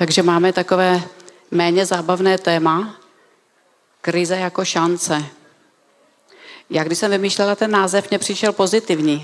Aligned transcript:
Takže 0.00 0.22
máme 0.22 0.52
takové 0.52 1.02
méně 1.50 1.86
zábavné 1.86 2.38
téma, 2.38 2.96
krize 4.00 4.36
jako 4.36 4.64
šance. 4.64 5.24
Já 6.70 6.84
když 6.84 6.98
jsem 6.98 7.10
vymýšlela 7.10 7.56
ten 7.56 7.70
název, 7.70 8.10
mě 8.10 8.18
přišel 8.18 8.52
pozitivní. 8.52 9.22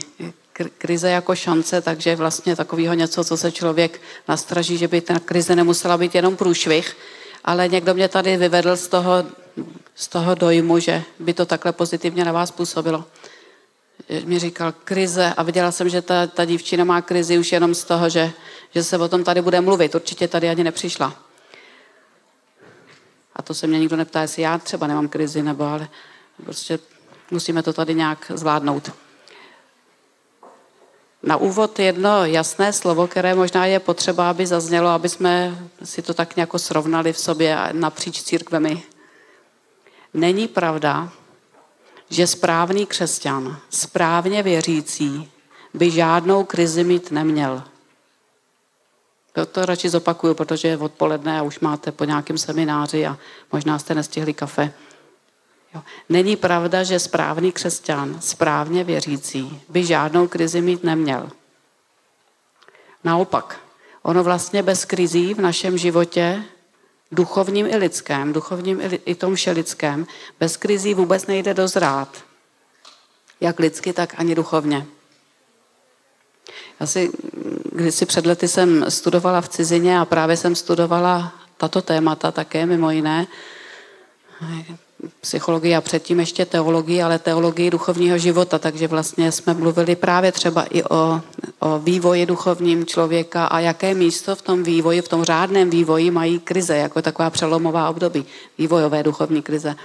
Krize 0.78 1.10
jako 1.10 1.34
šance, 1.34 1.80
takže 1.80 2.16
vlastně 2.16 2.56
takového 2.56 2.94
něco, 2.94 3.24
co 3.24 3.36
se 3.36 3.52
člověk 3.52 4.00
nastraží, 4.28 4.76
že 4.78 4.88
by 4.88 5.00
ta 5.00 5.18
krize 5.18 5.56
nemusela 5.56 5.98
být 5.98 6.14
jenom 6.14 6.36
průšvih, 6.36 6.96
ale 7.44 7.68
někdo 7.68 7.94
mě 7.94 8.08
tady 8.08 8.36
vyvedl 8.36 8.76
z 8.76 8.88
toho, 8.88 9.24
z 9.94 10.08
toho 10.08 10.34
dojmu, 10.34 10.78
že 10.78 11.02
by 11.18 11.34
to 11.34 11.46
takhle 11.46 11.72
pozitivně 11.72 12.24
na 12.24 12.32
vás 12.32 12.50
působilo. 12.50 13.04
Mi 14.24 14.38
říkal 14.38 14.72
krize 14.84 15.34
a 15.36 15.42
viděla 15.42 15.72
jsem, 15.72 15.88
že 15.88 16.02
ta, 16.02 16.26
ta 16.26 16.44
dívčina 16.44 16.84
má 16.84 17.02
krizi 17.02 17.38
už 17.38 17.52
jenom 17.52 17.74
z 17.74 17.84
toho, 17.84 18.08
že, 18.08 18.32
že 18.74 18.84
se 18.84 18.98
o 18.98 19.08
tom 19.08 19.24
tady 19.24 19.42
bude 19.42 19.60
mluvit. 19.60 19.94
Určitě 19.94 20.28
tady 20.28 20.48
ani 20.48 20.64
nepřišla. 20.64 21.22
A 23.36 23.42
to 23.42 23.54
se 23.54 23.66
mě 23.66 23.78
nikdo 23.78 23.96
neptá, 23.96 24.20
jestli 24.20 24.42
já 24.42 24.58
třeba 24.58 24.86
nemám 24.86 25.08
krizi, 25.08 25.42
nebo 25.42 25.64
ale 25.64 25.88
prostě 26.44 26.78
musíme 27.30 27.62
to 27.62 27.72
tady 27.72 27.94
nějak 27.94 28.32
zvládnout. 28.34 28.92
Na 31.22 31.36
úvod 31.36 31.78
jedno 31.78 32.24
jasné 32.24 32.72
slovo, 32.72 33.06
které 33.06 33.34
možná 33.34 33.66
je 33.66 33.80
potřeba, 33.80 34.30
aby 34.30 34.46
zaznělo, 34.46 34.88
aby 34.88 35.08
jsme 35.08 35.58
si 35.84 36.02
to 36.02 36.14
tak 36.14 36.36
nějak 36.36 36.50
srovnali 36.56 37.12
v 37.12 37.18
sobě 37.18 37.58
napříč 37.72 38.22
církvemi. 38.22 38.82
Není 40.14 40.48
pravda, 40.48 41.12
že 42.10 42.26
správný 42.26 42.86
křesťan, 42.86 43.58
správně 43.70 44.42
věřící, 44.42 45.30
by 45.74 45.90
žádnou 45.90 46.44
krizi 46.44 46.84
mít 46.84 47.10
neměl. 47.10 47.62
To, 49.32 49.46
to 49.46 49.66
radši 49.66 49.88
zopakuju, 49.88 50.34
protože 50.34 50.68
je 50.68 50.76
odpoledne 50.76 51.38
a 51.38 51.42
už 51.42 51.60
máte 51.60 51.92
po 51.92 52.04
nějakém 52.04 52.38
semináři 52.38 53.06
a 53.06 53.18
možná 53.52 53.78
jste 53.78 53.94
nestihli 53.94 54.34
kafe. 54.34 54.72
Jo. 55.74 55.82
Není 56.08 56.36
pravda, 56.36 56.82
že 56.82 56.98
správný 56.98 57.52
křesťan, 57.52 58.20
správně 58.20 58.84
věřící, 58.84 59.60
by 59.68 59.84
žádnou 59.84 60.28
krizi 60.28 60.60
mít 60.60 60.84
neměl. 60.84 61.30
Naopak, 63.04 63.60
ono 64.02 64.24
vlastně 64.24 64.62
bez 64.62 64.84
krizí 64.84 65.34
v 65.34 65.40
našem 65.40 65.78
životě, 65.78 66.44
duchovním 67.12 67.66
i 67.66 67.76
lidském, 67.76 68.32
duchovním 68.32 68.80
i 69.04 69.14
tom 69.14 69.34
všelidském, 69.34 70.06
bez 70.40 70.56
krizí 70.56 70.94
vůbec 70.94 71.26
nejde 71.26 71.54
dozrát. 71.54 72.24
Jak 73.40 73.58
lidsky, 73.58 73.92
tak 73.92 74.14
ani 74.16 74.34
duchovně. 74.34 74.86
Já 76.80 76.86
si, 76.86 77.10
když 77.72 77.94
si 77.94 78.06
před 78.06 78.26
lety 78.26 78.48
jsem 78.48 78.90
studovala 78.90 79.40
v 79.40 79.48
cizině 79.48 79.98
a 80.00 80.04
právě 80.04 80.36
jsem 80.36 80.54
studovala 80.54 81.32
tato 81.56 81.82
témata 81.82 82.32
také, 82.32 82.66
mimo 82.66 82.90
jiné, 82.90 83.26
psychologii 85.20 85.74
a 85.74 85.80
předtím 85.80 86.20
ještě 86.20 86.46
teologii, 86.46 87.02
ale 87.02 87.18
teologii 87.18 87.70
duchovního 87.70 88.18
života, 88.18 88.58
takže 88.58 88.88
vlastně 88.88 89.32
jsme 89.32 89.54
mluvili 89.54 89.96
právě 89.96 90.32
třeba 90.32 90.62
i 90.62 90.82
o, 90.82 91.20
o 91.58 91.78
vývoji 91.78 92.26
duchovním 92.26 92.86
člověka 92.86 93.46
a 93.46 93.60
jaké 93.60 93.94
místo 93.94 94.36
v 94.36 94.42
tom 94.42 94.62
vývoji, 94.62 95.02
v 95.02 95.08
tom 95.08 95.24
řádném 95.24 95.70
vývoji 95.70 96.10
mají 96.10 96.38
krize, 96.38 96.76
jako 96.76 97.02
taková 97.02 97.30
přelomová 97.30 97.90
období, 97.90 98.24
vývojové 98.58 99.02
duchovní 99.02 99.42
krize. 99.42 99.76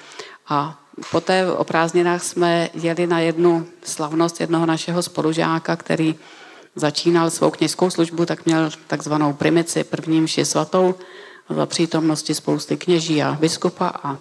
A 0.47 0.79
poté 1.11 1.51
o 1.51 1.63
prázdninách 1.63 2.23
jsme 2.23 2.69
jeli 2.73 3.07
na 3.07 3.19
jednu 3.19 3.65
slavnost 3.83 4.41
jednoho 4.41 4.65
našeho 4.65 5.03
spolužáka, 5.03 5.75
který 5.75 6.15
začínal 6.75 7.29
svou 7.29 7.51
kněžskou 7.51 7.89
službu, 7.89 8.25
tak 8.25 8.45
měl 8.45 8.69
takzvanou 8.87 9.33
primici, 9.33 9.83
první 9.83 10.21
mši 10.21 10.45
svatou, 10.45 10.95
za 11.49 11.65
přítomnosti 11.65 12.35
spousty 12.35 12.77
kněží 12.77 13.23
a 13.23 13.37
biskupa 13.39 13.87
a 14.03 14.17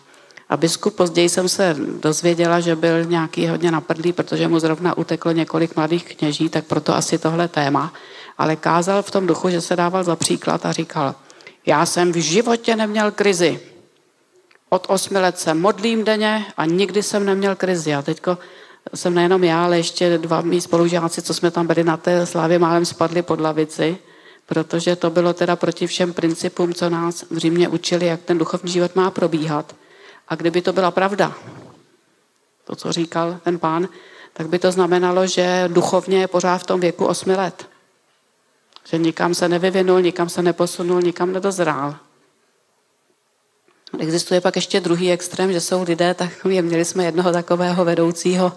a 0.51 0.57
biskup 0.57 0.95
později 0.95 1.29
jsem 1.29 1.49
se 1.49 1.77
dozvěděla, 2.03 2.61
že 2.61 2.77
byl 2.77 3.05
nějaký 3.05 3.49
hodně 3.49 3.71
naprdlý, 3.71 4.13
protože 4.13 4.49
mu 4.49 4.59
zrovna 4.59 4.99
uteklo 4.99 5.33
několik 5.33 5.77
mladých 5.77 6.17
kněží, 6.17 6.49
tak 6.49 6.65
proto 6.65 6.95
asi 6.95 7.19
tohle 7.19 7.49
téma. 7.49 7.93
Ale 8.39 8.57
kázal 8.57 9.03
v 9.03 9.11
tom 9.11 9.27
duchu, 9.27 9.51
že 9.51 9.61
se 9.61 9.77
dával 9.77 10.05
za 10.05 10.17
příklad 10.17 10.67
a 10.67 10.73
říkal, 10.73 11.15
já 11.67 11.87
jsem 11.87 12.13
v 12.13 12.17
životě 12.17 12.77
neměl 12.77 13.11
krizi. 13.11 13.61
Od 14.69 14.87
osmi 14.89 15.19
let 15.19 15.39
se 15.39 15.55
modlím 15.55 16.05
denně 16.05 16.47
a 16.57 16.65
nikdy 16.65 17.03
jsem 17.03 17.25
neměl 17.25 17.57
krizi. 17.57 17.95
A 17.95 18.03
teďko 18.03 18.39
jsem 18.95 19.15
nejenom 19.15 19.45
já, 19.45 19.65
ale 19.65 19.77
ještě 19.77 20.19
dva 20.19 20.41
mý 20.41 20.61
spolužáci, 20.61 21.23
co 21.23 21.35
jsme 21.35 21.51
tam 21.51 21.67
byli 21.67 21.85
na 21.85 21.97
té 21.97 22.27
slávě, 22.27 22.59
málem 22.59 22.85
spadli 22.85 23.23
pod 23.23 23.41
lavici, 23.41 23.99
protože 24.47 24.97
to 24.97 25.11
bylo 25.11 25.33
teda 25.33 25.57
proti 25.57 25.87
všem 25.87 26.13
principům, 26.13 26.75
co 26.75 26.91
nás 26.91 27.25
v 27.31 27.37
Římě 27.37 27.69
učili, 27.69 28.07
jak 28.07 28.21
ten 28.23 28.39
duchovní 28.39 28.73
život 28.73 28.97
má 28.97 29.11
probíhat. 29.11 29.75
A 30.31 30.35
kdyby 30.35 30.63
to 30.63 30.73
byla 30.73 30.91
pravda, 30.91 31.35
to, 32.65 32.77
co 32.77 32.93
říkal 32.93 33.41
ten 33.45 33.59
pán, 33.59 33.89
tak 34.33 34.49
by 34.49 34.59
to 34.59 34.73
znamenalo, 34.73 35.27
že 35.27 35.65
duchovně 35.69 36.21
je 36.21 36.29
pořád 36.29 36.59
v 36.59 36.67
tom 36.67 36.81
věku 36.81 37.07
osmi 37.07 37.37
let. 37.37 37.69
Že 38.85 38.99
nikam 38.99 39.35
se 39.35 39.49
nevyvinul, 39.49 40.01
nikam 40.01 40.29
se 40.29 40.43
neposunul, 40.43 41.03
nikam 41.03 41.33
nedozrál. 41.33 41.97
Existuje 43.99 44.41
pak 44.41 44.57
ještě 44.57 44.81
druhý 44.81 45.13
extrém, 45.13 45.53
že 45.53 45.61
jsou 45.61 45.83
lidé 45.83 46.15
takový, 46.15 46.63
měli 46.63 46.85
jsme 46.85 47.05
jednoho 47.05 47.33
takového 47.33 47.85
vedoucího 47.85 48.53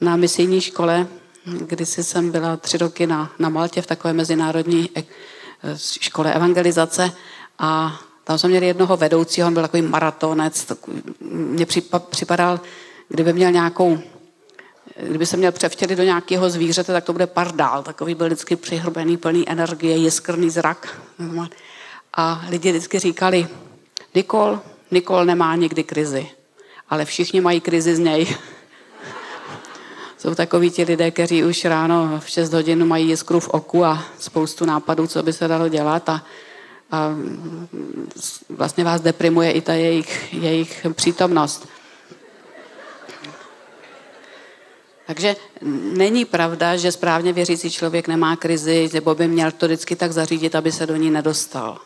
na 0.00 0.16
misijní 0.16 0.60
škole, 0.60 1.06
kdysi 1.44 2.04
jsem 2.04 2.30
byla 2.30 2.56
tři 2.56 2.78
roky 2.78 3.06
na, 3.06 3.32
na 3.38 3.48
Maltě 3.48 3.82
v 3.82 3.86
takové 3.86 4.12
mezinárodní 4.12 4.90
škole 6.00 6.34
evangelizace 6.34 7.12
a 7.58 8.00
tam 8.28 8.38
jsme 8.38 8.48
měli 8.48 8.66
jednoho 8.66 8.96
vedoucího, 8.96 9.48
on 9.48 9.54
byl 9.54 9.62
takový 9.62 9.82
maratonec, 9.82 10.64
takový, 10.64 11.02
mně 11.20 11.66
připadal, 12.10 12.60
kdyby 13.08 13.32
měl 13.32 13.52
nějakou, 13.52 13.98
kdyby 15.02 15.26
se 15.26 15.36
měl 15.36 15.52
převtělit 15.52 15.98
do 15.98 16.04
nějakého 16.04 16.50
zvířete, 16.50 16.92
tak 16.92 17.04
to 17.04 17.12
bude 17.12 17.26
pardál, 17.26 17.82
takový 17.82 18.14
byl 18.14 18.26
vždycky 18.26 18.56
přihrbený, 18.56 19.16
plný 19.16 19.48
energie, 19.48 19.96
jiskrný 19.96 20.50
zrak. 20.50 21.00
A 22.14 22.44
lidi 22.48 22.70
vždycky 22.70 22.98
říkali, 22.98 23.48
Nikol, 24.14 24.60
Nikol 24.90 25.24
nemá 25.24 25.56
nikdy 25.56 25.84
krizi, 25.84 26.30
ale 26.90 27.04
všichni 27.04 27.40
mají 27.40 27.60
krizi 27.60 27.96
z 27.96 27.98
něj. 27.98 28.36
Jsou 30.18 30.34
takoví 30.34 30.70
ti 30.70 30.84
lidé, 30.84 31.10
kteří 31.10 31.44
už 31.44 31.64
ráno 31.64 32.20
v 32.24 32.28
6 32.28 32.52
hodin 32.52 32.84
mají 32.84 33.08
jiskru 33.08 33.40
v 33.40 33.48
oku 33.48 33.84
a 33.84 34.04
spoustu 34.18 34.64
nápadů, 34.64 35.06
co 35.06 35.22
by 35.22 35.32
se 35.32 35.48
dalo 35.48 35.68
dělat 35.68 36.08
a 36.08 36.24
a 36.90 37.14
vlastně 38.48 38.84
vás 38.84 39.00
deprimuje 39.00 39.52
i 39.52 39.60
ta 39.60 39.74
jejich, 39.74 40.34
jejich 40.34 40.86
přítomnost. 40.92 41.68
Takže 45.06 45.36
není 45.96 46.24
pravda, 46.24 46.76
že 46.76 46.92
správně 46.92 47.32
věřící 47.32 47.70
člověk 47.70 48.08
nemá 48.08 48.36
krizi, 48.36 48.90
nebo 48.92 49.14
by 49.14 49.28
měl 49.28 49.50
to 49.50 49.66
vždycky 49.66 49.96
tak 49.96 50.12
zařídit, 50.12 50.54
aby 50.54 50.72
se 50.72 50.86
do 50.86 50.96
ní 50.96 51.10
nedostal. 51.10 51.78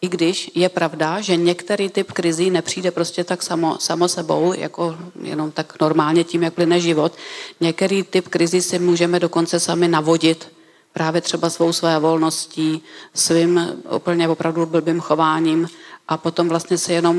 I 0.00 0.08
když 0.08 0.50
je 0.54 0.68
pravda, 0.68 1.20
že 1.20 1.36
některý 1.36 1.88
typ 1.88 2.12
krizí 2.12 2.50
nepřijde 2.50 2.90
prostě 2.90 3.24
tak 3.24 3.42
samo, 3.42 3.78
samo 3.78 4.08
sebou, 4.08 4.52
jako 4.52 4.96
jenom 5.22 5.50
tak 5.50 5.80
normálně 5.80 6.24
tím, 6.24 6.42
jak 6.42 6.54
plyne 6.54 6.80
život. 6.80 7.12
Některý 7.60 8.02
typ 8.02 8.28
krizí 8.28 8.62
si 8.62 8.78
můžeme 8.78 9.20
dokonce 9.20 9.60
sami 9.60 9.88
navodit 9.88 10.52
právě 10.92 11.20
třeba 11.20 11.50
svou 11.50 11.72
své 11.72 11.98
volností, 11.98 12.82
svým 13.14 13.82
úplně 13.96 14.28
opravdu 14.28 14.66
blbým 14.66 15.00
chováním 15.00 15.68
a 16.08 16.16
potom 16.16 16.48
vlastně 16.48 16.78
se 16.78 16.92
jenom, 16.92 17.16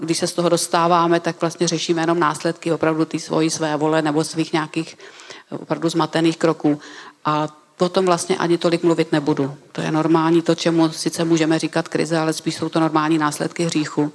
když 0.00 0.18
se 0.18 0.26
z 0.26 0.32
toho 0.32 0.48
dostáváme, 0.48 1.20
tak 1.20 1.40
vlastně 1.40 1.68
řešíme 1.68 2.02
jenom 2.02 2.20
následky 2.20 2.72
opravdu 2.72 3.04
té 3.04 3.18
svojí 3.18 3.50
své 3.50 3.76
vole 3.76 4.02
nebo 4.02 4.24
svých 4.24 4.52
nějakých 4.52 4.98
opravdu 5.50 5.88
zmatených 5.88 6.36
kroků. 6.36 6.80
A 7.24 7.48
potom 7.76 8.06
vlastně 8.06 8.36
ani 8.36 8.58
tolik 8.58 8.82
mluvit 8.82 9.12
nebudu. 9.12 9.54
To 9.72 9.80
je 9.80 9.92
normální 9.92 10.42
to, 10.42 10.54
čemu 10.54 10.92
sice 10.92 11.24
můžeme 11.24 11.58
říkat 11.58 11.88
krize, 11.88 12.18
ale 12.18 12.32
spíš 12.32 12.54
jsou 12.54 12.68
to 12.68 12.80
normální 12.80 13.18
následky 13.18 13.64
hříchu. 13.64 14.12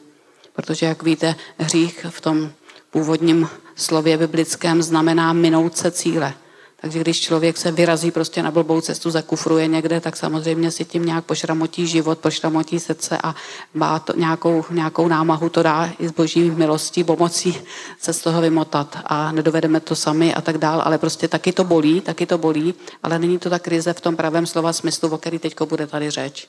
Protože, 0.53 0.85
jak 0.85 1.03
víte, 1.03 1.35
hřích 1.57 2.05
v 2.09 2.21
tom 2.21 2.51
původním 2.91 3.49
slově 3.75 4.17
biblickém 4.17 4.81
znamená 4.81 5.33
minout 5.33 5.77
se 5.77 5.91
cíle. 5.91 6.33
Takže 6.81 7.00
když 7.00 7.22
člověk 7.22 7.57
se 7.57 7.72
vyrazí 7.72 8.12
prostě 8.12 8.44
na 8.44 8.51
blbou 8.51 8.81
cestu, 8.81 9.10
zakufruje 9.10 9.68
někde, 9.68 10.01
tak 10.01 10.18
samozřejmě 10.18 10.72
si 10.72 10.86
tím 10.86 11.06
nějak 11.06 11.25
pošramotí 11.25 11.88
život, 11.88 12.19
pošramotí 12.19 12.80
srdce 12.80 13.18
a 13.24 13.36
má 13.74 14.00
to 14.00 14.13
nějakou, 14.18 14.66
nějakou 14.69 15.07
námahu, 15.07 15.50
to 15.50 15.63
dá 15.63 15.89
i 16.00 16.07
s 16.07 16.12
boží 16.12 16.51
milostí, 16.51 17.04
pomocí 17.04 17.62
se 18.00 18.13
z 18.13 18.22
toho 18.22 18.42
vymotat 18.42 18.98
a 19.06 19.31
nedovedeme 19.31 19.80
to 19.80 19.95
sami 19.95 20.33
a 20.33 20.42
tak 20.42 20.57
dál, 20.57 20.81
ale 20.86 20.98
prostě 20.98 21.28
taky 21.28 21.54
to 21.54 21.63
bolí, 21.63 22.01
taky 22.01 22.25
to 22.25 22.38
bolí, 22.38 22.74
ale 23.04 23.19
není 23.19 23.39
to 23.39 23.50
ta 23.50 23.60
krize 23.60 23.94
v 23.94 24.01
tom 24.01 24.16
pravém 24.16 24.45
slova 24.45 24.74
smyslu, 24.74 25.10
o 25.10 25.18
který 25.18 25.39
teď 25.39 25.62
bude 25.62 25.88
tady 25.88 26.10
řeč. 26.10 26.48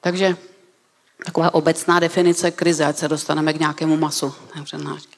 Takže 0.00 0.36
taková 1.24 1.54
obecná 1.54 2.00
definice 2.00 2.50
krize, 2.50 2.84
ať 2.84 2.96
se 2.96 3.08
dostaneme 3.08 3.52
k 3.52 3.60
nějakému 3.60 3.96
masu 3.96 4.34
přednášky. 4.64 5.15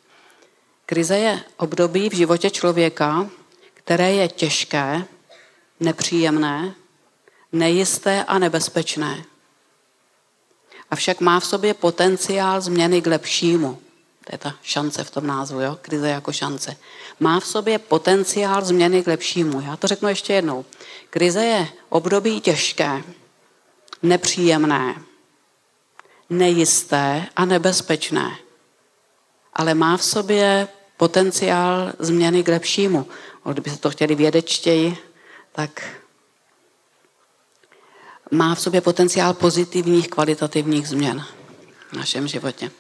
Krize 0.89 1.19
je 1.19 1.45
období 1.57 2.09
v 2.09 2.15
životě 2.15 2.51
člověka, 2.51 3.31
které 3.75 4.13
je 4.13 4.29
těžké, 4.29 5.05
nepříjemné 5.81 6.75
nejisté 7.53 8.25
a 8.25 8.39
nebezpečné. 8.39 9.25
Avšak 10.91 11.21
má 11.21 11.41
v 11.41 11.47
sobě 11.47 11.75
potenciál 11.75 12.61
změny 12.61 13.03
k 13.03 13.07
lepšímu. 13.07 13.79
To 14.25 14.35
je 14.35 14.39
ta 14.39 14.55
šance 14.63 15.05
v 15.05 15.11
tom 15.11 15.27
názvu, 15.27 15.61
jo? 15.61 15.79
krize 15.83 16.09
jako 16.09 16.33
šance. 16.33 16.77
Má 17.21 17.41
v 17.41 17.47
sobě 17.47 17.79
potenciál 17.79 18.65
změny 18.65 19.03
k 19.03 19.07
lepšímu. 19.07 19.61
Já 19.61 19.77
to 19.77 19.87
řeknu 19.87 20.09
ještě 20.09 20.33
jednou. 20.33 20.65
Krize 21.11 21.45
je 21.45 21.69
období 21.89 22.41
těžké, 22.41 23.03
nepříjemné, 24.03 24.95
nejisté 26.31 27.27
a 27.37 27.45
nebezpečné. 27.45 28.37
Ale 29.53 29.75
má 29.75 29.97
v 29.97 30.05
sobě 30.05 30.69
potenciál 30.99 31.93
změny 31.99 32.43
k 32.43 32.49
lepšímu. 32.49 33.07
Kdyby 33.53 33.71
se 33.71 33.79
to 33.79 33.91
chtěli 33.91 34.15
vědečtěji, 34.15 34.97
tak 35.53 35.83
má 38.31 38.55
v 38.55 38.61
sobě 38.61 38.81
potenciál 38.81 39.35
pozitivních, 39.35 40.09
kvalitativních 40.09 40.89
změn 40.89 41.25
v 41.89 41.93
našem 41.93 42.29
životě. 42.29 42.71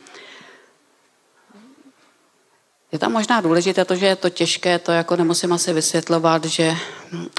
Je 2.92 2.98
tam 2.98 3.12
možná 3.12 3.40
důležité 3.40 3.84
to, 3.84 3.96
že 3.96 4.06
je 4.06 4.16
to 4.16 4.30
těžké, 4.30 4.78
to 4.78 4.92
jako 4.92 5.16
nemusím 5.16 5.52
asi 5.52 5.72
vysvětlovat, 5.72 6.44
že, 6.44 6.76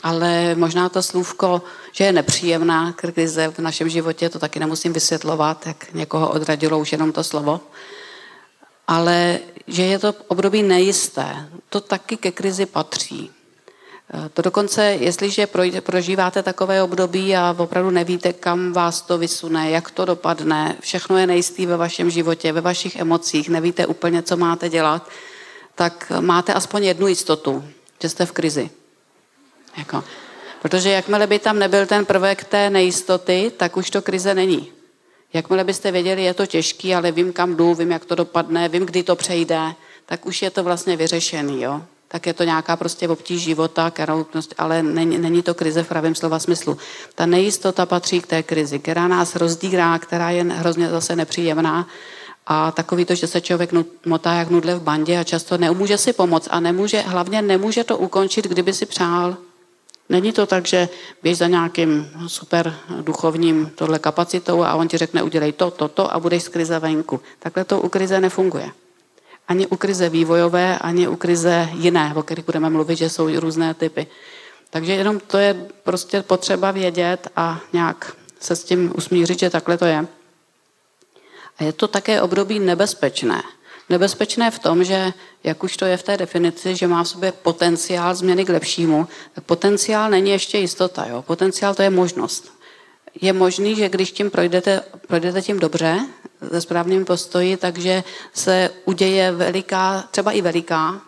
ale 0.03 0.55
možná 0.55 0.89
to 0.89 1.03
slůvko, 1.03 1.61
že 1.91 2.03
je 2.03 2.11
nepříjemná 2.11 2.91
krize 2.91 3.47
v 3.47 3.59
našem 3.59 3.89
životě, 3.89 4.29
to 4.29 4.39
taky 4.39 4.59
nemusím 4.59 4.93
vysvětlovat, 4.93 5.67
jak 5.67 5.93
někoho 5.93 6.29
odradilo 6.29 6.79
už 6.79 6.91
jenom 6.91 7.11
to 7.11 7.23
slovo. 7.23 7.59
Ale 8.87 9.39
že 9.69 9.83
je 9.83 9.99
to 9.99 10.13
období 10.27 10.63
nejisté, 10.63 11.49
to 11.69 11.81
taky 11.81 12.17
ke 12.17 12.31
krizi 12.31 12.65
patří. 12.65 13.31
Eh, 14.13 14.29
to 14.29 14.41
dokonce, 14.41 14.83
jestliže 14.83 15.47
prožíváte 15.79 16.43
takové 16.43 16.83
období 16.83 17.35
a 17.35 17.55
opravdu 17.57 17.89
nevíte, 17.89 18.33
kam 18.33 18.73
vás 18.73 19.01
to 19.01 19.17
vysune, 19.17 19.69
jak 19.69 19.91
to 19.91 20.05
dopadne, 20.05 20.75
všechno 20.79 21.17
je 21.17 21.27
nejistý 21.27 21.65
ve 21.65 21.77
vašem 21.77 22.09
životě, 22.09 22.51
ve 22.51 22.61
vašich 22.61 22.95
emocích, 22.95 23.49
nevíte 23.49 23.85
úplně, 23.85 24.23
co 24.23 24.37
máte 24.37 24.69
dělat, 24.69 25.09
tak 25.75 26.11
máte 26.19 26.53
aspoň 26.53 26.83
jednu 26.83 27.07
jistotu, 27.07 27.63
že 28.01 28.09
jste 28.09 28.25
v 28.25 28.31
krizi. 28.31 28.69
Jako. 29.77 30.03
Protože 30.61 30.89
jakmile 30.89 31.27
by 31.27 31.39
tam 31.39 31.59
nebyl 31.59 31.85
ten 31.85 32.05
prvek 32.05 32.43
té 32.43 32.69
nejistoty, 32.69 33.51
tak 33.57 33.77
už 33.77 33.89
to 33.89 34.01
krize 34.01 34.33
není. 34.33 34.78
Jakmile 35.33 35.63
byste 35.63 35.91
věděli, 35.91 36.23
je 36.23 36.33
to 36.33 36.45
těžký, 36.45 36.95
ale 36.95 37.11
vím, 37.11 37.33
kam 37.33 37.55
jdu, 37.55 37.73
vím, 37.73 37.91
jak 37.91 38.05
to 38.05 38.15
dopadne, 38.15 38.69
vím, 38.69 38.85
kdy 38.85 39.03
to 39.03 39.15
přejde, 39.15 39.75
tak 40.05 40.25
už 40.25 40.41
je 40.41 40.49
to 40.49 40.63
vlastně 40.63 40.97
vyřešený. 40.97 41.61
Jo? 41.61 41.81
tak 42.11 42.27
je 42.27 42.33
to 42.33 42.43
nějaká 42.43 42.75
prostě 42.75 43.07
obtíž 43.07 43.41
života, 43.41 43.91
kterou, 43.91 44.25
ale 44.57 44.83
není, 44.83 45.17
není 45.17 45.43
to 45.43 45.53
krize 45.53 45.83
v 45.83 45.87
pravém 45.87 46.15
slova 46.15 46.39
smyslu. 46.39 46.77
Ta 47.15 47.25
nejistota 47.25 47.85
patří 47.85 48.21
k 48.21 48.27
té 48.27 48.43
krizi, 48.43 48.79
která 48.79 49.07
nás 49.07 49.35
rozdírá, 49.35 49.99
která 49.99 50.29
je 50.29 50.43
hrozně 50.43 50.89
zase 50.89 51.15
nepříjemná. 51.15 51.87
A 52.47 52.71
takový 52.71 53.05
to, 53.05 53.15
že 53.15 53.27
se 53.27 53.41
člověk 53.41 53.69
motá 54.05 54.33
jak 54.33 54.49
nudle 54.49 54.75
v 54.75 54.81
bandě 54.81 55.17
a 55.17 55.23
často 55.23 55.57
nemůže 55.57 55.97
si 55.97 56.13
pomoct 56.13 56.47
a 56.51 56.59
nemůže, 56.59 57.01
hlavně 57.01 57.41
nemůže 57.41 57.83
to 57.83 57.97
ukončit, 57.97 58.47
kdyby 58.47 58.73
si 58.73 58.85
přál. 58.85 59.37
Není 60.09 60.31
to 60.31 60.45
tak, 60.45 60.67
že 60.67 60.89
běž 61.23 61.37
za 61.37 61.47
nějakým 61.47 62.09
super 62.27 62.75
duchovním 63.01 63.71
tohle 63.75 63.99
kapacitou 63.99 64.63
a 64.63 64.75
on 64.75 64.87
ti 64.87 64.97
řekne 64.97 65.23
udělej 65.23 65.51
to, 65.51 65.71
to, 65.71 65.87
to 65.87 66.13
a 66.13 66.19
budeš 66.19 66.43
z 66.43 66.47
krize 66.47 66.79
venku. 66.79 67.21
Takhle 67.39 67.65
to 67.65 67.81
u 67.81 67.89
krize 67.89 68.19
nefunguje 68.19 68.71
ani 69.49 69.67
u 69.67 69.75
krize 69.75 70.09
vývojové, 70.09 70.77
ani 70.77 71.07
u 71.07 71.15
krize 71.15 71.69
jiné, 71.73 72.13
o 72.15 72.23
kterých 72.23 72.45
budeme 72.45 72.69
mluvit, 72.69 72.97
že 72.97 73.09
jsou 73.09 73.39
různé 73.39 73.73
typy. 73.73 74.07
Takže 74.69 74.93
jenom 74.93 75.19
to 75.19 75.37
je 75.37 75.65
prostě 75.83 76.21
potřeba 76.21 76.71
vědět 76.71 77.27
a 77.35 77.59
nějak 77.73 78.13
se 78.39 78.55
s 78.55 78.63
tím 78.63 78.93
usmířit, 78.97 79.39
že 79.39 79.49
takhle 79.49 79.77
to 79.77 79.85
je. 79.85 80.07
A 81.57 81.63
je 81.63 81.73
to 81.73 81.87
také 81.87 82.21
období 82.21 82.59
nebezpečné. 82.59 83.43
Nebezpečné 83.89 84.51
v 84.51 84.59
tom, 84.59 84.83
že, 84.83 85.13
jak 85.43 85.63
už 85.63 85.77
to 85.77 85.85
je 85.85 85.97
v 85.97 86.03
té 86.03 86.17
definici, 86.17 86.75
že 86.75 86.87
má 86.87 87.03
v 87.03 87.07
sobě 87.07 87.31
potenciál 87.31 88.15
změny 88.15 88.45
k 88.45 88.49
lepšímu, 88.49 89.07
tak 89.33 89.43
potenciál 89.43 90.09
není 90.09 90.31
ještě 90.31 90.57
jistota. 90.57 91.05
Jo? 91.09 91.21
Potenciál 91.21 91.75
to 91.75 91.81
je 91.81 91.89
možnost. 91.89 92.53
Je 93.21 93.33
možný, 93.33 93.75
že 93.75 93.89
když 93.89 94.11
tím 94.11 94.31
projdete, 94.31 94.81
projdete 95.07 95.41
tím 95.41 95.59
dobře, 95.59 95.99
ze 96.41 96.61
správným 96.61 97.05
postoji, 97.05 97.57
takže 97.57 98.03
se 98.33 98.69
uděje 98.85 99.31
veliká, 99.31 100.03
třeba 100.11 100.31
i 100.31 100.41
veliká, 100.41 101.01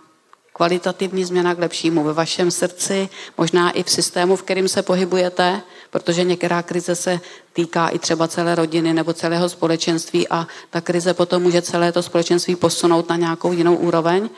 kvalitativní 0.54 1.26
změna 1.26 1.56
k 1.56 1.60
lepšímu 1.60 2.04
ve 2.04 2.14
vašem 2.14 2.52
srdci, 2.52 3.10
možná 3.38 3.72
i 3.72 3.84
v 3.84 3.90
systému, 3.90 4.36
v 4.36 4.44
kterým 4.44 4.68
se 4.68 4.82
pohybujete, 4.82 5.62
protože 5.92 6.24
některá 6.24 6.62
krize 6.64 6.96
se 6.96 7.20
týká 7.54 7.88
i 7.88 8.00
třeba 8.00 8.28
celé 8.28 8.56
rodiny 8.56 8.94
nebo 8.94 9.14
celého 9.14 9.50
společenství 9.50 10.28
a 10.28 10.48
ta 10.70 10.82
krize 10.82 11.14
potom 11.14 11.44
může 11.44 11.62
celé 11.62 11.92
to 11.92 12.04
společenství 12.04 12.56
posunout 12.56 13.10
na 13.10 13.16
nějakou 13.16 13.52
jinou 13.52 13.76
úroveň. 13.76 14.30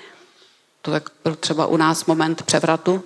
To 0.81 0.91
tak 0.91 1.09
třeba 1.39 1.65
u 1.65 1.77
nás 1.77 2.05
moment 2.05 2.43
převratu 2.43 3.03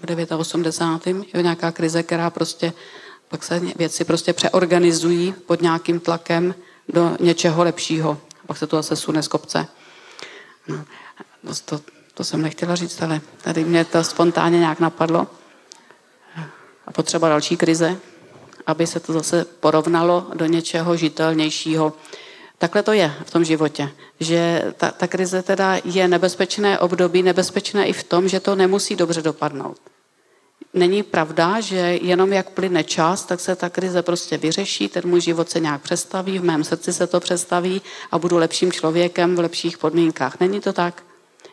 v 0.00 0.32
89. 0.36 1.34
je 1.34 1.42
nějaká 1.42 1.72
krize, 1.72 2.02
která 2.02 2.30
prostě 2.30 2.72
pak 3.28 3.44
se 3.44 3.60
věci 3.60 4.04
prostě 4.04 4.32
přeorganizují 4.32 5.34
pod 5.46 5.62
nějakým 5.62 6.00
tlakem 6.00 6.54
do 6.88 7.16
něčeho 7.20 7.64
lepšího. 7.64 8.18
Pak 8.46 8.56
se 8.56 8.66
to 8.66 8.76
zase 8.76 8.96
sune 8.96 9.22
z 9.22 9.28
kopce. 9.28 9.66
No, 10.68 10.84
to, 11.64 11.80
to 12.14 12.24
jsem 12.24 12.42
nechtěla 12.42 12.74
říct, 12.74 13.02
ale 13.02 13.20
tady 13.42 13.64
mě 13.64 13.84
to 13.84 14.04
spontánně 14.04 14.58
nějak 14.58 14.80
napadlo. 14.80 15.26
A 16.86 16.92
potřeba 16.92 17.28
další 17.28 17.56
krize, 17.56 17.96
aby 18.66 18.86
se 18.86 19.00
to 19.00 19.12
zase 19.12 19.44
porovnalo 19.44 20.26
do 20.34 20.46
něčeho 20.46 20.96
žitelnějšího. 20.96 21.92
Takhle 22.58 22.82
to 22.82 22.92
je 22.92 23.14
v 23.24 23.30
tom 23.30 23.44
životě, 23.44 23.90
že 24.20 24.64
ta, 24.76 24.90
ta 24.90 25.06
krize 25.06 25.42
teda 25.42 25.80
je 25.84 26.08
nebezpečné 26.08 26.78
období, 26.78 27.22
nebezpečné 27.22 27.86
i 27.86 27.92
v 27.92 28.04
tom, 28.04 28.28
že 28.28 28.40
to 28.40 28.54
nemusí 28.54 28.96
dobře 28.96 29.22
dopadnout 29.22 29.76
není 30.74 31.02
pravda, 31.02 31.60
že 31.60 31.98
jenom 32.02 32.32
jak 32.32 32.50
plyne 32.50 32.84
čas, 32.84 33.24
tak 33.24 33.40
se 33.40 33.56
ta 33.56 33.68
krize 33.68 34.02
prostě 34.02 34.38
vyřeší, 34.38 34.88
ten 34.88 35.02
můj 35.06 35.20
život 35.20 35.50
se 35.50 35.60
nějak 35.60 35.82
přestaví, 35.82 36.38
v 36.38 36.44
mém 36.44 36.64
srdci 36.64 36.92
se 36.92 37.06
to 37.06 37.20
přestaví 37.20 37.82
a 38.10 38.18
budu 38.18 38.36
lepším 38.36 38.72
člověkem 38.72 39.36
v 39.36 39.38
lepších 39.38 39.78
podmínkách. 39.78 40.40
Není 40.40 40.60
to 40.60 40.72
tak? 40.72 41.02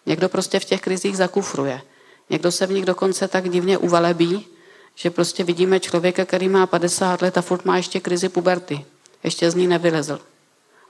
Někdo 0.05 0.29
prostě 0.29 0.59
v 0.59 0.65
těch 0.65 0.81
krizích 0.81 1.17
zakufruje. 1.17 1.81
Někdo 2.29 2.51
se 2.51 2.67
v 2.67 2.71
nich 2.71 2.85
dokonce 2.85 3.27
tak 3.27 3.49
divně 3.49 3.77
uvelebí, 3.77 4.47
že 4.95 5.09
prostě 5.09 5.43
vidíme 5.43 5.79
člověka, 5.79 6.25
který 6.25 6.49
má 6.49 6.67
50 6.67 7.21
let 7.21 7.37
a 7.37 7.41
furt 7.41 7.65
má 7.65 7.77
ještě 7.77 7.99
krizi 7.99 8.29
puberty. 8.29 8.85
Ještě 9.23 9.51
z 9.51 9.55
ní 9.55 9.67
nevylezl. 9.67 10.19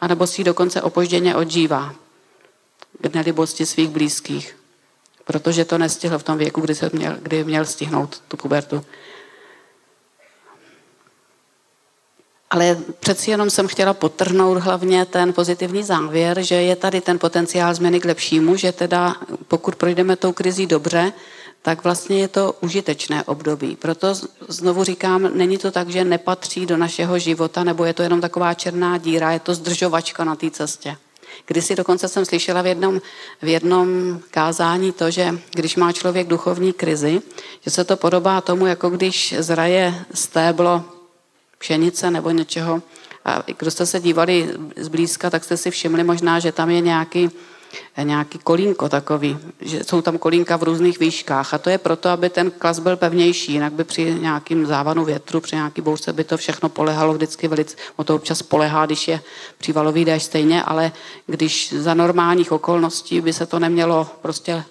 A 0.02 0.08
nebo 0.08 0.28
si 0.28 0.42
ji 0.42 0.46
dokonce 0.46 0.82
opožděně 0.82 1.36
odžívá 1.36 1.96
k 3.02 3.14
nelibosti 3.16 3.66
svých 3.66 3.90
blízkých 3.90 4.62
protože 5.26 5.66
to 5.66 5.78
nestihl 5.78 6.20
v 6.20 6.24
tom 6.24 6.38
věku, 6.38 6.62
kdy, 6.62 6.76
se 6.76 6.90
měl, 6.94 7.18
kdy 7.22 7.44
měl 7.44 7.66
stihnout 7.66 8.22
tu 8.28 8.38
pubertu. 8.38 8.86
Ale 12.50 12.78
přeci 13.00 13.32
jenom 13.32 13.50
jsem 13.50 13.68
chtěla 13.68 13.94
potrhnout 13.94 14.58
hlavně 14.58 15.06
ten 15.06 15.34
pozitivní 15.34 15.84
závěr, 15.84 16.42
že 16.42 16.56
je 16.56 16.76
tady 16.76 17.02
ten 17.02 17.20
potenciál 17.20 17.74
změny 17.74 18.00
k 18.00 18.06
lepšímu, 18.06 18.56
že 18.56 18.72
teda 18.72 19.16
pokud 19.48 19.76
projdeme 19.76 20.16
tou 20.16 20.34
krizí 20.34 20.68
dobře, 20.68 21.14
tak 21.62 21.84
vlastně 21.84 22.20
je 22.20 22.28
to 22.28 22.56
užitečné 22.62 23.24
období. 23.24 23.76
Proto 23.76 24.14
znovu 24.48 24.84
říkám, 24.84 25.38
není 25.38 25.58
to 25.58 25.72
tak, 25.72 25.90
že 25.90 26.04
nepatří 26.04 26.66
do 26.66 26.78
našeho 26.78 27.20
života, 27.20 27.64
nebo 27.64 27.86
je 27.86 27.94
to 27.94 28.04
jenom 28.04 28.22
taková 28.22 28.54
černá 28.54 28.98
díra, 28.98 29.32
je 29.32 29.40
to 29.40 29.54
zdržovačka 29.54 30.24
na 30.24 30.36
té 30.36 30.52
cestě. 30.52 30.98
Kdysi 31.46 31.76
dokonce 31.76 32.08
jsem 32.08 32.26
slyšela 32.26 32.62
v 32.62 32.66
jednom, 32.66 33.02
v 33.42 33.48
jednom 33.48 34.20
kázání 34.32 34.92
to, 34.92 35.12
že 35.12 35.40
když 35.54 35.76
má 35.76 35.92
člověk 35.92 36.28
duchovní 36.28 36.74
krizi, 36.74 37.22
že 37.62 37.72
se 37.72 37.84
to 37.84 37.98
podobá 37.98 38.42
tomu, 38.42 38.66
jako 38.66 38.90
když 38.90 39.36
zraje 39.38 40.06
stéblo 40.14 40.84
pšenice 41.58 42.12
nebo 42.12 42.30
něčeho. 42.30 42.82
A 43.26 43.44
kdo 43.58 43.72
jste 43.72 43.86
se 43.86 44.00
dívali 44.00 44.50
zblízka, 44.78 45.30
tak 45.30 45.44
jste 45.44 45.58
si 45.58 45.72
všimli 45.72 46.04
možná, 46.04 46.40
že 46.40 46.52
tam 46.52 46.70
je 46.70 46.82
nějaký 46.82 47.30
nějaký 48.04 48.38
kolínko 48.38 48.90
takový, 48.90 49.38
že 49.62 49.84
jsou 49.84 50.02
tam 50.02 50.18
kolínka 50.18 50.58
v 50.58 50.64
různých 50.64 51.00
výškách 51.00 51.54
a 51.54 51.58
to 51.58 51.70
je 51.70 51.78
proto, 51.78 52.10
aby 52.10 52.30
ten 52.30 52.52
klas 52.52 52.80
byl 52.80 52.98
pevnější, 52.98 53.54
jinak 53.54 53.74
by 53.74 53.84
při 53.84 54.16
nějakým 54.20 54.66
závanu 54.66 55.06
větru, 55.06 55.42
při 55.42 55.56
nějaký 55.56 55.82
bouřce 55.82 56.14
by 56.14 56.24
to 56.24 56.38
všechno 56.38 56.70
polehalo 56.70 57.14
vždycky 57.14 57.48
velice, 57.48 57.78
o 57.96 58.04
to 58.04 58.16
občas 58.16 58.42
polehá, 58.42 58.86
když 58.86 59.08
je 59.08 59.22
přívalový 59.58 60.06
déšť 60.06 60.26
stejně, 60.26 60.64
ale 60.64 60.92
když 61.28 61.74
za 61.74 61.94
normálních 61.94 62.52
okolností 62.52 63.22
by 63.22 63.34
se 63.34 63.46
to 63.46 63.60
nemělo 63.60 64.08
prostě 64.22 64.64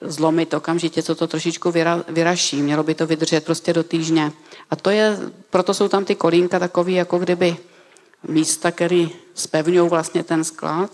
zlomit 0.00 0.54
okamžitě, 0.54 1.02
co 1.02 1.14
to 1.14 1.26
trošičku 1.26 1.70
vyra, 1.70 2.04
vyraší, 2.08 2.62
mělo 2.62 2.82
by 2.82 2.94
to 2.94 3.06
vydržet 3.06 3.44
prostě 3.44 3.72
do 3.72 3.84
týždně. 3.84 4.32
A 4.70 4.76
to 4.76 4.90
je, 4.90 5.18
proto 5.50 5.74
jsou 5.74 5.88
tam 5.88 6.04
ty 6.04 6.14
kolínka 6.14 6.58
takový, 6.58 6.94
jako 6.94 7.18
kdyby 7.18 7.56
místa, 8.28 8.70
který 8.70 9.10
spevňují 9.34 9.90
vlastně 9.90 10.24
ten 10.24 10.44
sklad, 10.44 10.90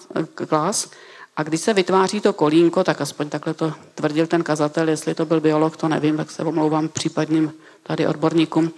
glas 0.49 0.91
a 1.37 1.43
když 1.43 1.61
se 1.61 1.75
vytváří 1.75 2.21
to 2.21 2.33
kolínko, 2.33 2.85
tak 2.85 3.01
aspoň 3.01 3.29
takhle 3.29 3.55
to 3.55 3.73
tvrdil 3.95 4.27
ten 4.27 4.43
kazatel, 4.43 4.89
jestli 4.89 5.15
to 5.15 5.27
byl 5.27 5.41
biolog, 5.41 5.77
to 5.77 5.89
nevím, 5.89 6.17
tak 6.17 6.31
se 6.31 6.43
omlouvám 6.43 6.89
případným 6.89 7.53
tady 7.83 8.07
odborníkům, 8.07 8.73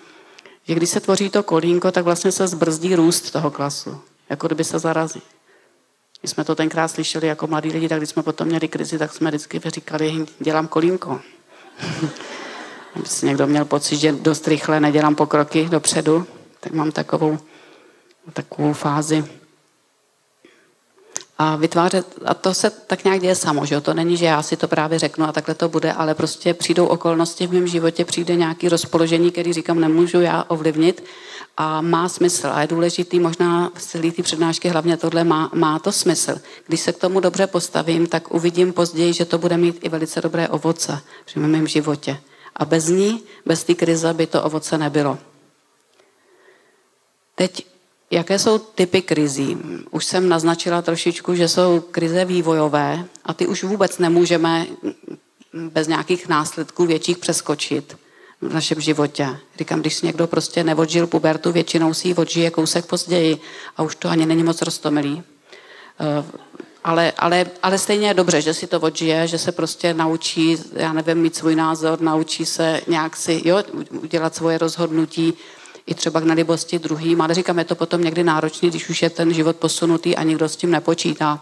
že 0.68 0.74
když 0.74 0.90
se 0.90 1.00
tvoří 1.00 1.30
to 1.30 1.42
kolínko, 1.42 1.92
tak 1.92 2.04
vlastně 2.04 2.32
se 2.32 2.46
zbrzdí 2.46 2.94
růst 2.94 3.30
toho 3.30 3.50
klasu, 3.50 4.00
jako 4.30 4.46
kdyby 4.46 4.64
se 4.64 4.78
zarazí. 4.78 5.22
My 6.22 6.28
jsme 6.28 6.44
to 6.44 6.54
tenkrát 6.54 6.88
slyšeli 6.88 7.26
jako 7.26 7.46
mladí 7.46 7.70
lidi, 7.70 7.88
tak 7.88 7.98
když 7.98 8.10
jsme 8.10 8.22
potom 8.22 8.48
měli 8.48 8.68
krizi, 8.68 8.98
tak 8.98 9.12
jsme 9.12 9.30
vždycky 9.30 9.60
říkali, 9.66 10.26
dělám 10.40 10.68
kolínko. 10.68 11.20
Aby 12.94 13.06
si 13.06 13.26
někdo 13.26 13.46
měl 13.46 13.64
pocit, 13.64 13.96
že 13.96 14.12
dost 14.12 14.48
rychle 14.48 14.80
nedělám 14.80 15.14
pokroky 15.14 15.68
dopředu, 15.68 16.26
tak 16.60 16.72
mám 16.72 16.92
takovou, 16.92 17.38
takovou 18.32 18.72
fázi 18.72 19.24
a 21.38 21.56
vytvářet, 21.56 22.06
a 22.24 22.34
to 22.34 22.54
se 22.54 22.70
tak 22.70 23.04
nějak 23.04 23.20
děje 23.20 23.34
samo, 23.34 23.66
že 23.66 23.80
to 23.80 23.94
není, 23.94 24.16
že 24.16 24.24
já 24.24 24.42
si 24.42 24.56
to 24.56 24.68
právě 24.68 24.98
řeknu 24.98 25.24
a 25.28 25.32
takhle 25.32 25.54
to 25.54 25.68
bude, 25.68 25.92
ale 25.92 26.14
prostě 26.14 26.54
přijdou 26.54 26.86
okolnosti 26.86 27.46
v 27.46 27.52
mém 27.52 27.66
životě, 27.66 28.04
přijde 28.04 28.36
nějaký 28.36 28.68
rozpoložení, 28.68 29.30
který 29.30 29.52
říkám, 29.52 29.80
nemůžu 29.80 30.20
já 30.20 30.44
ovlivnit 30.48 31.04
a 31.56 31.80
má 31.80 32.08
smysl 32.08 32.48
a 32.52 32.60
je 32.60 32.66
důležitý, 32.66 33.20
možná 33.20 33.70
v 33.74 33.82
celé 33.82 34.10
té 34.10 34.22
přednášky 34.22 34.68
hlavně 34.68 34.96
tohle 34.96 35.24
má, 35.24 35.50
má 35.54 35.78
to 35.78 35.92
smysl. 35.92 36.38
Když 36.66 36.80
se 36.80 36.92
k 36.92 36.98
tomu 36.98 37.20
dobře 37.20 37.46
postavím, 37.46 38.06
tak 38.06 38.34
uvidím 38.34 38.72
později, 38.72 39.12
že 39.12 39.24
to 39.24 39.38
bude 39.38 39.56
mít 39.56 39.78
i 39.82 39.88
velice 39.88 40.20
dobré 40.20 40.48
ovoce 40.48 41.00
v 41.26 41.36
mém 41.36 41.66
životě. 41.66 42.20
A 42.56 42.64
bez 42.64 42.88
ní, 42.88 43.22
bez 43.46 43.64
té 43.64 43.74
krize 43.74 44.14
by 44.14 44.26
to 44.26 44.42
ovoce 44.42 44.78
nebylo. 44.78 45.18
Teď 47.34 47.66
Jaké 48.10 48.38
jsou 48.38 48.58
typy 48.58 49.02
krizí? 49.02 49.56
Už 49.90 50.04
jsem 50.04 50.28
naznačila 50.28 50.82
trošičku, 50.82 51.34
že 51.34 51.48
jsou 51.48 51.80
krize 51.80 52.24
vývojové 52.24 53.04
a 53.24 53.34
ty 53.34 53.46
už 53.46 53.64
vůbec 53.64 53.98
nemůžeme 53.98 54.66
bez 55.52 55.88
nějakých 55.88 56.28
následků 56.28 56.86
větších 56.86 57.18
přeskočit 57.18 57.96
v 58.40 58.54
našem 58.54 58.80
životě. 58.80 59.36
Říkám, 59.58 59.80
když 59.80 59.94
si 59.94 60.06
někdo 60.06 60.26
prostě 60.26 60.64
nevodžil 60.64 61.06
pubertu, 61.06 61.52
většinou 61.52 61.94
si 61.94 62.08
ji 62.08 62.14
odžije 62.14 62.50
kousek 62.50 62.86
později 62.86 63.38
a 63.76 63.82
už 63.82 63.96
to 63.96 64.08
ani 64.08 64.26
není 64.26 64.42
moc 64.42 64.62
roztomilý. 64.62 65.22
Eh, 66.00 66.24
ale, 66.84 67.12
ale, 67.18 67.46
ale 67.62 67.78
stejně 67.78 68.08
je 68.08 68.14
dobře, 68.14 68.40
že 68.40 68.54
si 68.54 68.66
to 68.66 68.80
odžije, 68.80 69.26
že 69.26 69.38
se 69.38 69.52
prostě 69.52 69.94
naučí, 69.94 70.56
já 70.72 70.92
nevím, 70.92 71.18
mít 71.18 71.36
svůj 71.36 71.54
názor, 71.54 72.00
naučí 72.00 72.46
se 72.46 72.80
nějak 72.86 73.16
si 73.16 73.42
jo, 73.44 73.62
udělat 73.90 74.34
svoje 74.34 74.58
rozhodnutí, 74.58 75.34
i 75.88 75.94
třeba 75.94 76.20
k 76.20 76.24
nelibosti 76.24 76.78
druhým, 76.78 77.20
ale 77.20 77.34
říkám, 77.34 77.58
je 77.58 77.64
to 77.64 77.74
potom 77.74 78.04
někdy 78.04 78.24
náročný, 78.24 78.70
když 78.70 78.88
už 78.88 79.02
je 79.02 79.10
ten 79.10 79.34
život 79.34 79.56
posunutý 79.56 80.16
a 80.16 80.22
nikdo 80.22 80.48
s 80.48 80.56
tím 80.56 80.70
nepočítá. 80.70 81.40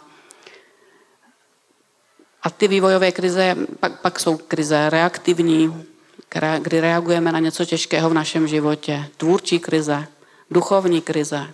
A 2.43 2.51
ty 2.51 2.69
vývojové 2.69 3.13
krize, 3.13 3.57
pak, 3.81 4.01
pak 4.01 4.21
jsou 4.21 4.37
krize 4.37 4.91
reaktivní, 4.91 5.85
kdy 6.59 6.81
reagujeme 6.81 7.33
na 7.33 7.39
něco 7.39 7.65
těžkého 7.65 8.11
v 8.11 8.15
našem 8.15 8.49
životě. 8.49 9.09
Tvůrčí 9.17 9.59
krize, 9.59 10.07
duchovní 10.51 11.01
krize, 11.01 11.47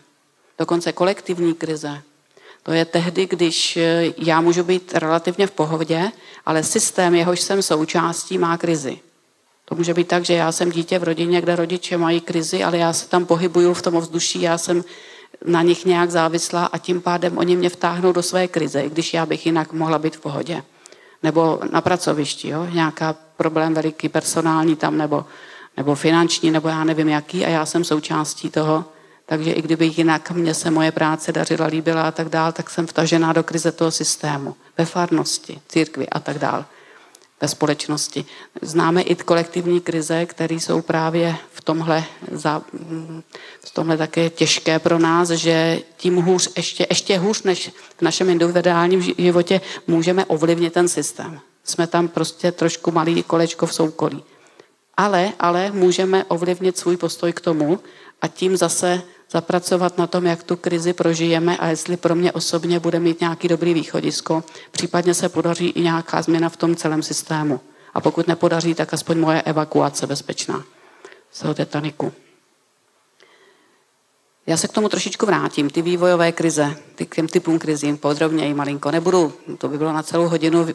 dokonce 0.58 0.92
kolektivní 0.92 1.54
krize. 1.54 2.02
To 2.62 2.72
je 2.72 2.84
tehdy, 2.84 3.26
když 3.26 3.78
já 4.16 4.40
můžu 4.40 4.64
být 4.64 4.94
relativně 4.94 5.46
v 5.46 5.50
pohodě, 5.50 6.10
ale 6.46 6.62
systém, 6.62 7.14
jehož 7.14 7.40
jsem 7.40 7.62
součástí, 7.62 8.38
má 8.38 8.56
krizi. 8.56 9.00
To 9.64 9.74
může 9.74 9.94
být 9.94 10.08
tak, 10.08 10.24
že 10.24 10.34
já 10.34 10.52
jsem 10.52 10.70
dítě 10.70 10.98
v 10.98 11.04
rodině, 11.04 11.40
kde 11.40 11.56
rodiče 11.56 11.96
mají 11.96 12.20
krizi, 12.20 12.64
ale 12.64 12.78
já 12.78 12.92
se 12.92 13.08
tam 13.08 13.26
pohybuju 13.26 13.74
v 13.74 13.82
tom 13.82 13.96
ovzduší, 13.96 14.42
já 14.42 14.58
jsem 14.58 14.84
na 15.44 15.62
nich 15.62 15.84
nějak 15.84 16.10
závislá 16.10 16.66
a 16.66 16.78
tím 16.78 17.00
pádem 17.00 17.38
oni 17.38 17.56
mě 17.56 17.68
vtáhnou 17.68 18.12
do 18.12 18.22
své 18.22 18.48
krize, 18.48 18.80
i 18.80 18.90
když 18.90 19.14
já 19.14 19.26
bych 19.26 19.46
jinak 19.46 19.72
mohla 19.72 19.98
být 19.98 20.16
v 20.16 20.20
pohodě. 20.20 20.62
Nebo 21.22 21.60
na 21.72 21.80
pracovišti, 21.80 22.48
jo? 22.48 22.66
nějaká 22.72 23.14
problém 23.36 23.74
veliký 23.74 24.08
personální 24.08 24.76
tam, 24.76 24.98
nebo, 24.98 25.24
nebo 25.76 25.94
finanční, 25.94 26.50
nebo 26.50 26.68
já 26.68 26.84
nevím 26.84 27.08
jaký 27.08 27.44
a 27.44 27.48
já 27.48 27.66
jsem 27.66 27.84
součástí 27.84 28.50
toho. 28.50 28.84
Takže 29.26 29.52
i 29.52 29.62
kdyby 29.62 29.92
jinak 29.96 30.30
mě 30.30 30.54
se 30.54 30.70
moje 30.70 30.92
práce 30.92 31.32
dařila, 31.32 31.66
líbila 31.66 32.02
a 32.02 32.10
tak 32.10 32.28
dál, 32.28 32.52
tak 32.52 32.70
jsem 32.70 32.86
vtažená 32.86 33.32
do 33.32 33.42
krize 33.42 33.72
toho 33.72 33.90
systému. 33.90 34.54
Ve 34.78 34.84
farnosti, 34.84 35.60
církvi 35.68 36.08
a 36.08 36.20
tak 36.20 36.38
dál 36.38 36.64
ve 37.42 37.48
společnosti. 37.48 38.24
Známe 38.62 39.02
i 39.02 39.14
kolektivní 39.14 39.80
krize, 39.80 40.26
které 40.26 40.54
jsou 40.54 40.82
právě 40.82 41.36
v 41.52 41.60
tomhle, 41.60 42.04
za, 42.30 42.62
v 43.64 43.70
tomhle 43.72 43.96
také 43.96 44.30
těžké 44.30 44.78
pro 44.78 44.98
nás, 44.98 45.30
že 45.30 45.80
tím 45.96 46.16
hůř, 46.16 46.50
ještě, 46.56 46.86
ještě 46.90 47.18
hůř 47.18 47.42
než 47.42 47.70
v 47.98 48.02
našem 48.02 48.30
individuálním 48.30 49.02
životě 49.18 49.60
můžeme 49.86 50.24
ovlivnit 50.24 50.72
ten 50.72 50.88
systém. 50.88 51.40
Jsme 51.64 51.86
tam 51.86 52.08
prostě 52.08 52.52
trošku 52.52 52.90
malý 52.90 53.22
kolečko 53.22 53.66
v 53.66 53.74
soukolí. 53.74 54.24
Ale, 54.96 55.32
ale 55.38 55.70
můžeme 55.70 56.24
ovlivnit 56.24 56.78
svůj 56.78 56.96
postoj 56.96 57.32
k 57.32 57.40
tomu 57.40 57.80
a 58.22 58.28
tím 58.28 58.56
zase 58.56 59.02
zapracovat 59.32 59.98
na 59.98 60.06
tom, 60.06 60.26
jak 60.26 60.42
tu 60.42 60.56
krizi 60.56 60.92
prožijeme 60.92 61.56
a 61.56 61.66
jestli 61.68 61.96
pro 61.96 62.14
mě 62.14 62.32
osobně 62.32 62.80
bude 62.80 63.00
mít 63.00 63.20
nějaký 63.20 63.48
dobrý 63.48 63.74
východisko. 63.74 64.44
Případně 64.70 65.14
se 65.14 65.28
podaří 65.28 65.68
i 65.68 65.80
nějaká 65.80 66.22
změna 66.22 66.48
v 66.48 66.56
tom 66.56 66.76
celém 66.76 67.02
systému. 67.02 67.60
A 67.94 68.00
pokud 68.00 68.28
nepodaří, 68.28 68.74
tak 68.74 68.94
aspoň 68.94 69.18
moje 69.18 69.42
evakuace 69.42 70.06
bezpečná 70.06 70.64
z 71.30 71.40
toho 71.40 71.54
Titaniku. 71.54 72.12
Já 74.46 74.56
se 74.56 74.68
k 74.68 74.72
tomu 74.72 74.88
trošičku 74.88 75.26
vrátím. 75.26 75.70
Ty 75.70 75.82
vývojové 75.82 76.32
krize, 76.32 76.76
ty 76.94 77.06
k 77.06 77.14
těm 77.14 77.28
typům 77.28 77.58
krizím 77.58 77.98
podrobněji 77.98 78.54
malinko. 78.54 78.90
Nebudu, 78.90 79.32
to 79.58 79.68
by 79.68 79.78
bylo 79.78 79.92
na 79.92 80.02
celou 80.02 80.28
hodinu 80.28 80.68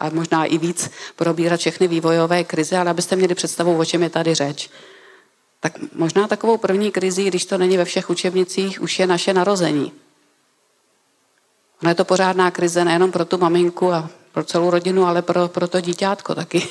a 0.00 0.10
možná 0.10 0.44
i 0.44 0.58
víc 0.58 0.90
probírat 1.16 1.60
všechny 1.60 1.88
vývojové 1.88 2.44
krize, 2.44 2.76
ale 2.76 2.90
abyste 2.90 3.16
měli 3.16 3.34
představu, 3.34 3.78
o 3.78 3.84
čem 3.84 4.02
je 4.02 4.10
tady 4.10 4.34
řeč. 4.34 4.70
Tak 5.60 5.72
možná 5.94 6.28
takovou 6.28 6.56
první 6.56 6.90
krizi, 6.90 7.24
když 7.24 7.44
to 7.44 7.58
není 7.58 7.76
ve 7.76 7.84
všech 7.84 8.10
učebnicích, 8.10 8.82
už 8.82 8.98
je 8.98 9.06
naše 9.06 9.34
narození. 9.34 9.92
Ono 11.82 11.90
je 11.90 11.94
to 11.94 12.04
pořádná 12.04 12.50
krize 12.50 12.84
nejenom 12.84 13.12
pro 13.12 13.24
tu 13.24 13.38
maminku 13.38 13.92
a 13.92 14.10
pro 14.32 14.44
celou 14.44 14.70
rodinu, 14.70 15.06
ale 15.06 15.22
pro, 15.22 15.48
pro 15.48 15.68
to 15.68 15.80
dítětko 15.80 16.34
taky. 16.34 16.68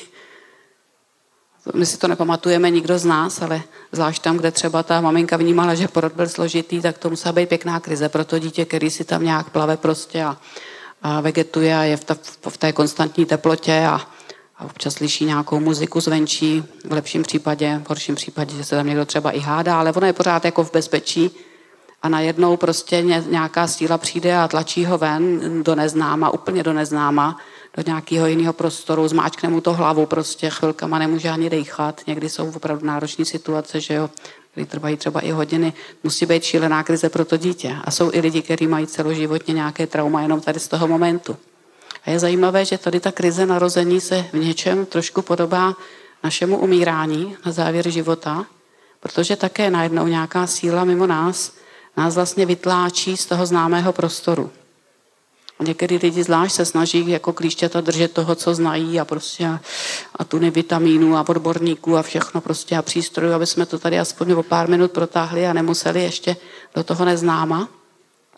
My 1.74 1.86
si 1.86 1.98
to 1.98 2.08
nepamatujeme 2.08 2.70
nikdo 2.70 2.98
z 2.98 3.04
nás, 3.04 3.42
ale 3.42 3.62
zvlášť 3.92 4.22
tam, 4.22 4.36
kde 4.36 4.50
třeba 4.50 4.82
ta 4.82 5.00
maminka 5.00 5.36
vnímala, 5.36 5.74
že 5.74 5.88
porod 5.88 6.12
byl 6.12 6.28
složitý, 6.28 6.82
tak 6.82 6.98
to 6.98 7.10
musela 7.10 7.32
být 7.32 7.48
pěkná 7.48 7.80
krize 7.80 8.08
pro 8.08 8.24
to 8.24 8.38
dítě, 8.38 8.64
který 8.64 8.90
si 8.90 9.04
tam 9.04 9.24
nějak 9.24 9.50
plave 9.50 9.76
prostě 9.76 10.24
a, 10.24 10.36
a 11.02 11.20
vegetuje 11.20 11.76
a 11.76 11.82
je 11.82 11.96
v, 11.96 12.04
ta, 12.04 12.16
v 12.48 12.56
té 12.56 12.72
konstantní 12.72 13.26
teplotě 13.26 13.86
a, 13.86 14.00
a 14.58 14.64
občas 14.64 14.94
slyší 14.94 15.24
nějakou 15.24 15.60
muziku 15.60 16.00
zvenčí, 16.00 16.64
v 16.84 16.92
lepším 16.92 17.22
případě, 17.22 17.80
v 17.84 17.88
horším 17.88 18.14
případě, 18.14 18.56
že 18.56 18.64
se 18.64 18.76
tam 18.76 18.86
někdo 18.86 19.06
třeba 19.06 19.30
i 19.30 19.38
hádá, 19.38 19.78
ale 19.78 19.92
ono 19.92 20.06
je 20.06 20.12
pořád 20.12 20.44
jako 20.44 20.64
v 20.64 20.72
bezpečí 20.72 21.30
a 22.02 22.08
najednou 22.08 22.56
prostě 22.56 23.02
nějaká 23.02 23.66
síla 23.66 23.98
přijde 23.98 24.36
a 24.36 24.48
tlačí 24.48 24.84
ho 24.84 24.98
ven 24.98 25.62
do 25.62 25.74
neznáma, 25.74 26.30
úplně 26.30 26.62
do 26.62 26.72
neznáma, 26.72 27.38
do 27.76 27.82
nějakého 27.86 28.26
jiného 28.26 28.52
prostoru, 28.52 29.08
zmáčkne 29.08 29.48
mu 29.48 29.60
to 29.60 29.72
hlavu 29.72 30.06
prostě, 30.06 30.50
chvilkama 30.50 30.98
nemůže 30.98 31.28
ani 31.28 31.50
dechat, 31.50 32.00
někdy 32.06 32.28
jsou 32.28 32.52
opravdu 32.56 32.86
náročné 32.86 33.24
situace, 33.24 33.80
že 33.80 33.94
jo, 33.94 34.10
které 34.50 34.66
trvají 34.66 34.96
třeba 34.96 35.20
i 35.20 35.30
hodiny, 35.30 35.72
musí 36.04 36.26
být 36.26 36.42
šílená 36.42 36.82
krize 36.82 37.08
pro 37.08 37.24
to 37.24 37.36
dítě. 37.36 37.76
A 37.84 37.90
jsou 37.90 38.10
i 38.12 38.20
lidi, 38.20 38.42
kteří 38.42 38.66
mají 38.66 38.86
celoživotně 38.86 39.54
nějaké 39.54 39.86
trauma 39.86 40.22
jenom 40.22 40.40
tady 40.40 40.60
z 40.60 40.68
toho 40.68 40.88
momentu. 40.88 41.36
A 42.08 42.10
je 42.10 42.18
zajímavé, 42.18 42.64
že 42.64 42.78
tady 42.78 43.00
ta 43.00 43.12
krize 43.12 43.46
narození 43.46 44.00
se 44.00 44.24
v 44.32 44.36
něčem 44.36 44.86
trošku 44.86 45.22
podobá 45.22 45.76
našemu 46.24 46.58
umírání 46.58 47.36
na 47.46 47.52
závěr 47.52 47.90
života, 47.90 48.46
protože 49.00 49.36
také 49.36 49.70
najednou 49.70 50.06
nějaká 50.06 50.46
síla 50.46 50.84
mimo 50.84 51.06
nás 51.06 51.52
nás 51.96 52.14
vlastně 52.14 52.46
vytláčí 52.46 53.16
z 53.16 53.26
toho 53.26 53.46
známého 53.46 53.92
prostoru. 53.92 54.50
Někdy 55.60 55.96
lidi 55.96 56.22
zvlášť 56.22 56.54
se 56.54 56.64
snaží 56.64 57.08
jako 57.08 57.32
klíšťata 57.32 57.80
držet 57.80 58.12
toho, 58.12 58.34
co 58.34 58.54
znají 58.54 59.00
a 59.00 59.04
prostě 59.04 59.46
a, 59.46 59.60
a 60.16 60.24
tu 60.24 60.38
vitamínů 60.38 61.16
a 61.16 61.28
odborníků 61.28 61.96
a 61.96 62.02
všechno 62.02 62.40
prostě 62.40 62.76
a 62.76 62.82
přístrojů, 62.82 63.32
aby 63.32 63.46
jsme 63.46 63.66
to 63.66 63.78
tady 63.78 63.98
aspoň 63.98 64.30
o 64.32 64.42
pár 64.42 64.68
minut 64.68 64.92
protáhli 64.92 65.46
a 65.46 65.52
nemuseli 65.52 66.02
ještě 66.02 66.36
do 66.74 66.84
toho 66.84 67.04
neznáma. 67.04 67.68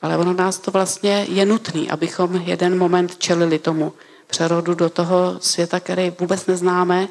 Ale 0.02 0.16
ono 0.16 0.32
nás 0.32 0.58
to 0.58 0.70
vlastně 0.70 1.26
je 1.28 1.46
nutný, 1.46 1.90
abychom 1.90 2.36
jeden 2.36 2.78
moment 2.78 3.16
čelili 3.16 3.58
tomu 3.58 3.92
přerodu 4.26 4.74
do 4.74 4.90
toho 4.90 5.36
světa, 5.40 5.80
který 5.80 6.12
vůbec 6.20 6.46
neznáme, 6.46 7.08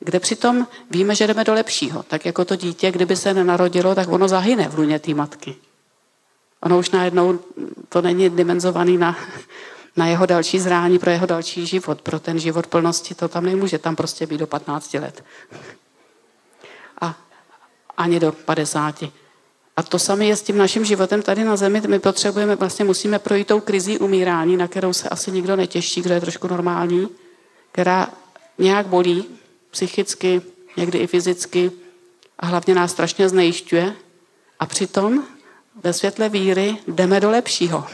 kde 0.00 0.20
přitom 0.20 0.66
víme, 0.90 1.14
že 1.14 1.26
jdeme 1.26 1.44
do 1.44 1.54
lepšího. 1.54 2.02
Tak 2.02 2.26
jako 2.26 2.44
to 2.44 2.56
dítě, 2.56 2.92
kdyby 2.92 3.16
se 3.16 3.34
nenarodilo, 3.34 3.94
tak 3.94 4.08
ono 4.08 4.28
zahyne 4.28 4.68
v 4.68 4.78
luně 4.78 4.98
té 4.98 5.14
matky. 5.14 5.56
Ono 6.60 6.78
už 6.78 6.90
najednou 6.90 7.38
to 7.88 8.02
není 8.02 8.30
dimenzovaný 8.30 8.98
na, 8.98 9.18
na 9.96 10.06
jeho 10.06 10.26
další 10.26 10.58
zrání, 10.58 10.98
pro 10.98 11.10
jeho 11.10 11.26
další 11.26 11.66
život, 11.66 12.02
pro 12.02 12.20
ten 12.20 12.38
život 12.38 12.66
plnosti, 12.66 13.14
to 13.14 13.28
tam 13.28 13.44
nemůže 13.44 13.78
tam 13.78 13.96
prostě 13.96 14.26
být 14.26 14.38
do 14.38 14.46
15 14.46 14.94
let. 14.94 15.24
A 17.00 17.16
ani 17.96 18.20
do 18.20 18.32
50. 18.32 19.04
A 19.80 19.82
to 19.82 19.98
samé 19.98 20.26
je 20.26 20.36
s 20.36 20.42
tím 20.42 20.58
naším 20.58 20.84
životem 20.84 21.22
tady 21.22 21.44
na 21.44 21.56
zemi. 21.56 21.82
My 21.88 21.98
potřebujeme, 21.98 22.56
vlastně 22.56 22.84
musíme 22.84 23.18
projít 23.18 23.46
tou 23.46 23.60
krizí 23.60 23.98
umírání, 23.98 24.56
na 24.56 24.68
kterou 24.68 24.92
se 24.92 25.08
asi 25.08 25.32
nikdo 25.32 25.56
netěší, 25.56 26.02
kdo 26.02 26.14
je 26.14 26.20
trošku 26.20 26.48
normální, 26.48 27.08
která 27.72 28.10
nějak 28.58 28.86
bolí 28.86 29.24
psychicky, 29.70 30.42
někdy 30.76 30.98
i 30.98 31.06
fyzicky, 31.06 31.72
a 32.38 32.46
hlavně 32.46 32.74
nás 32.74 32.90
strašně 32.90 33.28
znejišťuje. 33.28 33.94
A 34.58 34.66
přitom 34.66 35.24
ve 35.84 35.92
světle 35.92 36.28
víry 36.28 36.76
jdeme 36.88 37.20
do 37.20 37.30
lepšího. 37.30 37.86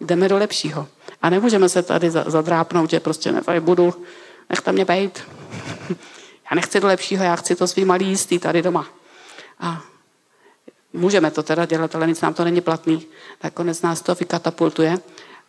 Jdeme 0.00 0.28
do 0.28 0.38
lepšího. 0.38 0.88
A 1.22 1.30
nemůžeme 1.30 1.68
se 1.68 1.82
tady 1.82 2.10
zadrápnout, 2.10 2.90
že 2.90 3.00
prostě 3.00 3.32
ne, 3.32 3.60
budu, 3.60 3.94
nechte 4.50 4.72
mě 4.72 4.84
být. 4.84 5.22
Já 6.50 6.54
nechci 6.54 6.80
do 6.80 6.86
lepšího, 6.86 7.24
já 7.24 7.36
chci 7.36 7.56
to 7.56 7.66
svý 7.66 7.84
malý 7.84 8.08
jistý 8.08 8.38
tady 8.38 8.62
doma. 8.62 8.86
A 9.60 9.82
můžeme 10.92 11.30
to 11.30 11.42
teda 11.42 11.66
dělat, 11.66 11.94
ale 11.94 12.06
nic 12.06 12.20
nám 12.20 12.34
to 12.34 12.44
není 12.44 12.60
platný. 12.60 13.06
Tak 13.38 13.54
konec 13.54 13.82
nás 13.82 14.02
to 14.02 14.14
vykatapultuje. 14.14 14.98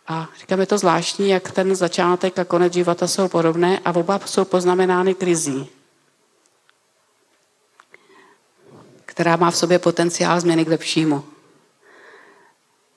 A 0.06 0.28
říkám, 0.40 0.60
je 0.60 0.66
to 0.66 0.78
zvláštní, 0.78 1.28
jak 1.28 1.52
ten 1.52 1.74
začátek 1.74 2.38
a 2.38 2.44
konec 2.44 2.72
života 2.72 3.06
jsou 3.06 3.28
podobné 3.28 3.78
a 3.84 3.94
oba 3.94 4.20
jsou 4.24 4.44
poznamenány 4.44 5.14
krizí, 5.14 5.68
která 9.04 9.36
má 9.36 9.50
v 9.50 9.56
sobě 9.56 9.78
potenciál 9.78 10.40
změny 10.40 10.64
k 10.64 10.68
lepšímu. 10.68 11.24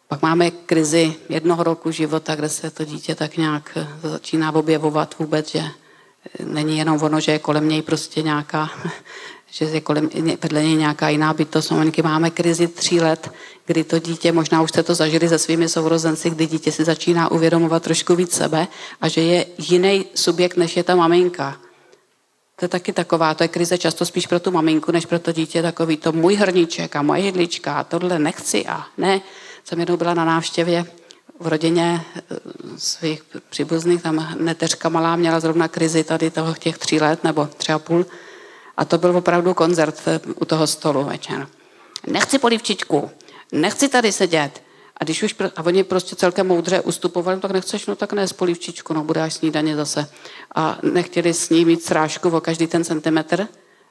Pak 0.08 0.22
máme 0.22 0.52
krizi 0.52 1.16
jednoho 1.30 1.64
roku 1.64 1.92
života, 1.92 2.36
kde 2.36 2.50
se 2.50 2.72
to 2.72 2.86
dítě 2.86 3.16
tak 3.16 3.38
nějak 3.38 3.78
začíná 4.04 4.56
objevovat 4.56 5.16
vůbec, 5.20 5.52
že 5.52 5.64
není 6.44 6.78
jenom 6.78 7.04
ono, 7.04 7.20
že 7.20 7.32
je 7.32 7.40
kolem 7.40 7.70
něj 7.70 7.82
prostě 7.82 8.22
nějaká, 8.22 8.70
že 9.52 9.66
je 9.66 9.82
kolem, 9.82 10.10
vedle 10.42 10.64
něj 10.64 10.76
nějaká 10.76 11.10
jiná 11.10 11.34
bytost. 11.34 11.72
Momenky 11.72 12.02
máme 12.02 12.30
krizi 12.30 12.68
tří 12.68 13.02
let, 13.02 13.32
kdy 13.66 13.84
to 13.84 14.00
dítě, 14.00 14.32
možná 14.32 14.62
už 14.62 14.70
jste 14.70 14.84
to 14.84 14.96
zažili 14.96 15.30
se 15.30 15.40
svými 15.40 15.70
sourozenci, 15.70 16.30
kdy 16.30 16.48
dítě 16.48 16.72
si 16.72 16.84
začíná 16.84 17.32
uvědomovat 17.32 17.84
trošku 17.84 18.16
víc 18.16 18.32
sebe 18.32 18.68
a 19.02 19.08
že 19.08 19.22
je 19.22 19.46
jiný 19.58 20.06
subjekt, 20.16 20.58
než 20.58 20.78
je 20.78 20.84
ta 20.84 20.96
maminka. 20.96 21.58
To 22.56 22.66
je 22.66 22.70
taky 22.70 22.94
taková, 22.94 23.34
to 23.34 23.44
je 23.44 23.48
krize 23.48 23.78
často 23.78 24.06
spíš 24.06 24.28
pro 24.28 24.40
tu 24.40 24.52
maminku, 24.52 24.92
než 24.92 25.06
pro 25.06 25.20
to 25.20 25.32
dítě, 25.32 25.62
takový 25.62 25.98
to 25.98 26.12
můj 26.12 26.36
hrníček 26.36 26.96
a 26.96 27.02
moje 27.02 27.22
jedlička 27.22 27.74
a 27.74 27.84
tohle 27.84 28.20
nechci 28.20 28.66
a 28.66 28.86
ne. 28.98 29.22
Jsem 29.64 29.80
jednou 29.80 29.98
byla 29.98 30.14
na 30.14 30.26
návštěvě 30.26 30.86
v 31.40 31.48
rodině 31.48 32.02
eh, 32.16 32.22
svých 32.78 33.24
příbuzných, 33.50 34.02
tam 34.02 34.36
neteřka 34.40 34.90
malá 34.90 35.16
měla 35.16 35.40
zrovna 35.40 35.68
krizi 35.68 36.04
tady 36.04 36.32
toho 36.32 36.54
těch 36.54 36.78
tří 36.78 37.00
let 37.00 37.24
nebo 37.24 37.46
tři 37.58 37.72
a 37.72 37.80
půl. 37.80 38.06
A 38.78 38.86
to 38.86 38.98
byl 38.98 39.18
opravdu 39.18 39.54
koncert 39.54 40.02
eh, 40.06 40.20
u 40.42 40.46
toho 40.46 40.68
stolu 40.68 41.04
večer. 41.04 41.48
Nechci 42.08 42.40
polivčičku, 42.40 43.12
nechci 43.52 43.90
tady 43.90 44.12
sedět. 44.12 44.64
A 44.98 45.04
když 45.04 45.24
už, 45.24 45.36
a 45.56 45.66
oni 45.66 45.84
prostě 45.84 46.16
celkem 46.16 46.48
moudře 46.48 46.82
ustupovali, 46.82 47.40
tak 47.40 47.52
nechceš, 47.52 47.86
no 47.86 47.96
tak 47.96 48.14
ne, 48.14 48.26
polivčičku, 48.36 48.94
no 48.94 49.04
bude 49.04 49.22
až 49.22 49.34
snídaně 49.34 49.76
zase. 49.76 50.10
A 50.56 50.78
nechtěli 50.84 51.34
s 51.34 51.50
ní 51.50 51.66
mít 51.66 51.84
srážku 51.84 52.30
o 52.30 52.42
každý 52.42 52.68
ten 52.68 52.84
centimetr. 52.84 53.48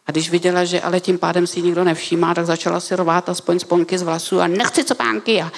A 0.07 0.12
když 0.12 0.31
viděla, 0.31 0.64
že 0.64 0.81
ale 0.81 1.00
tím 1.00 1.19
pádem 1.19 1.47
si 1.47 1.62
nikdo 1.62 1.85
nevšímá, 1.85 2.35
tak 2.35 2.47
začala 2.47 2.81
si 2.81 2.97
rvát 2.97 3.28
aspoň 3.28 3.59
sponky 3.59 3.99
z 3.99 4.02
vlasů 4.02 4.40
a 4.40 4.47
nechci 4.47 4.85
copánky. 4.85 5.43
A 5.43 5.52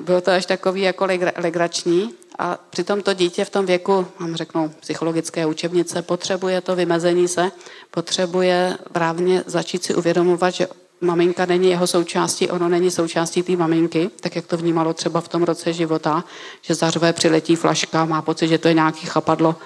bylo 0.00 0.20
to 0.20 0.30
až 0.30 0.46
takový 0.46 0.80
jako 0.80 1.06
legrační. 1.36 2.14
A 2.38 2.58
přitom 2.70 3.02
to 3.02 3.14
dítě 3.14 3.44
v 3.44 3.50
tom 3.50 3.66
věku, 3.66 4.06
mám 4.18 4.36
řeknu, 4.36 4.74
psychologické 4.80 5.46
učebnice, 5.46 6.02
potřebuje 6.02 6.60
to 6.60 6.76
vymezení 6.76 7.28
se, 7.28 7.52
potřebuje 7.90 8.78
právně 8.92 9.44
začít 9.46 9.84
si 9.84 9.94
uvědomovat, 9.94 10.50
že 10.54 10.68
maminka 11.00 11.46
není 11.46 11.70
jeho 11.70 11.86
součástí, 11.86 12.50
ono 12.50 12.68
není 12.68 12.90
součástí 12.90 13.42
té 13.42 13.56
maminky, 13.56 14.10
tak 14.20 14.36
jak 14.36 14.46
to 14.46 14.56
vnímalo 14.56 14.94
třeba 14.94 15.20
v 15.20 15.28
tom 15.28 15.42
roce 15.42 15.72
života, 15.72 16.24
že 16.62 16.74
zařve 16.74 17.12
přiletí 17.12 17.56
flaška, 17.56 18.04
má 18.04 18.22
pocit, 18.22 18.48
že 18.48 18.58
to 18.58 18.68
je 18.68 18.74
nějaký 18.74 19.06
chapadlo, 19.06 19.56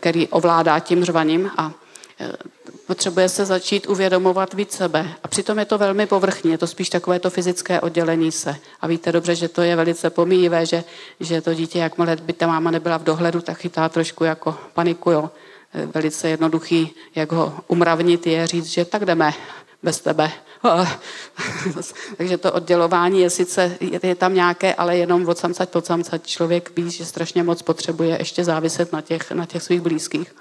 který 0.00 0.28
ovládá 0.28 0.78
tím 0.78 1.04
řvaním 1.04 1.50
a 1.56 1.72
Eh, 2.20 2.32
potřebuje 2.90 3.28
se 3.28 3.44
začít 3.46 3.86
uvědomovat 3.88 4.54
víc 4.54 4.72
sebe. 4.72 5.08
A 5.22 5.28
přitom 5.28 5.58
je 5.58 5.64
to 5.64 5.78
velmi 5.78 6.06
povrchní, 6.06 6.50
je 6.50 6.58
to 6.58 6.66
spíš 6.66 6.90
takové 6.90 7.18
to 7.20 7.30
fyzické 7.30 7.80
oddělení 7.80 8.32
se. 8.32 8.56
A 8.80 8.86
víte 8.86 9.12
dobře, 9.12 9.34
že 9.34 9.48
to 9.48 9.62
je 9.62 9.76
velice 9.76 10.10
pomíjivé, 10.10 10.66
že, 10.66 10.84
že 11.20 11.40
to 11.40 11.54
dítě, 11.54 11.78
jakmile 11.78 12.16
by 12.16 12.32
ta 12.32 12.46
máma 12.46 12.70
nebyla 12.70 12.98
v 12.98 13.02
dohledu, 13.02 13.40
tak 13.40 13.58
chytá 13.58 13.88
trošku 13.88 14.24
jako 14.24 14.58
paniku. 14.74 15.10
Jo. 15.10 15.30
Eh, 15.74 15.86
velice 15.86 16.28
jednoduchý, 16.28 16.90
jak 17.14 17.32
ho 17.32 17.54
umravnit, 17.68 18.26
je 18.26 18.46
říct, 18.46 18.66
že 18.66 18.84
tak 18.84 19.04
jdeme 19.04 19.32
bez 19.82 20.00
tebe. 20.00 20.30
Takže 22.16 22.38
to 22.38 22.52
oddělování 22.52 23.20
je 23.20 23.30
sice, 23.30 23.76
je 24.02 24.14
tam 24.14 24.34
nějaké, 24.34 24.74
ale 24.74 24.96
jenom 24.96 25.28
od 25.28 25.38
samcať 25.38 25.68
po 25.68 25.80
samcať 25.80 26.26
člověk 26.26 26.72
ví, 26.76 26.90
že 26.90 27.06
strašně 27.06 27.42
moc 27.42 27.62
potřebuje 27.62 28.18
ještě 28.18 28.44
záviset 28.44 28.92
na 28.92 29.00
těch, 29.00 29.30
na 29.30 29.46
těch 29.46 29.62
svých 29.62 29.80
blízkých. 29.80 30.34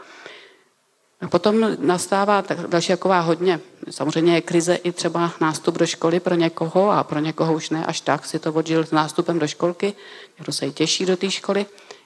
A 1.22 1.28
potom 1.28 1.78
nastává 1.80 2.44
další 2.68 2.88
taková 2.88 3.20
hodně, 3.20 3.60
samozřejmě 3.90 4.36
je 4.36 4.42
krize 4.42 4.76
i 4.76 4.92
třeba 4.92 5.32
nástup 5.42 5.78
do 5.78 5.86
školy 5.86 6.20
pro 6.20 6.36
někoho 6.36 6.92
a 6.92 7.04
pro 7.04 7.20
někoho 7.20 7.54
už 7.54 7.70
ne 7.70 7.86
až 7.86 8.02
tak 8.02 8.26
si 8.26 8.40
to 8.40 8.54
odžil 8.54 8.86
s 8.86 8.92
nástupem 8.92 9.40
do 9.40 9.48
školky, 9.48 9.94
někdo 10.40 10.54
se 10.54 10.66
i 10.66 10.72
těší 10.72 11.06
do 11.06 11.18
té 11.18 11.32
školy, 11.32 11.66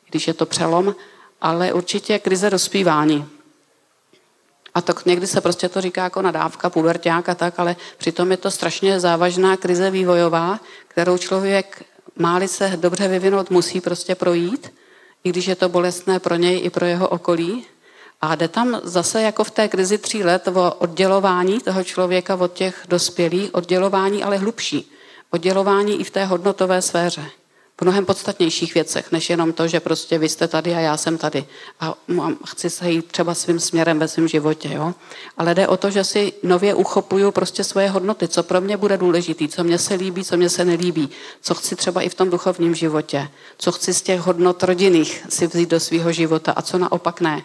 když 0.10 0.28
je 0.28 0.34
to 0.34 0.46
přelom, 0.46 0.96
ale 1.42 1.74
určitě 1.74 2.20
krize 2.20 2.50
dospívání. 2.50 3.26
A 4.76 4.82
tak 4.82 5.06
někdy 5.06 5.28
se 5.28 5.42
prostě 5.42 5.70
to 5.70 5.82
říká 5.82 6.04
jako 6.04 6.22
nadávka, 6.22 6.70
puberták 6.70 7.30
a 7.30 7.36
tak, 7.36 7.60
ale 7.60 7.76
přitom 7.98 8.32
je 8.32 8.38
to 8.38 8.52
strašně 8.52 9.00
závažná 9.00 9.58
krize 9.58 9.92
vývojová, 9.92 10.60
kterou 10.88 11.18
člověk 11.18 11.86
máli 12.16 12.48
se 12.48 12.78
dobře 12.78 13.08
vyvinout, 13.08 13.50
musí 13.50 13.82
prostě 13.82 14.16
projít, 14.16 14.74
i 15.24 15.30
když 15.30 15.48
je 15.48 15.56
to 15.56 15.70
bolestné 15.70 16.20
pro 16.20 16.36
něj 16.36 16.66
i 16.66 16.70
pro 16.70 16.86
jeho 16.86 17.08
okolí, 17.08 17.66
a 18.24 18.36
jde 18.36 18.48
tam 18.48 18.82
zase 18.84 19.22
jako 19.22 19.44
v 19.44 19.52
té 19.52 19.68
krizi 19.68 19.98
tří 19.98 20.24
let 20.24 20.48
o 20.48 20.74
oddělování 20.74 21.60
toho 21.60 21.84
člověka 21.84 22.36
od 22.36 22.54
těch 22.54 22.86
dospělých, 22.90 23.56
oddělování 23.56 24.24
ale 24.24 24.38
hlubší. 24.38 24.92
Oddělování 25.32 26.00
i 26.00 26.04
v 26.04 26.12
té 26.12 26.26
hodnotové 26.26 26.82
sféře. 26.82 27.26
V 27.80 27.82
mnohem 27.82 28.06
podstatnějších 28.06 28.74
věcech, 28.74 29.12
než 29.12 29.30
jenom 29.30 29.54
to, 29.54 29.68
že 29.68 29.80
prostě 29.80 30.18
vy 30.18 30.30
jste 30.30 30.48
tady 30.48 30.74
a 30.74 30.80
já 30.80 30.98
jsem 30.98 31.18
tady. 31.18 31.46
A 31.80 31.96
chci 32.48 32.70
se 32.70 32.92
jít 32.92 33.06
třeba 33.06 33.34
svým 33.34 33.60
směrem 33.60 34.00
ve 34.00 34.08
svém 34.08 34.28
životě. 34.28 34.70
Jo? 34.74 34.94
Ale 35.38 35.56
jde 35.56 35.68
o 35.68 35.78
to, 35.78 35.90
že 35.90 36.04
si 36.04 36.34
nově 36.44 36.74
uchopuju 36.74 37.32
prostě 37.32 37.64
svoje 37.64 37.90
hodnoty, 37.90 38.28
co 38.28 38.44
pro 38.44 38.62
mě 38.62 38.78
bude 38.78 38.98
důležitý, 38.98 39.48
co 39.48 39.64
mě 39.64 39.78
se 39.78 39.94
líbí, 39.94 40.24
co 40.24 40.38
mě 40.38 40.50
se 40.50 40.66
nelíbí, 40.66 41.10
co 41.42 41.54
chci 41.54 41.76
třeba 41.76 42.02
i 42.02 42.10
v 42.10 42.16
tom 42.16 42.30
duchovním 42.30 42.76
životě, 42.76 43.30
co 43.58 43.72
chci 43.72 43.94
z 43.94 44.02
těch 44.02 44.20
hodnot 44.20 44.64
rodinných 44.64 45.26
si 45.30 45.48
vzít 45.48 45.70
do 45.70 45.80
svého 45.80 46.12
života 46.12 46.52
a 46.52 46.62
co 46.62 46.78
naopak 46.78 47.22
ne. 47.22 47.44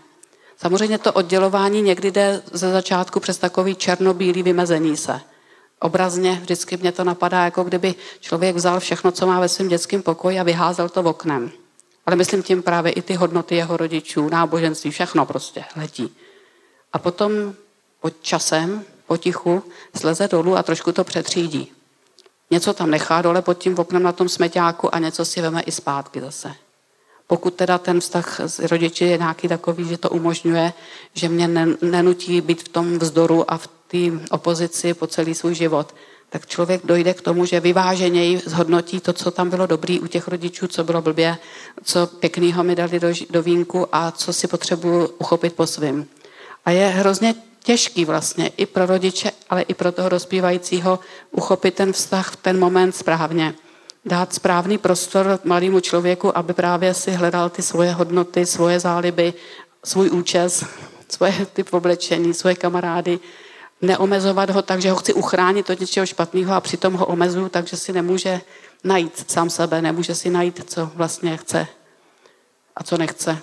Samozřejmě 0.61 0.99
to 0.99 1.13
oddělování 1.13 1.83
někdy 1.83 2.11
jde 2.11 2.43
ze 2.53 2.73
začátku 2.73 3.21
přes 3.21 3.39
takový 3.39 3.75
černobílý 3.75 4.43
vymezení 4.43 4.97
se. 4.97 5.21
Obrazně 5.81 6.33
vždycky 6.33 6.77
mě 6.77 6.93
to 6.93 7.05
napadá, 7.05 7.45
jako 7.45 7.65
kdyby 7.65 7.95
člověk 8.21 8.57
vzal 8.57 8.81
všechno, 8.81 9.13
co 9.13 9.27
má 9.27 9.41
ve 9.41 9.49
svém 9.49 9.69
dětském 9.69 10.03
pokoji 10.03 10.41
a 10.41 10.43
vyházel 10.43 10.89
to 10.89 11.03
v 11.03 11.07
oknem. 11.07 11.51
Ale 12.07 12.17
myslím 12.17 12.43
tím 12.43 12.63
právě 12.63 12.93
i 12.93 13.03
ty 13.03 13.15
hodnoty 13.15 13.57
jeho 13.57 13.77
rodičů, 13.77 14.29
náboženství, 14.29 14.91
všechno 14.91 15.27
prostě 15.27 15.65
letí. 15.77 16.17
A 16.93 16.99
potom 16.99 17.55
pod 18.01 18.13
časem, 18.23 18.85
potichu, 19.07 19.63
sleze 19.97 20.29
dolů 20.29 20.57
a 20.57 20.63
trošku 20.63 20.93
to 20.93 21.05
přetřídí. 21.05 21.73
Něco 22.51 22.73
tam 22.73 22.91
nechá 22.91 23.23
dole 23.23 23.43
pod 23.43 23.59
tím 23.59 23.79
oknem 23.79 24.03
na 24.03 24.13
tom 24.13 24.29
smeťáku 24.29 24.95
a 24.95 24.99
něco 24.99 25.25
si 25.25 25.41
veme 25.41 25.61
i 25.63 25.73
zpátky 25.73 26.21
zase. 26.21 26.55
Pokud 27.29 27.55
teda 27.55 27.79
ten 27.79 28.01
vztah 28.01 28.41
s 28.41 28.59
rodiči 28.59 29.05
je 29.05 29.19
nějaký 29.19 29.49
takový, 29.49 29.89
že 29.89 29.99
to 29.99 30.11
umožňuje, 30.11 30.73
že 31.15 31.29
mě 31.29 31.49
nenutí 31.83 32.41
být 32.41 32.63
v 32.63 32.69
tom 32.69 32.99
vzdoru 32.99 33.51
a 33.51 33.59
v 33.59 33.67
té 33.67 34.27
opozici 34.31 34.95
po 34.95 35.07
celý 35.07 35.35
svůj 35.35 35.55
život, 35.55 35.95
tak 36.31 36.47
člověk 36.47 36.81
dojde 36.85 37.15
k 37.15 37.21
tomu, 37.21 37.45
že 37.45 37.61
vyváženěji 37.61 38.43
zhodnotí 38.47 39.01
to, 39.01 39.13
co 39.13 39.31
tam 39.31 39.51
bylo 39.51 39.67
dobrý 39.67 40.01
u 40.01 40.07
těch 40.07 40.29
rodičů, 40.29 40.67
co 40.67 40.85
bylo 40.85 41.03
blbě, 41.03 41.37
co 41.85 42.07
pěknýho 42.07 42.65
mi 42.65 42.77
dali 42.77 43.01
do, 43.01 43.09
do 43.31 43.43
vínku 43.43 43.87
a 43.93 44.11
co 44.11 44.33
si 44.33 44.47
potřebuju 44.47 45.07
uchopit 45.19 45.55
po 45.55 45.67
svým. 45.67 46.09
A 46.65 46.71
je 46.71 46.89
hrozně 46.89 47.35
těžký 47.63 48.05
vlastně 48.05 48.51
i 48.57 48.67
pro 48.67 48.87
rodiče, 48.87 49.31
ale 49.51 49.63
i 49.63 49.75
pro 49.75 49.93
toho 49.93 50.09
dospívajícího 50.09 50.99
uchopit 51.31 51.75
ten 51.75 51.93
vztah 51.93 52.33
v 52.33 52.37
ten 52.37 52.59
moment 52.59 52.97
správně 52.97 53.55
dát 54.09 54.35
správný 54.35 54.79
prostor 54.79 55.41
malému 55.45 55.81
člověku, 55.81 56.39
aby 56.39 56.53
právě 56.55 56.95
si 56.95 57.11
hledal 57.11 57.51
ty 57.51 57.63
svoje 57.63 57.93
hodnoty, 57.93 58.47
svoje 58.47 58.81
záliby, 58.81 59.35
svůj 59.85 60.11
účes, 60.11 60.65
svoje 61.09 61.47
typ 61.53 61.73
oblečení, 61.73 62.35
svoje 62.35 62.55
kamarády, 62.55 63.19
neomezovat 63.83 64.51
ho 64.51 64.63
tak, 64.63 64.83
že 64.83 64.91
ho 64.91 64.97
chci 64.97 65.13
uchránit 65.15 65.71
od 65.71 65.81
něčeho 65.81 66.07
špatného 66.07 66.55
a 66.55 66.61
přitom 66.61 66.95
ho 66.95 67.07
omezuju, 67.07 67.49
takže 67.49 67.77
si 67.77 67.93
nemůže 67.93 68.41
najít 68.85 69.31
sám 69.31 69.51
sebe, 69.51 69.83
nemůže 69.83 70.15
si 70.15 70.31
najít, 70.31 70.71
co 70.71 70.91
vlastně 70.95 71.37
chce 71.37 71.67
a 72.77 72.85
co 72.85 72.99
nechce. 72.99 73.39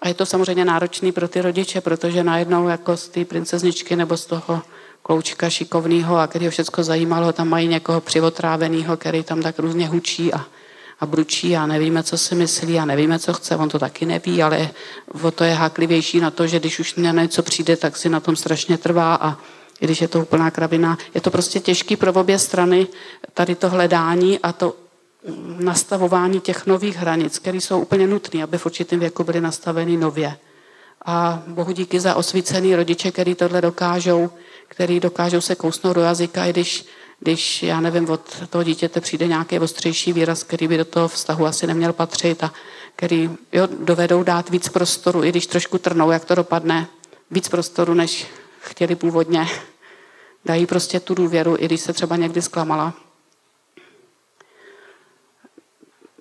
A 0.00 0.08
je 0.08 0.14
to 0.14 0.26
samozřejmě 0.26 0.64
náročný 0.64 1.12
pro 1.12 1.28
ty 1.28 1.40
rodiče, 1.40 1.80
protože 1.80 2.24
najednou 2.24 2.68
jako 2.68 2.96
z 2.96 3.08
té 3.08 3.24
princezničky 3.24 3.96
nebo 3.96 4.16
z 4.16 4.26
toho 4.26 4.62
kloučka 5.02 5.50
šikovného 5.50 6.16
a 6.16 6.26
který 6.26 6.44
ho 6.44 6.50
všechno 6.50 6.84
zajímalo, 6.84 7.32
tam 7.32 7.48
mají 7.48 7.68
někoho 7.68 8.00
přivotráveného, 8.00 8.96
který 8.96 9.22
tam 9.22 9.42
tak 9.42 9.58
různě 9.58 9.88
hučí 9.88 10.32
a, 10.32 10.44
a 11.00 11.06
bručí 11.06 11.56
a 11.56 11.66
nevíme, 11.66 12.02
co 12.02 12.18
si 12.18 12.34
myslí 12.34 12.78
a 12.78 12.84
nevíme, 12.84 13.18
co 13.18 13.32
chce. 13.32 13.56
On 13.56 13.68
to 13.68 13.78
taky 13.78 14.06
neví, 14.06 14.42
ale 14.42 14.70
o 15.22 15.30
to 15.30 15.44
je 15.44 15.54
háklivější 15.54 16.20
na 16.20 16.30
to, 16.30 16.46
že 16.46 16.60
když 16.60 16.78
už 16.78 16.94
na 16.94 17.12
něco 17.12 17.42
přijde, 17.42 17.76
tak 17.76 17.96
si 17.96 18.08
na 18.08 18.20
tom 18.20 18.36
strašně 18.36 18.78
trvá 18.78 19.14
a 19.14 19.36
i 19.80 19.84
když 19.84 20.00
je 20.00 20.08
to 20.08 20.20
úplná 20.20 20.50
kravina. 20.50 20.98
Je 21.14 21.20
to 21.20 21.30
prostě 21.30 21.60
těžký 21.60 21.96
pro 21.96 22.12
obě 22.12 22.38
strany 22.38 22.86
tady 23.34 23.54
to 23.54 23.70
hledání 23.70 24.38
a 24.38 24.52
to 24.52 24.74
nastavování 25.58 26.40
těch 26.40 26.66
nových 26.66 26.96
hranic, 26.96 27.38
které 27.38 27.56
jsou 27.56 27.80
úplně 27.80 28.06
nutné, 28.06 28.42
aby 28.42 28.58
v 28.58 28.66
určitém 28.66 29.00
věku 29.00 29.24
byly 29.24 29.40
nastaveny 29.40 29.96
nově. 29.96 30.36
A 31.06 31.42
bohu 31.46 31.72
díky 31.72 32.00
za 32.00 32.14
osvícený 32.14 32.76
rodiče, 32.76 33.10
který 33.10 33.34
tohle 33.34 33.60
dokážou, 33.60 34.30
který 34.72 35.00
dokážou 35.00 35.40
se 35.40 35.54
kousnout 35.54 35.94
do 35.96 36.00
jazyka, 36.00 36.46
i 36.46 36.50
když, 36.50 36.84
když, 37.20 37.62
já 37.62 37.80
nevím, 37.80 38.10
od 38.10 38.48
toho 38.50 38.64
dítěte 38.64 39.00
přijde 39.00 39.26
nějaký 39.26 39.58
ostřejší 39.58 40.12
výraz, 40.12 40.42
který 40.42 40.68
by 40.68 40.76
do 40.76 40.84
toho 40.84 41.08
vztahu 41.08 41.46
asi 41.46 41.66
neměl 41.66 41.92
patřit 41.92 42.44
a 42.44 42.52
který 42.96 43.30
jo, 43.52 43.68
dovedou 43.80 44.22
dát 44.22 44.50
víc 44.50 44.68
prostoru, 44.68 45.24
i 45.24 45.28
když 45.28 45.46
trošku 45.46 45.78
trnou, 45.78 46.10
jak 46.10 46.24
to 46.24 46.34
dopadne, 46.34 46.86
víc 47.30 47.48
prostoru, 47.48 47.94
než 47.94 48.26
chtěli 48.60 48.96
původně. 48.96 49.46
Dají 50.44 50.66
prostě 50.66 51.00
tu 51.00 51.14
důvěru, 51.14 51.56
i 51.58 51.66
když 51.66 51.80
se 51.80 51.92
třeba 51.92 52.16
někdy 52.16 52.42
zklamala. 52.42 52.94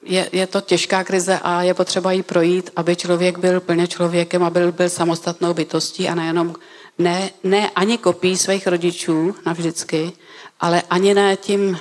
je, 0.04 0.30
je 0.32 0.48
to 0.48 0.62
těžká 0.62 1.04
krize 1.04 1.40
a 1.44 1.64
je 1.64 1.74
potřeba 1.74 2.12
jí 2.12 2.24
projít, 2.24 2.70
aby 2.76 2.96
člověk 2.96 3.38
byl 3.38 3.60
plně 3.60 3.88
člověkem 3.88 4.44
a 4.44 4.50
byl, 4.50 4.72
byl 4.72 4.90
samostatnou 4.90 5.54
bytostí 5.54 6.10
a 6.10 6.16
nejenom, 6.16 6.56
ne, 7.04 7.30
ne 7.44 7.70
ani 7.70 7.98
kopí 7.98 8.38
svých 8.38 8.68
rodičů 8.68 9.36
navždycky, 9.46 10.12
ale 10.60 10.82
ani 10.90 11.14
ne 11.14 11.38
tím 11.38 11.80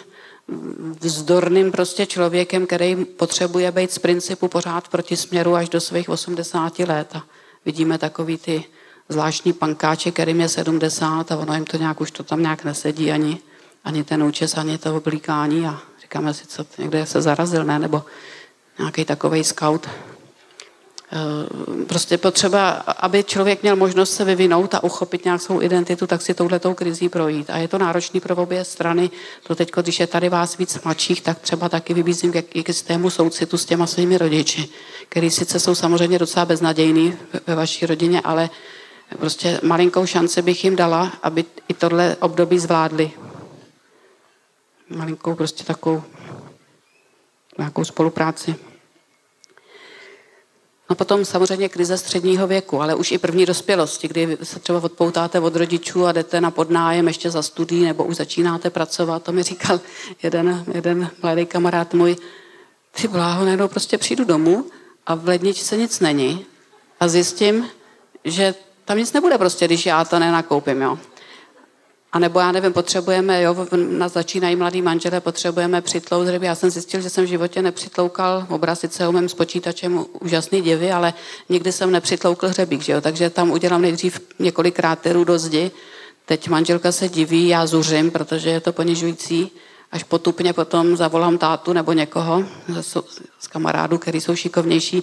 vzdorným 1.01 1.73
prostě 1.73 2.07
člověkem, 2.07 2.67
který 2.67 3.05
potřebuje 3.05 3.73
být 3.73 3.93
z 3.93 3.99
principu 3.99 4.49
pořád 4.49 4.89
proti 4.89 5.17
směru 5.17 5.55
až 5.55 5.69
do 5.69 5.81
svých 5.81 6.09
80 6.09 6.79
let. 6.79 7.11
A 7.15 7.23
vidíme 7.65 7.99
takový 7.99 8.39
ty 8.39 8.65
zvláštní 9.09 9.53
pankáče, 9.53 10.11
kterým 10.11 10.41
je 10.41 10.49
70 10.49 11.33
a 11.33 11.37
ono 11.37 11.55
jim 11.55 11.65
to 11.65 11.77
nějak 11.77 12.01
už 12.01 12.11
to 12.11 12.23
tam 12.23 12.43
nějak 12.43 12.65
nesedí 12.65 13.13
ani, 13.13 13.39
ani 13.85 14.05
ten 14.05 14.23
účes, 14.23 14.57
ani 14.57 14.79
to 14.79 14.97
oblíkání 14.97 15.67
a 15.67 15.81
Říkáme 16.11 16.35
si, 16.35 16.47
co 16.47 16.67
někde 16.79 17.07
se 17.07 17.23
zarazil, 17.23 17.65
ne? 17.65 17.79
Nebo 17.79 18.05
nějaký 18.79 19.05
takový 19.05 19.45
scout. 19.45 19.89
Eh, 21.13 21.85
prostě 21.85 22.19
potřeba, 22.19 22.71
aby 22.71 23.25
člověk 23.25 23.63
měl 23.63 23.77
možnost 23.77 24.15
se 24.15 24.25
vyvinout 24.25 24.75
a 24.75 24.83
uchopit 24.83 25.25
nějak 25.25 25.41
svou 25.41 25.63
identitu, 25.63 26.07
tak 26.07 26.23
si 26.23 26.35
touhletou 26.35 26.75
krizí 26.75 27.09
projít. 27.09 27.51
A 27.51 27.59
je 27.59 27.69
to 27.69 27.79
náročný 27.79 28.21
pro 28.21 28.37
obě 28.37 28.65
strany. 28.65 29.11
To 29.43 29.55
teď, 29.55 29.73
když 29.83 30.01
je 30.01 30.07
tady 30.07 30.29
vás 30.29 30.57
víc 30.57 30.83
mladších, 30.85 31.21
tak 31.21 31.39
třeba 31.39 31.69
taky 31.69 31.95
vybízím 31.95 32.33
k 32.33 32.69
jistému 32.69 33.11
soucitu 33.11 33.59
s 33.59 33.65
těma 33.65 33.87
svými 33.87 34.19
rodiči, 34.19 34.69
který 35.09 35.31
sice 35.31 35.61
jsou 35.61 35.75
samozřejmě 35.75 36.19
docela 36.19 36.47
beznadějný 36.47 37.15
ve 37.47 37.55
vaší 37.55 37.87
rodině, 37.87 38.21
ale 38.21 38.51
prostě 39.19 39.61
malinkou 39.63 40.07
šanci 40.07 40.43
bych 40.43 40.65
jim 40.65 40.77
dala, 40.77 41.13
aby 41.23 41.45
i 41.69 41.75
tohle 41.75 42.17
období 42.21 42.59
zvládli 42.59 43.11
malinkou 44.91 45.35
prostě 45.35 45.65
takovou 45.65 46.03
nějakou 47.59 47.85
spolupráci. 47.85 48.70
No 50.91 50.97
potom 50.97 51.25
samozřejmě 51.25 51.69
krize 51.69 51.99
středního 51.99 52.47
věku, 52.47 52.83
ale 52.83 52.95
už 52.95 53.13
i 53.13 53.19
první 53.19 53.47
dospělosti, 53.47 54.09
kdy 54.09 54.39
se 54.43 54.61
třeba 54.61 54.85
odpoutáte 54.85 55.41
od 55.41 55.57
rodičů 55.57 56.07
a 56.07 56.13
jdete 56.13 56.41
na 56.41 56.51
podnájem 56.51 57.09
ještě 57.09 57.31
za 57.31 57.43
studií 57.43 57.85
nebo 57.85 58.05
už 58.05 58.17
začínáte 58.17 58.71
pracovat. 58.71 59.23
To 59.23 59.33
mi 59.33 59.43
říkal 59.43 59.81
jeden, 60.23 60.65
jeden 60.75 61.11
mladý 61.23 61.47
kamarád 61.47 61.95
můj, 61.95 62.17
ty 62.91 63.09
bláho, 63.09 63.45
najednou 63.45 63.69
prostě 63.69 63.99
přijdu 63.99 64.25
domů 64.25 64.67
a 65.07 65.15
v 65.15 65.29
ledničce 65.29 65.77
nic 65.77 66.01
není 66.01 66.47
a 67.01 67.09
zjistím, 67.09 67.69
že 68.25 68.55
tam 68.85 68.99
nic 68.99 69.13
nebude 69.13 69.39
prostě, 69.39 69.65
když 69.65 69.87
já 69.87 70.05
to 70.05 70.19
nenakoupím, 70.19 70.83
jo. 70.83 70.99
A 72.13 72.19
nebo 72.19 72.41
já 72.41 72.53
nevím, 72.53 72.73
potřebujeme, 72.73 73.43
jo, 73.43 73.67
na 73.77 74.09
začínají 74.09 74.57
mladý 74.57 74.83
manželé, 74.83 75.21
potřebujeme 75.21 75.81
přitlout 75.81 76.29
ryby. 76.29 76.47
Já 76.47 76.55
jsem 76.55 76.71
zjistil, 76.71 77.01
že 77.01 77.11
jsem 77.11 77.25
v 77.25 77.29
životě 77.29 77.63
nepřitloukal, 77.63 78.47
obraz 78.49 78.81
sice 78.81 79.09
umím 79.09 79.29
s 79.29 79.35
počítačem 79.35 80.05
úžasný 80.21 80.61
divy, 80.61 80.93
ale 80.93 81.15
nikdy 81.49 81.73
jsem 81.73 81.91
nepřitloukl 81.91 82.49
hřebík, 82.49 82.83
že 82.83 82.93
jo? 82.93 83.01
takže 83.01 83.31
tam 83.31 83.51
udělám 83.51 83.83
nejdřív 83.83 84.21
několik 84.39 84.77
kráterů 84.77 85.25
do 85.25 85.39
zdi. 85.39 85.71
Teď 86.27 86.49
manželka 86.49 86.93
se 86.93 87.09
diví, 87.09 87.49
já 87.49 87.67
zuřím, 87.67 88.11
protože 88.11 88.51
je 88.51 88.61
to 88.61 88.73
ponižující. 88.73 89.51
Až 89.93 90.03
potupně 90.03 90.53
potom 90.53 90.97
zavolám 90.97 91.39
tátu 91.39 91.73
nebo 91.73 91.93
někoho 91.93 92.45
z 93.41 93.47
kamarádů, 93.47 93.99
který 93.99 94.21
jsou 94.21 94.37
šikovnější 94.37 95.03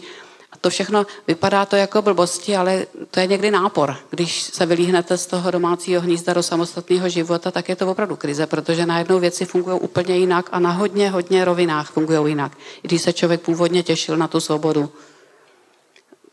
a 0.51 0.57
to 0.57 0.69
všechno 0.69 1.05
vypadá 1.27 1.65
to 1.65 1.75
jako 1.75 2.01
blbosti, 2.01 2.55
ale 2.55 2.85
to 3.11 3.19
je 3.19 3.27
někdy 3.27 3.51
nápor. 3.51 3.95
Když 4.09 4.41
se 4.41 4.65
vylíhnete 4.65 5.17
z 5.17 5.25
toho 5.25 5.51
domácího 5.51 6.01
hnízda 6.01 6.33
do 6.33 6.43
samostatného 6.43 7.09
života, 7.09 7.51
tak 7.51 7.69
je 7.69 7.75
to 7.75 7.91
opravdu 7.91 8.15
krize, 8.15 8.47
protože 8.47 8.85
najednou 8.85 9.19
věci 9.19 9.45
fungují 9.45 9.79
úplně 9.79 10.17
jinak 10.17 10.49
a 10.51 10.59
na 10.59 10.71
hodně, 10.71 11.09
hodně 11.09 11.45
rovinách 11.45 11.91
fungují 11.91 12.29
jinak. 12.29 12.51
I 12.83 12.87
když 12.87 13.01
se 13.01 13.13
člověk 13.13 13.41
původně 13.41 13.83
těšil 13.83 14.17
na 14.17 14.27
tu 14.27 14.39
svobodu. 14.39 14.89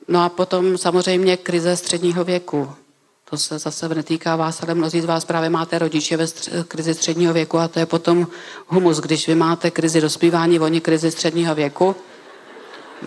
No 0.08 0.24
a 0.24 0.28
potom 0.28 0.78
samozřejmě 0.78 1.36
krize 1.36 1.76
středního 1.76 2.24
věku. 2.24 2.70
To 3.30 3.36
se 3.38 3.58
zase 3.58 3.88
netýká 3.88 4.36
vás, 4.36 4.62
ale 4.62 4.74
mnozí 4.74 5.00
z 5.00 5.04
vás 5.04 5.24
právě 5.24 5.50
máte 5.50 5.78
rodiče 5.78 6.16
ve 6.16 6.24
stř- 6.24 6.64
krizi 6.64 6.94
středního 6.94 7.32
věku 7.32 7.58
a 7.58 7.68
to 7.68 7.78
je 7.78 7.86
potom 7.86 8.26
humus. 8.66 8.98
Když 8.98 9.26
vy 9.28 9.34
máte 9.34 9.70
krizi 9.70 10.00
dospívání, 10.00 10.60
oni 10.60 10.80
krizi 10.80 11.10
středního 11.10 11.54
věku, 11.54 11.96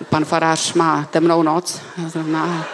pan 0.09 0.25
farář 0.25 0.73
má 0.73 1.05
temnou 1.11 1.43
noc, 1.43 1.81
zrovna. 2.07 2.67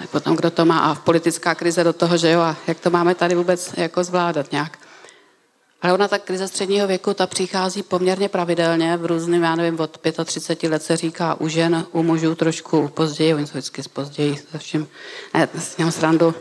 A 0.00 0.06
potom 0.10 0.36
kdo 0.36 0.50
to 0.50 0.64
má 0.64 0.78
a 0.78 0.94
politická 0.94 1.54
krize 1.54 1.84
do 1.84 1.92
toho, 1.92 2.16
že 2.16 2.30
jo, 2.30 2.40
a 2.40 2.56
jak 2.66 2.80
to 2.80 2.90
máme 2.90 3.14
tady 3.14 3.34
vůbec 3.34 3.74
jako 3.76 4.04
zvládat 4.04 4.52
nějak. 4.52 4.78
Ale 5.82 5.92
ona 5.92 6.08
ta 6.08 6.18
krize 6.18 6.48
středního 6.48 6.86
věku, 6.86 7.14
ta 7.14 7.26
přichází 7.26 7.82
poměrně 7.82 8.28
pravidelně, 8.28 8.96
v 8.96 9.06
různým, 9.06 9.42
já 9.42 9.56
nevím, 9.56 9.80
od 9.80 9.98
35 10.24 10.70
let 10.70 10.82
se 10.82 10.96
říká 10.96 11.40
u 11.40 11.48
žen, 11.48 11.86
u 11.92 12.02
mužů 12.02 12.34
trošku 12.34 12.88
později, 12.88 13.34
oni 13.34 13.46
jsou 13.46 13.52
vždycky 13.52 13.82
později, 13.82 14.36
se 14.50 14.58
vším, 14.58 14.88
ne, 15.34 15.48
s 15.58 15.76
něm 15.76 15.92
srandu. 15.92 16.34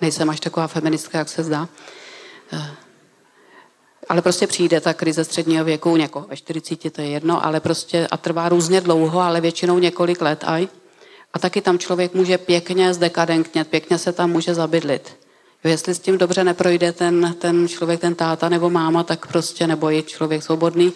Nejsem 0.00 0.30
až 0.30 0.40
taková 0.40 0.66
feministka, 0.66 1.18
jak 1.18 1.28
se 1.28 1.44
zdá. 1.44 1.68
Ale 4.08 4.22
prostě 4.22 4.46
přijde 4.46 4.80
ta 4.80 4.94
krize 4.94 5.24
středního 5.24 5.64
věku, 5.64 5.96
někoho 5.96 6.26
ve 6.26 6.36
40, 6.36 6.92
to 6.92 7.00
je 7.00 7.08
jedno, 7.08 7.46
ale 7.46 7.60
prostě 7.60 8.06
a 8.10 8.16
trvá 8.16 8.48
různě 8.48 8.80
dlouho, 8.80 9.20
ale 9.20 9.40
většinou 9.40 9.78
několik 9.78 10.20
let 10.20 10.44
aj. 10.46 10.68
A 11.34 11.38
taky 11.38 11.60
tam 11.60 11.78
člověk 11.78 12.14
může 12.14 12.38
pěkně 12.38 12.94
zdekadentnět, 12.94 13.68
pěkně 13.68 13.98
se 13.98 14.12
tam 14.12 14.30
může 14.30 14.54
zabydlit. 14.54 15.16
Jo, 15.64 15.70
jestli 15.70 15.94
s 15.94 15.98
tím 15.98 16.18
dobře 16.18 16.44
neprojde 16.44 16.92
ten, 16.92 17.34
ten 17.38 17.68
člověk, 17.68 18.00
ten 18.00 18.14
táta 18.14 18.48
nebo 18.48 18.70
máma, 18.70 19.02
tak 19.02 19.26
prostě, 19.26 19.66
nebo 19.66 19.90
je 19.90 20.02
člověk 20.02 20.42
svobodný, 20.42 20.92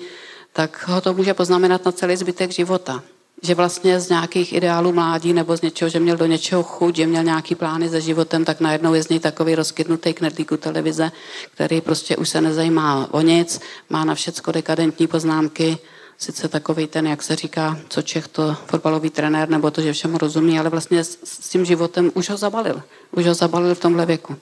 tak 0.52 0.88
ho 0.88 1.00
to 1.00 1.14
může 1.14 1.34
poznamenat 1.34 1.84
na 1.84 1.92
celý 1.92 2.16
zbytek 2.16 2.50
života 2.50 3.02
že 3.42 3.54
vlastně 3.54 4.00
z 4.00 4.08
nějakých 4.08 4.52
ideálů 4.52 4.92
mládí 4.92 5.32
nebo 5.32 5.56
z 5.56 5.62
něčeho, 5.62 5.88
že 5.88 6.00
měl 6.00 6.16
do 6.16 6.26
něčeho 6.26 6.62
chuť, 6.62 6.96
že 6.96 7.06
měl 7.06 7.24
nějaký 7.24 7.54
plány 7.54 7.88
se 7.88 8.00
životem, 8.00 8.44
tak 8.44 8.60
najednou 8.60 8.94
je 8.94 9.02
z 9.02 9.08
něj 9.08 9.20
takový 9.20 9.54
rozkytnutý 9.54 10.14
knedlík 10.14 10.52
u 10.52 10.56
televize, 10.56 11.12
který 11.54 11.80
prostě 11.80 12.16
už 12.16 12.28
se 12.28 12.40
nezajímá 12.40 13.08
o 13.10 13.20
nic, 13.20 13.60
má 13.90 14.04
na 14.04 14.14
všecko 14.14 14.52
dekadentní 14.52 15.06
poznámky, 15.06 15.78
sice 16.18 16.48
takový 16.48 16.86
ten, 16.86 17.06
jak 17.06 17.22
se 17.22 17.36
říká, 17.36 17.78
co 17.88 18.02
Čech 18.02 18.28
to 18.28 18.56
fotbalový 18.66 19.10
trenér, 19.10 19.48
nebo 19.48 19.70
to, 19.70 19.80
že 19.80 19.92
všemu 19.92 20.18
rozumí, 20.18 20.58
ale 20.58 20.70
vlastně 20.70 21.04
s, 21.04 21.18
s 21.24 21.48
tím 21.48 21.64
životem 21.64 22.10
už 22.14 22.30
ho 22.30 22.36
zabalil. 22.36 22.82
Už 23.12 23.26
ho 23.26 23.34
zabalil 23.34 23.74
v 23.74 23.80
tomhle 23.80 24.06
věku. 24.06 24.36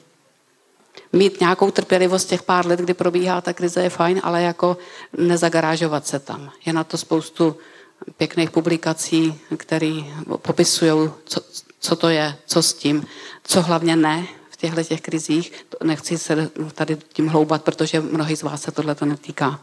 Mít 1.13 1.41
nějakou 1.41 1.71
trpělivost 1.71 2.29
těch 2.29 2.43
pár 2.43 2.67
let, 2.67 2.81
kdy 2.81 2.95
probíhá 2.95 3.41
ta 3.41 3.53
krize, 3.53 3.83
je 3.83 3.91
fajn, 3.91 4.21
ale 4.23 4.43
jako 4.43 4.77
nezagarážovat 5.17 6.07
se 6.07 6.19
tam. 6.19 6.51
Je 6.67 6.73
na 6.73 6.85
to 6.85 6.99
spoustu 6.99 7.57
pěkných 8.17 8.51
publikací, 8.51 9.41
které 9.57 10.03
popisují, 10.43 11.11
co, 11.25 11.41
co 11.81 11.97
to 11.97 12.09
je, 12.09 12.37
co 12.47 12.63
s 12.63 12.75
tím, 12.75 13.07
co 13.45 13.63
hlavně 13.63 13.97
ne 13.97 14.27
v 14.51 14.57
těchto 14.57 14.83
těch 14.83 15.01
krizích. 15.01 15.53
Nechci 15.83 16.19
se 16.19 16.51
tady 16.75 16.97
tím 17.13 17.29
hloubat, 17.29 17.63
protože 17.63 18.01
mnohý 18.01 18.37
z 18.37 18.43
vás 18.43 18.63
se 18.63 18.71
tohle 18.71 18.95
to 18.95 19.05
netýká. 19.05 19.61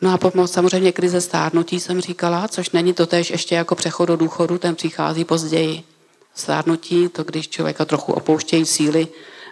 No 0.00 0.12
a 0.12 0.18
potom 0.18 0.48
samozřejmě 0.48 0.92
krize 0.92 1.20
stárnutí 1.20 1.80
jsem 1.80 2.00
říkala, 2.00 2.48
což 2.48 2.70
není 2.70 2.92
to 2.92 3.06
tež 3.06 3.30
ještě 3.30 3.54
jako 3.54 3.74
přechod 3.74 4.06
do 4.06 4.16
důchodu, 4.16 4.58
ten 4.58 4.74
přichází 4.74 5.24
později. 5.24 5.82
Stárnutí, 6.34 7.08
to 7.08 7.24
když 7.24 7.48
člověka 7.48 7.84
trochu 7.84 8.12
opouštějí 8.12 8.66
síly, 8.66 9.08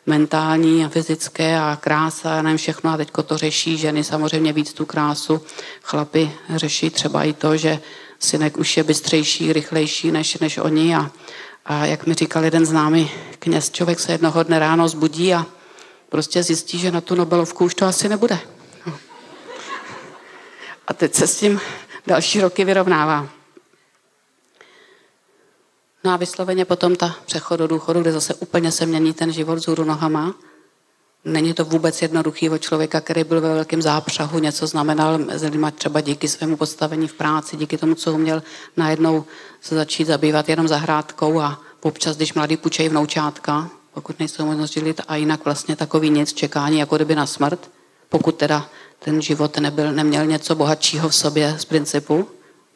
mentální 0.07 0.85
a 0.85 0.89
fyzické 0.89 1.59
a 1.59 1.79
krása, 1.81 2.39
a 2.39 2.43
nevím 2.43 2.59
všechno 2.59 2.91
a 2.91 2.97
teďko 2.97 3.23
to 3.23 3.39
řeší 3.39 3.79
ženy 3.79 4.05
samozřejmě 4.05 4.53
víc 4.53 4.73
tu 4.73 4.87
krásu. 4.87 5.41
Chlapi 5.83 6.33
řeší 6.55 6.91
třeba 6.91 7.25
i 7.25 7.33
to, 7.33 7.57
že 7.57 7.79
synek 8.19 8.57
už 8.57 8.77
je 8.77 8.85
bystřejší, 8.85 9.53
rychlejší 9.53 10.11
než, 10.11 10.39
než 10.39 10.59
oni 10.59 10.97
a, 10.97 11.11
a 11.67 11.87
jak 11.87 12.07
mi 12.07 12.15
říkal 12.15 12.45
jeden 12.45 12.67
známý 12.67 13.11
kněz, 13.39 13.71
člověk 13.71 14.01
se 14.01 14.13
jednoho 14.13 14.43
dne 14.43 14.59
ráno 14.59 14.89
zbudí 14.89 15.35
a 15.35 15.47
prostě 16.09 16.43
zjistí, 16.43 16.79
že 16.79 16.91
na 16.91 17.01
tu 17.01 17.15
Nobelovku 17.15 17.65
už 17.65 17.75
to 17.75 17.87
asi 17.87 18.09
nebude. 18.09 18.39
A 20.87 20.95
teď 20.95 21.15
se 21.15 21.27
s 21.27 21.37
tím 21.39 21.61
další 22.07 22.41
roky 22.41 22.65
vyrovnává. 22.65 23.29
No 26.05 26.11
a 26.11 26.17
vysloveně 26.17 26.65
potom 26.65 26.97
ta 26.97 27.17
přechod 27.27 27.57
do 27.57 27.67
důchodu, 27.67 28.01
kde 28.01 28.13
zase 28.13 28.35
úplně 28.35 28.73
se 28.73 28.87
mění 28.87 29.13
ten 29.13 29.33
život 29.33 29.59
z 29.59 29.67
nohama. 29.85 30.35
Není 31.25 31.55
to 31.55 31.65
vůbec 31.65 32.03
jednoduchý 32.03 32.51
od 32.51 32.59
člověka, 32.59 33.01
který 33.01 33.25
byl 33.25 33.41
ve 33.41 33.55
velkém 33.55 33.83
zápřahu, 33.83 34.39
něco 34.39 34.67
znamenal 34.67 35.19
lidmi 35.43 35.67
třeba 35.75 36.01
díky 36.01 36.29
svému 36.29 36.57
postavení 36.57 37.09
v 37.09 37.15
práci, 37.15 37.57
díky 37.57 37.79
tomu, 37.79 37.95
co 37.95 38.13
uměl 38.13 38.43
najednou 38.77 39.25
se 39.61 39.75
začít 39.75 40.07
zabývat 40.07 40.49
jenom 40.49 40.69
zahrádkou 40.69 41.41
a 41.41 41.61
občas, 41.81 42.17
když 42.17 42.35
mladý 42.35 42.57
půjčejí 42.57 42.89
vnoučátka, 42.89 43.71
pokud 43.95 44.19
nejsou 44.19 44.47
možnost 44.47 44.73
žít 44.73 45.01
a 45.09 45.17
jinak 45.17 45.45
vlastně 45.45 45.77
takový 45.77 46.11
nic, 46.11 46.33
čekání 46.33 46.79
jako 46.79 46.97
kdyby 46.97 47.15
na 47.15 47.27
smrt, 47.27 47.71
pokud 48.09 48.35
teda 48.37 48.69
ten 48.99 49.23
život 49.23 49.59
nebyl, 49.59 49.93
neměl 49.93 50.27
něco 50.27 50.55
bohatšího 50.55 51.09
v 51.09 51.15
sobě 51.15 51.57
z 51.59 51.65
principu 51.65 52.29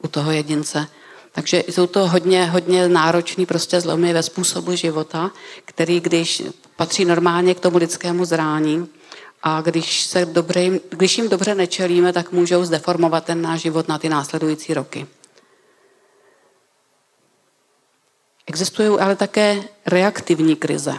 u 0.03 0.09
toho 0.09 0.31
jedince. 0.31 0.87
Takže 1.33 1.65
jsou 1.69 1.87
to 1.87 2.09
hodně, 2.09 2.47
hodně 2.47 2.89
náročný 2.89 3.47
prostě 3.47 3.81
zlomy 3.81 4.13
ve 4.13 4.23
způsobu 4.23 4.77
života, 4.77 5.31
který 5.65 6.01
když 6.01 6.43
patří 6.77 7.05
normálně 7.05 7.55
k 7.55 7.61
tomu 7.61 7.79
lidskému 7.79 8.25
zrání 8.25 8.89
a 9.43 9.61
když, 9.61 10.03
se 10.03 10.27
dobrý, 10.27 10.81
když 10.89 11.19
jim 11.19 11.29
dobře 11.29 11.55
nečelíme, 11.55 12.13
tak 12.13 12.33
můžou 12.33 12.65
zdeformovat 12.65 13.25
ten 13.25 13.43
náš 13.43 13.61
život 13.61 13.89
na 13.89 13.99
ty 13.99 14.09
následující 14.09 14.75
roky. 14.75 15.07
Existují 18.47 19.01
ale 19.01 19.17
také 19.17 19.63
reaktivní 19.87 20.57
krize, 20.57 20.95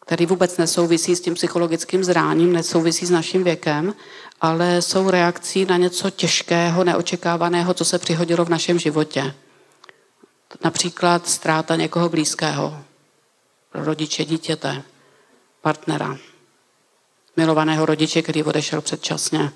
které 0.00 0.26
vůbec 0.26 0.58
nesouvisí 0.58 1.16
s 1.16 1.20
tím 1.20 1.34
psychologickým 1.34 2.04
zráním, 2.04 2.52
nesouvisí 2.52 3.06
s 3.06 3.10
naším 3.10 3.44
věkem, 3.44 3.94
ale 4.40 4.82
jsou 4.82 5.10
reakcí 5.10 5.64
na 5.64 5.76
něco 5.76 6.10
těžkého, 6.10 6.84
neočekávaného, 6.84 7.74
co 7.74 7.84
se 7.84 7.98
přihodilo 7.98 8.44
v 8.44 8.48
našem 8.48 8.78
životě. 8.78 9.34
Například 10.64 11.28
ztráta 11.28 11.76
někoho 11.76 12.08
blízkého, 12.08 12.84
rodiče 13.74 14.24
dítěte, 14.24 14.82
partnera, 15.62 16.16
milovaného 17.36 17.86
rodiče, 17.86 18.22
který 18.22 18.42
odešel 18.42 18.80
předčasně. 18.80 19.52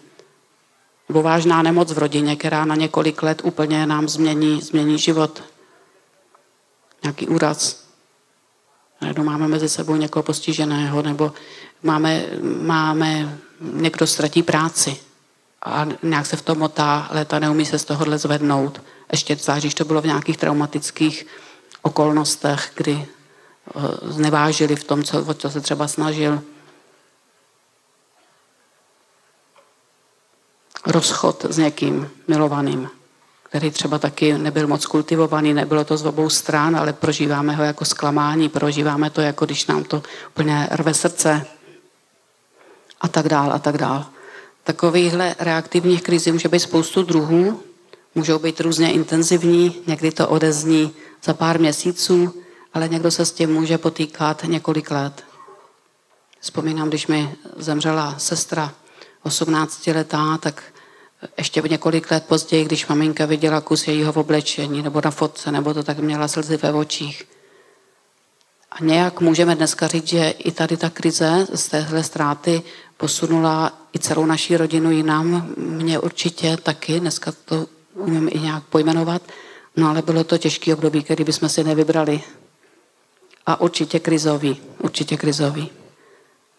Nebo 1.09 1.23
vážná 1.23 1.63
nemoc 1.63 1.93
v 1.93 1.99
rodině, 1.99 2.37
která 2.37 2.65
na 2.65 2.75
několik 2.75 3.23
let 3.23 3.43
úplně 3.45 3.87
nám 3.87 4.09
změní, 4.09 4.63
změní 4.63 4.99
život. 4.99 5.43
Nějaký 7.03 7.29
úraz. 7.29 7.87
Najednou 9.01 9.25
máme 9.25 9.49
mezi 9.49 9.69
sebou 9.69 9.97
někoho 9.97 10.23
postiženého, 10.23 11.03
nebo 11.03 11.33
máme, 11.83 12.27
máme 12.43 13.39
někdo 13.61 14.07
ztratí 14.07 14.43
práci 14.43 14.97
a 15.63 15.87
nějak 16.03 16.27
se 16.27 16.37
v 16.37 16.43
tom 16.43 16.59
motá 16.59 17.09
léta, 17.11 17.39
neumí 17.39 17.67
se 17.67 17.79
z 17.79 17.85
tohohle 17.85 18.19
zvednout. 18.19 18.81
Ještě 19.13 19.37
zvlášť, 19.37 19.75
to 19.75 19.85
bylo 19.85 20.03
v 20.03 20.07
nějakých 20.07 20.37
traumatických 20.37 21.27
okolnostech, 21.83 22.73
kdy 22.75 23.07
eh, 23.07 23.81
znevážili 24.03 24.77
v 24.77 24.85
tom, 24.85 25.05
co, 25.05 25.25
o 25.25 25.35
co 25.35 25.51
se 25.51 25.61
třeba 25.61 25.89
snažil. 25.89 26.43
Rozchod 30.87 31.47
s 31.49 31.59
někým 31.59 32.11
milovaným, 32.29 32.91
který 33.43 33.71
třeba 33.71 33.99
taky 33.99 34.39
nebyl 34.39 34.67
moc 34.67 34.87
kultivovaný, 34.87 35.55
nebylo 35.55 35.85
to 35.85 35.97
z 35.97 36.07
obou 36.07 36.31
stran, 36.31 36.77
ale 36.77 36.93
prožíváme 36.93 37.55
ho 37.55 37.65
jako 37.65 37.85
zklamání, 37.85 38.49
prožíváme 38.49 39.11
to, 39.11 39.21
jako 39.21 39.47
když 39.47 39.67
nám 39.67 39.85
to 39.85 40.03
úplně 40.29 40.69
rve 40.71 40.95
srdce 40.95 41.47
a 43.01 43.09
tak 43.09 43.29
dál 43.29 43.53
a 43.53 43.59
tak 43.59 43.79
dál. 43.79 44.07
Takovýchhle 44.65 45.35
reaktivních 45.39 46.03
krizí 46.03 46.33
může 46.33 46.49
být 46.49 46.61
spoustu 46.61 47.03
druhů, 47.03 47.63
můžou 48.17 48.39
být 48.39 48.61
různě 48.61 48.93
intenzivní, 48.93 49.83
někdy 49.87 50.11
to 50.11 50.29
odezní 50.29 50.91
za 51.25 51.35
pár 51.35 51.61
měsíců, 51.61 52.35
ale 52.75 52.89
někdo 52.89 53.11
se 53.11 53.25
s 53.25 53.33
tím 53.33 53.53
může 53.53 53.79
potýkat 53.79 54.45
několik 54.45 54.91
let. 54.91 55.25
Vzpomínám, 56.41 56.89
když 56.89 57.07
mi 57.07 57.35
zemřela 57.57 58.15
sestra 58.19 58.75
18 59.23 59.87
letá, 59.87 60.39
tak 60.39 60.63
ještě 61.39 61.63
několik 61.71 62.11
let 62.11 62.25
později, 62.27 62.65
když 62.65 62.87
maminka 62.87 63.27
viděla 63.27 63.61
kus 63.61 63.89
jejího 63.89 64.13
oblečení 64.13 64.83
nebo 64.83 65.01
na 65.05 65.11
fotce, 65.11 65.53
nebo 65.53 65.75
to 65.75 65.83
tak 65.83 65.99
měla 65.99 66.29
slzy 66.29 66.57
ve 66.57 66.73
očích. 66.73 67.25
A 68.71 68.85
nějak 68.85 69.21
můžeme 69.21 69.55
dneska 69.55 69.87
říct, 69.87 70.09
že 70.09 70.31
i 70.31 70.53
tady 70.53 70.77
ta 70.77 70.91
krize 70.91 71.47
z 71.55 71.69
téhle 71.69 72.03
ztráty 72.03 72.63
posunula 72.97 73.73
i 73.95 73.99
celou 73.99 74.27
naší 74.27 74.57
rodinu 74.57 74.91
jinam. 74.91 75.55
Mě 75.57 75.99
určitě 75.99 76.57
taky, 76.57 77.01
dneska 77.01 77.33
to 77.45 77.67
umím 77.97 78.29
i 78.33 78.39
nějak 78.39 78.63
pojmenovat, 78.63 79.23
no 79.77 79.89
ale 79.89 80.03
bylo 80.03 80.25
to 80.25 80.39
těžký 80.39 80.75
období, 80.75 81.03
který 81.03 81.25
bychom 81.25 81.49
si 81.49 81.65
nevybrali. 81.65 82.21
A 83.47 83.61
určitě 83.61 84.01
krizový, 84.01 84.61
určitě 84.79 85.17
krizový. 85.17 85.71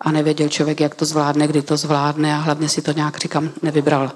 A 0.02 0.12
nevěděl 0.12 0.50
člověk, 0.50 0.80
jak 0.80 0.95
to 0.95 1.06
zvládne, 1.06 1.47
kdy 1.47 1.62
to 1.62 1.78
zvládne 1.78 2.34
a 2.34 2.38
hlavně 2.38 2.69
si 2.69 2.82
to 2.82 2.91
nějak, 2.91 3.17
říkám, 3.17 3.50
nevybral. 3.62 4.12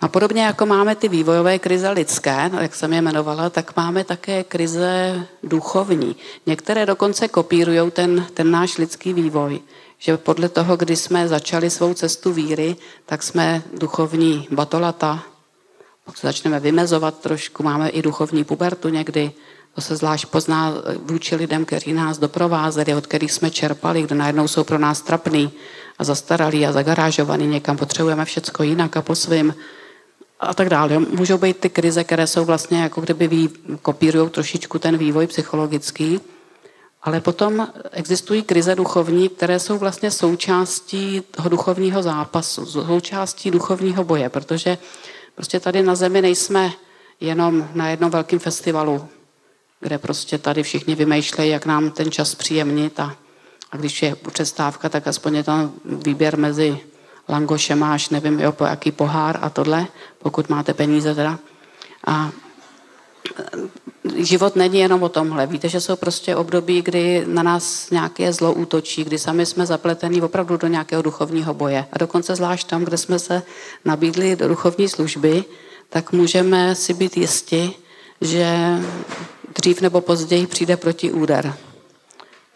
A 0.00 0.08
podobně 0.08 0.42
jako 0.42 0.66
máme 0.66 0.96
ty 0.96 1.08
vývojové 1.08 1.58
krize 1.58 1.90
lidské, 1.90 2.50
jak 2.60 2.74
jsem 2.74 2.92
je 2.92 2.98
jmenovala, 2.98 3.50
tak 3.50 3.76
máme 3.76 4.04
také 4.04 4.44
krize 4.44 5.26
duchovní. 5.42 6.16
Některé 6.46 6.86
dokonce 6.86 7.28
kopírují 7.28 7.90
ten, 7.90 8.26
ten 8.34 8.50
náš 8.50 8.78
lidský 8.78 9.12
vývoj. 9.12 9.60
Že 10.00 10.16
podle 10.16 10.48
toho, 10.48 10.76
kdy 10.76 10.96
jsme 10.96 11.28
začali 11.28 11.70
svou 11.70 11.94
cestu 11.94 12.32
víry, 12.32 12.76
tak 13.06 13.22
jsme 13.22 13.62
duchovní 13.78 14.48
batolata. 14.50 15.22
Pak 16.04 16.16
se 16.16 16.26
začneme 16.26 16.60
vymezovat 16.60 17.18
trošku, 17.18 17.62
máme 17.62 17.88
i 17.88 18.02
duchovní 18.02 18.44
pubertu 18.44 18.88
někdy. 18.88 19.32
To 19.74 19.80
se 19.80 19.96
zvlášť 19.96 20.26
pozná 20.26 20.74
vůči 20.96 21.36
lidem, 21.36 21.64
kteří 21.64 21.92
nás 21.92 22.18
doprovázeli, 22.18 22.94
od 22.94 23.06
kterých 23.06 23.32
jsme 23.32 23.50
čerpali, 23.50 24.02
kde 24.02 24.14
najednou 24.14 24.48
jsou 24.48 24.64
pro 24.64 24.78
nás 24.78 25.02
trapný 25.02 25.52
a 25.98 26.04
zastaralí 26.04 26.66
a 26.66 26.72
zagarážovaný 26.72 27.46
někam. 27.46 27.76
Potřebujeme 27.76 28.24
všecko 28.24 28.62
jinak 28.62 28.96
a 28.96 29.02
po 29.02 29.14
svým 29.14 29.54
a 30.40 30.54
tak 30.54 30.68
dále. 30.68 30.98
Můžou 30.98 31.38
být 31.38 31.56
ty 31.56 31.68
krize, 31.68 32.04
které 32.04 32.26
jsou 32.26 32.44
vlastně 32.44 32.82
jako 32.82 33.00
kdyby 33.00 33.48
kopírují 33.82 34.30
trošičku 34.30 34.78
ten 34.78 34.98
vývoj 34.98 35.26
psychologický, 35.26 36.20
ale 37.02 37.20
potom 37.20 37.68
existují 37.90 38.42
krize 38.42 38.74
duchovní, 38.74 39.28
které 39.28 39.58
jsou 39.58 39.78
vlastně 39.78 40.10
součástí 40.10 41.22
toho 41.30 41.48
duchovního 41.48 42.02
zápasu, 42.02 42.66
součástí 42.66 43.50
duchovního 43.50 44.04
boje, 44.04 44.28
protože 44.28 44.78
prostě 45.34 45.60
tady 45.60 45.82
na 45.82 45.94
zemi 45.94 46.22
nejsme 46.22 46.72
jenom 47.20 47.68
na 47.74 47.88
jednom 47.88 48.10
velkém 48.10 48.38
festivalu, 48.38 49.08
kde 49.80 49.98
prostě 49.98 50.38
tady 50.38 50.62
všichni 50.62 50.94
vymýšlejí, 50.94 51.50
jak 51.50 51.66
nám 51.66 51.90
ten 51.90 52.10
čas 52.10 52.34
příjemnit 52.34 53.00
a, 53.00 53.16
a 53.72 53.76
když 53.76 54.02
je 54.02 54.16
přestávka, 54.32 54.88
tak 54.88 55.06
aspoň 55.06 55.34
je 55.34 55.44
tam 55.44 55.72
výběr 55.84 56.38
mezi 56.38 56.80
langoše 57.28 57.74
máš, 57.74 58.08
nevím, 58.08 58.40
jo, 58.40 58.52
po 58.52 58.64
jaký 58.64 58.92
pohár 58.92 59.38
a 59.42 59.50
tohle, 59.50 59.86
pokud 60.18 60.48
máte 60.48 60.74
peníze 60.74 61.14
teda. 61.14 61.38
A 62.06 62.30
život 64.16 64.56
není 64.56 64.78
jenom 64.78 65.02
o 65.02 65.08
tomhle. 65.08 65.46
Víte, 65.46 65.68
že 65.68 65.80
jsou 65.80 65.96
prostě 65.96 66.36
období, 66.36 66.82
kdy 66.82 67.24
na 67.26 67.42
nás 67.42 67.90
nějaké 67.90 68.32
zlo 68.32 68.52
útočí, 68.52 69.04
kdy 69.04 69.18
sami 69.18 69.46
jsme 69.46 69.66
zapletení 69.66 70.22
opravdu 70.22 70.56
do 70.56 70.66
nějakého 70.66 71.02
duchovního 71.02 71.54
boje. 71.54 71.86
A 71.92 71.98
dokonce 71.98 72.36
zvlášť 72.36 72.66
tam, 72.66 72.84
kde 72.84 72.96
jsme 72.96 73.18
se 73.18 73.42
nabídli 73.84 74.36
do 74.36 74.48
duchovní 74.48 74.88
služby, 74.88 75.44
tak 75.88 76.12
můžeme 76.12 76.74
si 76.74 76.94
být 76.94 77.16
jisti, 77.16 77.74
že 78.20 78.56
dřív 79.54 79.80
nebo 79.80 80.00
později 80.00 80.46
přijde 80.46 80.76
proti 80.76 81.12
úder. 81.12 81.54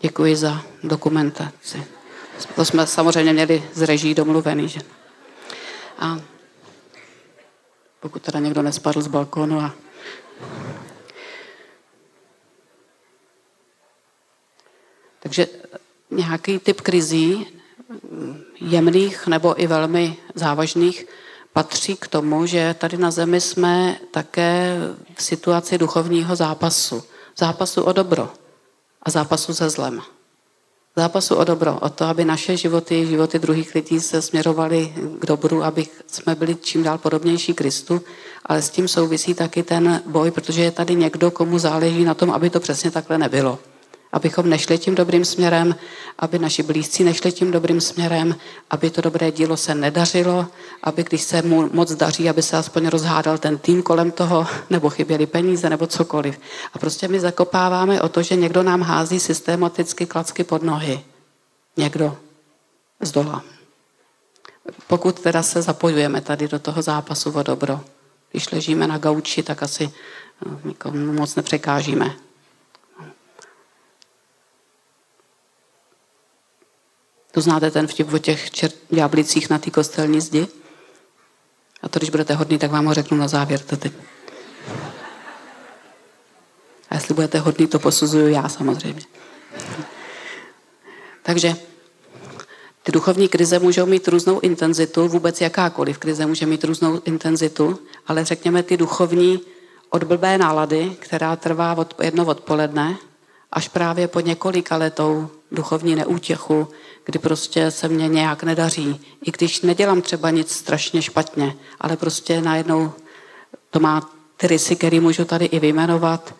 Děkuji 0.00 0.37
za 0.37 0.62
dokumentaci. 0.83 1.85
To 2.57 2.64
jsme 2.64 2.87
samozřejmě 2.87 3.33
měli 3.33 3.62
z 3.74 3.83
reží 3.83 4.14
domluvený. 4.14 4.68
Že? 4.68 4.81
A 5.98 6.20
pokud 8.00 8.22
teda 8.22 8.40
někdo 8.40 8.62
nespadl 8.62 9.03
z 9.03 9.07
balkónu 9.07 9.61
a 9.61 9.74
Takže 15.25 15.47
nějaký 16.11 16.59
typ 16.59 16.81
krizí, 16.81 17.47
jemných 18.61 19.27
nebo 19.27 19.63
i 19.63 19.67
velmi 19.67 20.17
závažných, 20.35 21.07
patří 21.53 21.97
k 21.97 22.07
tomu, 22.07 22.47
že 22.47 22.75
tady 22.79 22.97
na 22.97 23.11
zemi 23.11 23.41
jsme 23.41 23.97
také 24.11 24.77
v 25.15 25.23
situaci 25.23 25.79
duchovního 25.79 26.37
zápasu. 26.37 27.03
Zápasu 27.37 27.83
o 27.83 27.93
dobro 27.93 28.29
a 29.03 29.11
zápasu 29.11 29.55
se 29.55 29.71
zlem 29.71 30.03
zápasu 30.97 31.35
o 31.35 31.45
dobro, 31.45 31.79
o 31.81 31.89
to, 31.89 32.05
aby 32.05 32.25
naše 32.25 32.57
životy, 32.57 33.07
životy 33.07 33.39
druhých 33.39 33.75
lidí 33.75 34.01
se 34.01 34.23
směrovaly 34.23 34.95
k 35.19 35.27
dobru, 35.27 35.65
aby 35.65 35.87
jsme 36.07 36.35
byli 36.35 36.55
čím 36.55 36.83
dál 36.83 36.99
podobnější 36.99 37.55
Kristu, 37.55 38.03
ale 38.47 38.63
s 38.63 38.71
tím 38.71 38.89
souvisí 38.89 39.35
taky 39.35 39.63
ten 39.63 40.03
boj, 40.07 40.31
protože 40.31 40.63
je 40.63 40.71
tady 40.71 40.95
někdo, 40.95 41.31
komu 41.31 41.59
záleží 41.59 42.05
na 42.05 42.15
tom, 42.15 42.31
aby 42.31 42.51
to 42.51 42.61
přesně 42.61 42.91
takhle 42.91 43.19
nebylo. 43.19 43.59
Abychom 44.14 44.50
nešli 44.50 44.79
tím 44.79 44.94
dobrým 44.94 45.24
směrem, 45.24 45.74
aby 46.18 46.38
naši 46.38 46.62
blízcí 46.62 47.05
nešli 47.05 47.33
tím 47.33 47.50
dobrým 47.50 47.81
směrem, 47.81 48.37
aby 48.70 48.90
to 48.90 49.00
dobré 49.00 49.31
dílo 49.33 49.57
se 49.57 49.74
nedařilo, 49.74 50.46
aby 50.83 51.05
když 51.05 51.22
se 51.22 51.42
mu 51.42 51.70
moc 51.72 51.94
daří, 51.94 52.29
aby 52.29 52.42
se 52.42 52.57
aspoň 52.57 52.87
rozhádal 52.87 53.38
ten 53.38 53.59
tým 53.59 53.83
kolem 53.83 54.11
toho, 54.11 54.46
nebo 54.70 54.90
chyběly 54.90 55.27
peníze, 55.27 55.70
nebo 55.70 55.87
cokoliv. 55.87 56.38
A 56.74 56.79
prostě 56.79 57.09
my 57.09 57.20
zakopáváme 57.20 58.03
o 58.03 58.09
to, 58.09 58.22
že 58.22 58.37
někdo 58.37 58.62
nám 58.62 58.83
hází 58.83 59.20
systematicky 59.20 60.07
klacky 60.07 60.44
pod 60.44 60.62
nohy. 60.62 61.00
Někdo 61.77 62.16
z 63.00 63.11
dola. 63.12 63.42
Pokud 64.87 65.20
teda 65.20 65.42
se 65.42 65.62
zapojujeme 65.62 66.20
tady 66.20 66.48
do 66.48 66.59
toho 66.59 66.83
zápasu 66.83 67.31
o 67.31 67.42
dobro. 67.42 67.81
Když 68.31 68.50
ležíme 68.50 68.87
na 68.87 68.98
gauči, 68.98 69.42
tak 69.42 69.62
asi 69.62 69.90
nikomu 70.64 71.12
moc 71.12 71.35
nepřekážíme. 71.35 72.14
To 77.35 77.40
znáte 77.40 77.70
ten 77.70 77.87
vtip 77.87 78.12
o 78.12 78.18
těch 78.18 78.51
čert, 78.51 78.75
ďáblicích 78.90 79.51
na 79.51 79.59
té 79.59 79.70
kostelní 79.70 80.20
zdi? 80.20 80.47
A 81.83 81.88
to, 81.88 81.99
když 81.99 82.11
budete 82.11 82.35
hodný, 82.35 82.59
tak 82.59 82.70
vám 82.70 82.87
ho 82.87 82.94
řeknu 82.94 83.18
na 83.18 83.29
závěr. 83.29 83.61
To 83.61 83.77
teď. 83.77 83.92
A 86.90 86.94
jestli 86.94 87.14
budete 87.14 87.38
hodný, 87.38 87.66
to 87.66 87.79
posuzuju 87.79 88.29
já 88.29 88.49
samozřejmě. 88.49 89.03
Takže 91.23 91.57
ty 92.83 92.92
duchovní 92.92 93.29
krize 93.29 93.59
můžou 93.59 93.87
mít 93.87 94.09
různou 94.09 94.40
intenzitu, 94.40 95.09
vůbec 95.09 95.40
jakákoliv 95.40 95.99
krize 95.99 96.27
může 96.27 96.47
mít 96.47 96.64
různou 96.64 97.01
intenzitu, 97.05 97.79
ale 98.07 98.25
řekněme 98.25 98.62
ty 98.62 98.77
duchovní 98.77 99.40
od 99.90 100.05
blbé 100.05 100.38
nálady, 100.38 100.97
která 100.99 101.37
trvá 101.37 101.75
od 101.75 101.94
jedno 102.03 102.27
odpoledne, 102.27 102.97
až 103.55 103.69
právě 103.69 104.09
po 104.09 104.21
několika 104.21 104.77
letou 104.77 105.29
duchovní 105.53 105.95
neútěchu, 105.95 106.69
kdy 107.05 107.19
prostě 107.19 107.71
se 107.71 107.88
mně 107.88 108.09
nějak 108.09 108.43
nedaří. 108.43 109.01
I 109.25 109.31
když 109.31 109.61
nedělám 109.61 110.03
třeba 110.03 110.31
nic 110.31 110.53
strašně 110.53 111.03
špatně, 111.03 111.55
ale 111.81 111.97
prostě 111.97 112.40
najednou 112.40 112.93
to 113.71 113.81
má 113.81 114.11
ty 114.37 114.47
rysy, 114.47 114.77
které 114.77 115.01
můžu 115.01 115.25
tady 115.25 115.45
i 115.45 115.59
vyjmenovat. 115.59 116.35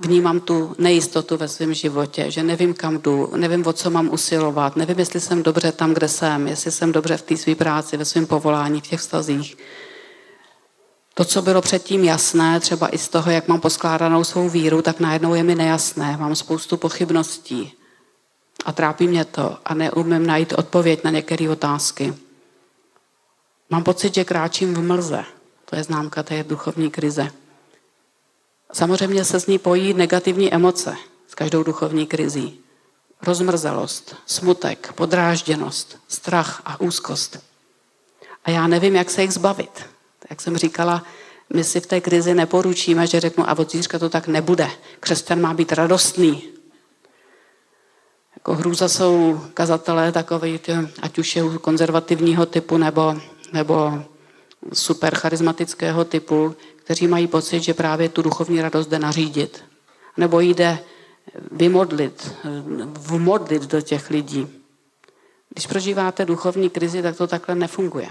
Vnímám 0.00 0.40
tu 0.40 0.74
nejistotu 0.78 1.36
ve 1.36 1.48
svém 1.48 1.74
životě, 1.74 2.30
že 2.30 2.42
nevím, 2.42 2.74
kam 2.74 2.98
jdu, 2.98 3.32
nevím, 3.36 3.66
o 3.66 3.72
co 3.72 3.90
mám 3.90 4.12
usilovat, 4.12 4.76
nevím, 4.76 4.98
jestli 4.98 5.20
jsem 5.20 5.42
dobře 5.42 5.72
tam, 5.72 5.94
kde 5.94 6.08
jsem, 6.08 6.48
jestli 6.48 6.70
jsem 6.70 6.92
dobře 6.92 7.16
v 7.16 7.22
té 7.22 7.36
své 7.36 7.54
práci, 7.54 7.96
ve 7.96 8.04
svém 8.04 8.26
povolání, 8.26 8.80
v 8.80 8.86
těch 8.86 9.00
vztazích. 9.00 9.56
To, 11.18 11.24
co 11.24 11.42
bylo 11.42 11.62
předtím 11.62 12.04
jasné, 12.04 12.60
třeba 12.60 12.88
i 12.94 12.98
z 12.98 13.08
toho, 13.08 13.30
jak 13.30 13.48
mám 13.48 13.60
poskládanou 13.60 14.24
svou 14.24 14.48
víru, 14.48 14.82
tak 14.82 15.00
najednou 15.00 15.34
je 15.34 15.42
mi 15.42 15.54
nejasné. 15.54 16.16
Mám 16.16 16.36
spoustu 16.36 16.76
pochybností 16.76 17.72
a 18.64 18.72
trápí 18.72 19.08
mě 19.08 19.24
to 19.24 19.58
a 19.64 19.74
neumím 19.74 20.26
najít 20.26 20.52
odpověď 20.52 21.04
na 21.04 21.10
některé 21.10 21.50
otázky. 21.50 22.14
Mám 23.70 23.84
pocit, 23.84 24.14
že 24.14 24.24
kráčím 24.24 24.74
v 24.74 24.82
mlze. 24.82 25.24
To 25.64 25.76
je 25.76 25.84
známka 25.84 26.22
té 26.22 26.44
duchovní 26.44 26.90
krize. 26.90 27.32
Samozřejmě 28.72 29.24
se 29.24 29.40
z 29.40 29.46
ní 29.46 29.58
pojí 29.58 29.94
negativní 29.94 30.54
emoce 30.54 30.96
s 31.28 31.34
každou 31.34 31.62
duchovní 31.62 32.06
krizí. 32.06 32.60
Rozmrzelost, 33.22 34.16
smutek, 34.26 34.92
podrážděnost, 34.92 35.98
strach 36.08 36.62
a 36.64 36.80
úzkost. 36.80 37.38
A 38.44 38.50
já 38.50 38.66
nevím, 38.66 38.96
jak 38.96 39.10
se 39.10 39.22
jich 39.22 39.32
zbavit. 39.32 39.97
Jak 40.30 40.40
jsem 40.40 40.56
říkala, 40.56 41.04
my 41.52 41.64
si 41.64 41.80
v 41.80 41.86
té 41.86 42.00
krizi 42.00 42.34
neporučíme, 42.34 43.06
že 43.06 43.20
řeknu, 43.20 43.50
a 43.50 43.58
od 43.58 43.72
zítřka 43.72 43.98
to 43.98 44.08
tak 44.08 44.28
nebude. 44.28 44.70
Křesťan 45.00 45.40
má 45.40 45.54
být 45.54 45.72
radostný. 45.72 46.42
Jako 48.36 48.54
hrůza 48.54 48.88
jsou 48.88 49.40
kazatelé 49.54 50.12
takový, 50.12 50.60
ať 51.02 51.18
už 51.18 51.36
je 51.36 51.42
konzervativního 51.60 52.46
typu 52.46 52.76
nebo, 52.76 53.16
nebo 53.52 54.02
super 54.72 55.14
charismatického 55.14 56.04
typu, 56.04 56.56
kteří 56.76 57.06
mají 57.06 57.26
pocit, 57.26 57.60
že 57.62 57.74
právě 57.74 58.08
tu 58.08 58.22
duchovní 58.22 58.62
radost 58.62 58.86
jde 58.86 58.98
nařídit. 58.98 59.64
Nebo 60.16 60.40
jde 60.40 60.78
vymodlit, 61.50 62.34
vmodlit 62.98 63.62
do 63.62 63.80
těch 63.80 64.10
lidí. 64.10 64.46
Když 65.50 65.66
prožíváte 65.66 66.24
duchovní 66.24 66.70
krizi, 66.70 67.02
tak 67.02 67.16
to 67.16 67.26
takhle 67.26 67.54
nefunguje. 67.54 68.08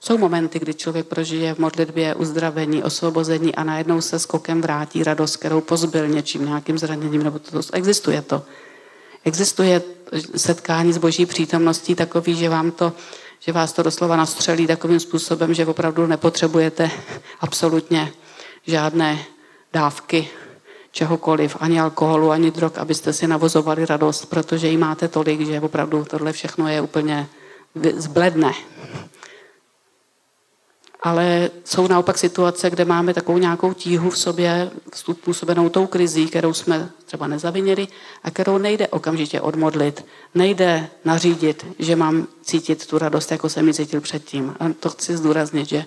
Jsou 0.00 0.18
momenty, 0.18 0.58
kdy 0.58 0.74
člověk 0.74 1.06
prožije 1.06 1.54
v 1.54 1.58
modlitbě 1.58 2.14
uzdravení, 2.14 2.82
osvobození 2.82 3.54
a 3.54 3.64
najednou 3.64 4.00
se 4.00 4.18
skokem 4.18 4.62
vrátí 4.62 5.04
radost, 5.04 5.36
kterou 5.36 5.60
pozbyl 5.60 6.08
něčím, 6.08 6.46
nějakým 6.46 6.78
zraněním, 6.78 7.22
nebo 7.22 7.38
to, 7.38 7.62
to 7.62 7.74
existuje 7.74 8.22
to. 8.22 8.42
Existuje 9.24 9.82
setkání 10.36 10.92
s 10.92 10.98
boží 10.98 11.26
přítomností 11.26 11.94
takový, 11.94 12.34
že 12.34 12.48
vám 12.48 12.70
to, 12.70 12.92
že 13.40 13.52
vás 13.52 13.72
to 13.72 13.82
doslova 13.82 14.16
nastřelí 14.16 14.66
takovým 14.66 15.00
způsobem, 15.00 15.54
že 15.54 15.66
opravdu 15.66 16.06
nepotřebujete 16.06 16.90
absolutně 17.40 18.12
žádné 18.66 19.18
dávky 19.72 20.28
čehokoliv, 20.92 21.56
ani 21.60 21.80
alkoholu, 21.80 22.30
ani 22.30 22.50
drog, 22.50 22.72
abyste 22.76 23.12
si 23.12 23.26
navozovali 23.26 23.86
radost, 23.86 24.26
protože 24.26 24.68
jí 24.68 24.76
máte 24.76 25.08
tolik, 25.08 25.46
že 25.46 25.60
opravdu 25.60 26.04
tohle 26.04 26.32
všechno 26.32 26.68
je 26.68 26.80
úplně 26.80 27.28
zbledne 27.96 28.52
ale 31.06 31.50
jsou 31.64 31.88
naopak 31.88 32.18
situace, 32.18 32.70
kde 32.70 32.84
máme 32.84 33.14
takovou 33.14 33.38
nějakou 33.38 33.72
tíhu 33.72 34.10
v 34.10 34.18
sobě, 34.18 34.70
způsobenou 34.94 35.68
tou 35.68 35.86
krizí, 35.86 36.26
kterou 36.26 36.54
jsme 36.54 36.90
třeba 37.04 37.26
nezavinili 37.26 37.88
a 38.24 38.30
kterou 38.30 38.58
nejde 38.58 38.88
okamžitě 38.88 39.40
odmodlit. 39.40 40.04
Nejde 40.34 40.88
nařídit, 41.04 41.66
že 41.78 41.96
mám 41.96 42.26
cítit 42.42 42.86
tu 42.86 42.98
radost, 42.98 43.30
jako 43.30 43.48
jsem 43.48 43.68
ji 43.68 43.74
cítil 43.74 44.00
předtím. 44.00 44.54
A 44.60 44.72
to 44.80 44.90
chci 44.90 45.16
zdůraznit, 45.16 45.68
že 45.68 45.84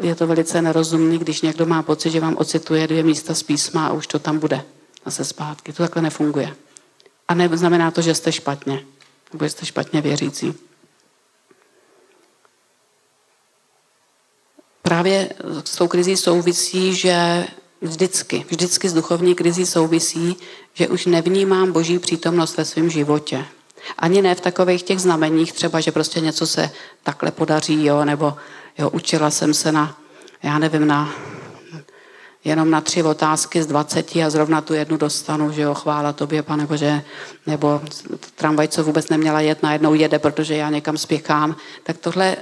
je 0.00 0.14
to 0.14 0.26
velice 0.26 0.62
nerozumný, 0.62 1.18
když 1.18 1.42
někdo 1.42 1.66
má 1.66 1.82
pocit, 1.82 2.10
že 2.10 2.20
vám 2.20 2.36
ocituje 2.36 2.86
dvě 2.86 3.02
místa 3.02 3.34
z 3.34 3.42
písma 3.42 3.86
a 3.86 3.92
už 3.92 4.06
to 4.06 4.18
tam 4.18 4.38
bude 4.38 4.64
zase 5.04 5.24
zpátky. 5.24 5.72
To 5.72 5.82
takhle 5.82 6.02
nefunguje. 6.02 6.56
A 7.28 7.34
neznamená 7.34 7.90
to, 7.90 8.02
že 8.02 8.14
jste 8.14 8.32
špatně, 8.32 8.84
nebo 9.32 9.44
jste 9.44 9.66
špatně 9.66 10.00
věřící. 10.00 10.54
Právě 14.88 15.28
s 15.64 15.76
tou 15.76 15.88
krizí 15.88 16.16
souvisí, 16.16 16.94
že 16.94 17.46
vždycky, 17.82 18.44
vždycky 18.48 18.88
s 18.88 18.92
duchovní 18.92 19.34
krizí 19.34 19.66
souvisí, 19.66 20.36
že 20.74 20.88
už 20.88 21.06
nevnímám 21.06 21.72
boží 21.72 21.98
přítomnost 21.98 22.56
ve 22.56 22.64
svém 22.64 22.90
životě. 22.90 23.44
Ani 23.98 24.22
ne 24.22 24.34
v 24.34 24.40
takových 24.40 24.82
těch 24.82 25.00
znameních, 25.00 25.52
třeba, 25.52 25.80
že 25.80 25.92
prostě 25.92 26.20
něco 26.20 26.46
se 26.46 26.70
takhle 27.02 27.30
podaří, 27.30 27.84
jo, 27.84 28.04
nebo 28.04 28.36
jo, 28.78 28.90
učila 28.90 29.30
jsem 29.30 29.54
se 29.54 29.72
na, 29.72 29.98
já 30.42 30.58
nevím, 30.58 30.86
na 30.86 31.14
jenom 32.44 32.70
na 32.70 32.80
tři 32.80 33.02
otázky 33.02 33.62
z 33.62 33.66
20 33.66 34.16
a 34.16 34.30
zrovna 34.30 34.60
tu 34.60 34.74
jednu 34.74 34.96
dostanu, 34.96 35.52
že 35.52 35.62
jo, 35.62 35.74
chvála 35.74 36.12
tobě, 36.12 36.42
pane 36.42 36.66
Bože, 36.66 37.02
nebo 37.46 37.80
tramvaj, 38.34 38.68
co 38.68 38.84
vůbec 38.84 39.08
neměla 39.08 39.40
jet, 39.40 39.62
najednou 39.62 39.94
jede, 39.94 40.18
protože 40.18 40.56
já 40.56 40.70
někam 40.70 40.96
spěchám, 40.98 41.56
tak 41.82 41.98
tohle 41.98 42.36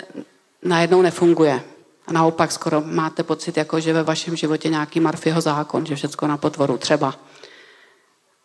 najednou 0.63 1.03
nefunguje. 1.03 1.76
A 2.07 2.13
naopak 2.13 2.53
skoro 2.53 2.81
máte 2.81 3.23
pocit, 3.23 3.57
jako 3.57 3.81
že 3.81 3.93
ve 3.93 4.03
vašem 4.03 4.37
životě 4.37 4.69
nějaký 4.69 5.01
Marfyho 5.01 5.41
zákon, 5.41 5.87
že 5.87 5.97
všechno 5.97 6.29
na 6.29 6.37
potvoru 6.37 6.79
třeba. 6.79 7.15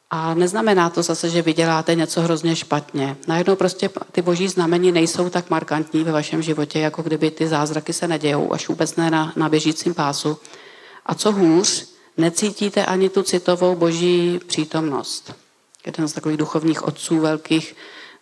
A 0.10 0.34
neznamená 0.34 0.90
to 0.90 1.04
zase, 1.04 1.30
že 1.30 1.42
vy 1.42 1.54
děláte 1.54 1.96
něco 1.96 2.22
hrozně 2.22 2.56
špatně. 2.56 3.18
Najednou 3.28 3.56
prostě 3.56 3.90
ty 4.12 4.22
boží 4.22 4.48
znamení 4.48 4.92
nejsou 4.92 5.30
tak 5.30 5.50
markantní 5.50 6.04
ve 6.04 6.12
vašem 6.12 6.42
životě, 6.42 6.80
jako 6.80 7.02
kdyby 7.02 7.32
ty 7.32 7.48
zázraky 7.48 7.94
se 7.94 8.08
nedějou, 8.08 8.54
až 8.54 8.68
vůbec 8.68 8.96
ne 8.96 9.12
na, 9.12 9.34
na 9.36 9.50
běžícím 9.50 9.94
pásu. 9.94 10.38
A 11.06 11.16
co 11.16 11.32
hůř, 11.32 11.88
necítíte 12.18 12.86
ani 12.86 13.10
tu 13.10 13.24
citovou 13.24 13.76
boží 13.76 14.40
přítomnost. 14.48 15.34
Jeden 15.86 16.08
z 16.08 16.14
takových 16.14 16.38
duchovních 16.38 16.84
otců 16.84 17.20
velkých 17.20 17.76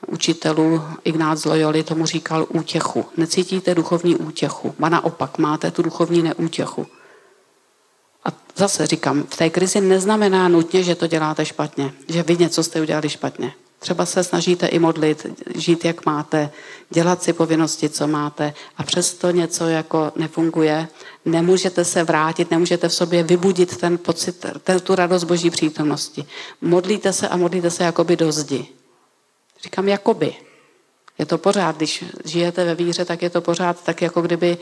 učitelů 0.08 0.82
Ignác 1.04 1.46
Loyoli 1.46 1.84
tomu 1.84 2.06
říkal 2.06 2.46
útěchu. 2.50 3.06
Necítíte 3.18 3.76
duchovní 3.76 4.16
útěchu, 4.16 4.76
a 4.82 4.90
naopak 4.90 5.38
máte 5.38 5.72
tu 5.72 5.82
duchovní 5.82 6.22
neútěchu. 6.22 6.88
A 8.26 8.30
zase 8.56 8.88
říkám, 8.88 9.24
v 9.24 9.38
té 9.38 9.50
krizi 9.50 9.82
neznamená 9.82 10.48
nutně, 10.48 10.84
že 10.84 10.96
to 10.96 11.08
děláte 11.08 11.46
špatně, 11.46 11.94
že 12.08 12.24
vy 12.24 12.38
něco 12.38 12.64
jste 12.64 12.82
udělali 12.82 13.10
špatně. 13.10 13.54
Třeba 13.80 14.06
se 14.06 14.24
snažíte 14.24 14.68
i 14.68 14.80
modlit, 14.80 15.26
žít 15.56 15.86
jak 15.86 16.06
máte, 16.06 16.50
dělat 16.90 17.24
si 17.24 17.34
povinnosti, 17.34 17.90
co 17.90 18.08
máte 18.08 18.54
a 18.78 18.84
přesto 18.84 19.32
něco 19.32 19.68
jako 19.68 20.12
nefunguje. 20.16 20.88
Nemůžete 21.26 21.86
se 21.86 22.04
vrátit, 22.04 22.52
nemůžete 22.52 22.90
v 22.90 22.94
sobě 22.94 23.24
vybudit 23.24 23.78
ten 23.78 23.98
pocit, 23.98 24.46
ten, 24.64 24.80
tu 24.80 24.96
radost 24.96 25.24
boží 25.24 25.50
přítomnosti. 25.50 26.26
Modlíte 26.62 27.14
se 27.14 27.28
a 27.28 27.38
modlíte 27.38 27.72
se 27.72 27.84
jakoby 27.84 28.16
do 28.16 28.32
zdi. 28.32 28.68
Říkám 29.64 29.88
jakoby. 29.88 30.36
Je 31.18 31.26
to 31.26 31.38
pořád, 31.38 31.78
když 31.78 32.04
žijete 32.26 32.66
ve 32.66 32.76
víře, 32.76 33.06
tak 33.06 33.22
je 33.22 33.30
to 33.30 33.42
pořád 33.42 33.84
tak, 33.84 34.02
jako 34.02 34.22
kdyby 34.22 34.58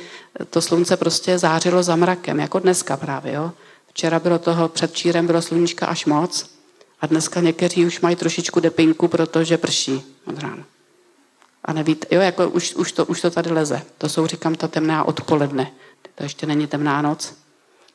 to 0.50 0.62
slunce 0.62 0.98
prostě 0.98 1.40
zářilo 1.40 1.84
za 1.84 1.96
mrakem, 1.96 2.40
jako 2.40 2.60
dneska 2.60 2.98
právě. 2.98 3.34
Jo? 3.34 3.52
Včera 3.88 4.20
bylo 4.20 4.40
toho, 4.40 4.70
předčírem 4.70 5.28
bylo 5.28 5.42
sluníčka 5.42 5.86
až 5.86 6.06
moc 6.06 6.50
a 7.02 7.08
dneska 7.08 7.42
někteří 7.42 7.86
už 7.86 8.02
mají 8.02 8.16
trošičku 8.16 8.60
depinku, 8.60 9.08
protože 9.08 9.58
prší 9.58 10.04
od 10.26 10.40
rána. 10.40 10.64
A 11.66 11.74
nevíte, 11.74 12.16
jo, 12.16 12.22
jako 12.22 12.50
už, 12.50 12.74
už, 12.74 12.92
to, 12.92 13.06
už 13.06 13.22
to 13.22 13.32
tady 13.32 13.52
leze. 13.52 13.82
To 13.98 14.10
jsou, 14.10 14.28
říkám, 14.28 14.56
ta 14.56 14.68
temná 14.68 15.04
odpoledne. 15.04 15.72
To 16.16 16.24
ještě 16.24 16.46
není 16.46 16.68
temná 16.68 17.02
noc, 17.02 17.34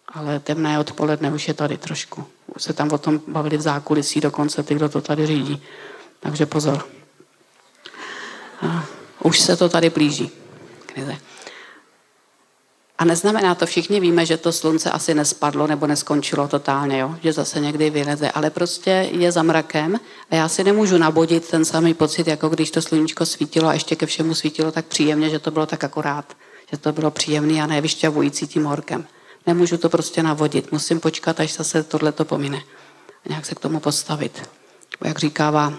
ale 0.09 0.41
temné 0.41 0.79
odpoledne 0.79 1.33
už 1.33 1.49
je 1.49 1.55
tady 1.55 1.77
trošku. 1.77 2.25
Už 2.57 2.63
se 2.63 2.73
tam 2.73 2.93
o 2.93 2.99
tom 2.99 3.21
bavili 3.29 3.57
v 3.57 3.61
zákulisí 3.61 4.21
dokonce 4.21 4.63
ty, 4.63 4.75
kdo 4.75 4.89
to 4.89 5.01
tady 5.01 5.27
řídí. 5.27 5.63
Takže 6.23 6.47
pozor. 6.47 6.87
Už 9.23 9.41
se 9.41 9.57
to 9.57 9.69
tady 9.69 9.91
blíží. 9.91 10.31
Krize. 10.87 11.17
A 12.99 13.05
neznamená 13.05 13.55
to, 13.55 13.67
všichni 13.67 14.01
víme, 14.01 14.27
že 14.27 14.37
to 14.37 14.53
slunce 14.53 14.91
asi 14.91 15.15
nespadlo 15.15 15.67
nebo 15.67 15.87
neskončilo 15.87 16.49
totálně, 16.49 16.99
jo? 16.99 17.17
že 17.23 17.33
zase 17.33 17.61
někdy 17.61 17.91
vyleze, 17.91 18.31
ale 18.31 18.51
prostě 18.51 18.91
je 19.13 19.33
za 19.33 19.43
mrakem 19.43 20.01
a 20.31 20.35
já 20.35 20.49
si 20.49 20.65
nemůžu 20.65 20.99
nabodit 20.99 21.49
ten 21.49 21.65
samý 21.65 21.95
pocit, 21.95 22.27
jako 22.27 22.49
když 22.49 22.71
to 22.71 22.83
sluníčko 22.83 23.27
svítilo 23.27 23.69
a 23.69 23.73
ještě 23.73 23.97
ke 23.97 24.07
všemu 24.07 24.35
svítilo 24.35 24.73
tak 24.73 24.87
příjemně, 24.87 25.31
že 25.31 25.39
to 25.39 25.51
bylo 25.51 25.67
tak 25.67 25.85
akorát, 25.85 26.37
že 26.71 26.79
to 26.79 26.93
bylo 26.93 27.11
příjemný 27.11 27.63
a 27.63 27.67
nevyšťavující 27.67 28.47
tím 28.47 28.65
horkem. 28.65 29.07
Nemůžu 29.47 29.77
to 29.77 29.89
prostě 29.89 30.23
navodit, 30.23 30.73
musím 30.73 31.01
počkat, 31.01 31.41
až 31.41 31.55
zase 31.55 31.83
tohle 31.83 32.13
to 32.13 32.25
pomine. 32.25 32.63
A 33.27 33.29
nějak 33.29 33.47
se 33.47 33.55
k 33.55 33.61
tomu 33.61 33.81
postavit. 33.81 34.49
Jak 35.05 35.19
říkává 35.19 35.73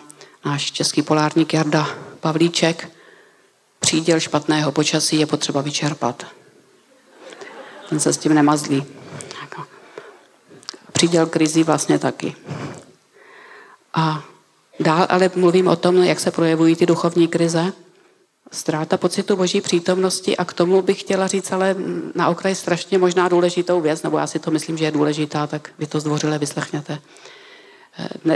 náš 0.45 0.71
český 0.71 1.01
polárník 1.01 1.53
Jarda 1.53 1.89
Pavlíček, 2.19 2.89
příděl 3.79 4.19
špatného 4.19 4.71
počasí 4.71 5.19
je 5.19 5.25
potřeba 5.25 5.61
vyčerpat 5.61 6.25
ten 7.93 7.99
se 7.99 8.13
s 8.13 8.17
tím 8.17 8.33
nemazlí. 8.33 8.85
Příděl 10.93 11.25
krizi 11.25 11.63
vlastně 11.63 11.99
taky. 11.99 12.35
A 13.93 14.23
dál 14.79 15.05
ale 15.09 15.31
mluvím 15.35 15.67
o 15.67 15.75
tom, 15.75 16.03
jak 16.03 16.19
se 16.19 16.31
projevují 16.31 16.75
ty 16.75 16.85
duchovní 16.85 17.27
krize. 17.27 17.73
Ztráta 18.51 18.97
pocitu 18.97 19.35
boží 19.35 19.61
přítomnosti 19.61 20.37
a 20.37 20.45
k 20.45 20.53
tomu 20.53 20.81
bych 20.81 20.99
chtěla 20.99 21.27
říct 21.27 21.51
ale 21.51 21.75
na 22.15 22.29
okraj 22.29 22.55
strašně 22.55 22.97
možná 22.97 23.29
důležitou 23.29 23.81
věc, 23.81 24.03
nebo 24.03 24.17
já 24.17 24.27
si 24.27 24.39
to 24.39 24.51
myslím, 24.51 24.77
že 24.77 24.85
je 24.85 24.91
důležitá, 24.91 25.47
tak 25.47 25.71
vy 25.79 25.85
to 25.85 25.99
zdvořile 25.99 26.39
vyslechněte. 26.39 26.99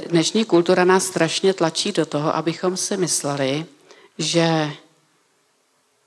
Dnešní 0.10 0.46
kultura 0.46 0.86
nás 0.86 1.06
strašně 1.06 1.54
tlačí 1.54 1.92
do 1.92 2.06
toho, 2.06 2.36
abychom 2.36 2.78
si 2.78 2.98
mysleli, 2.98 3.66
že 4.18 4.72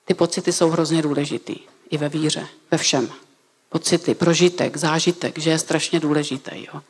ty 0.04 0.14
pocity 0.14 0.52
jsou 0.52 0.70
hrozně 0.70 1.02
důležitý. 1.02 1.56
I 1.90 1.98
ve 1.98 2.08
víře, 2.08 2.46
ve 2.70 2.78
všem 2.78 3.08
pocity, 3.68 4.14
prožitek, 4.14 4.76
zážitek, 4.76 5.38
že 5.38 5.50
je 5.50 5.58
strašně 5.58 6.00
důležitý. 6.00 6.66
Jo. 6.74 6.80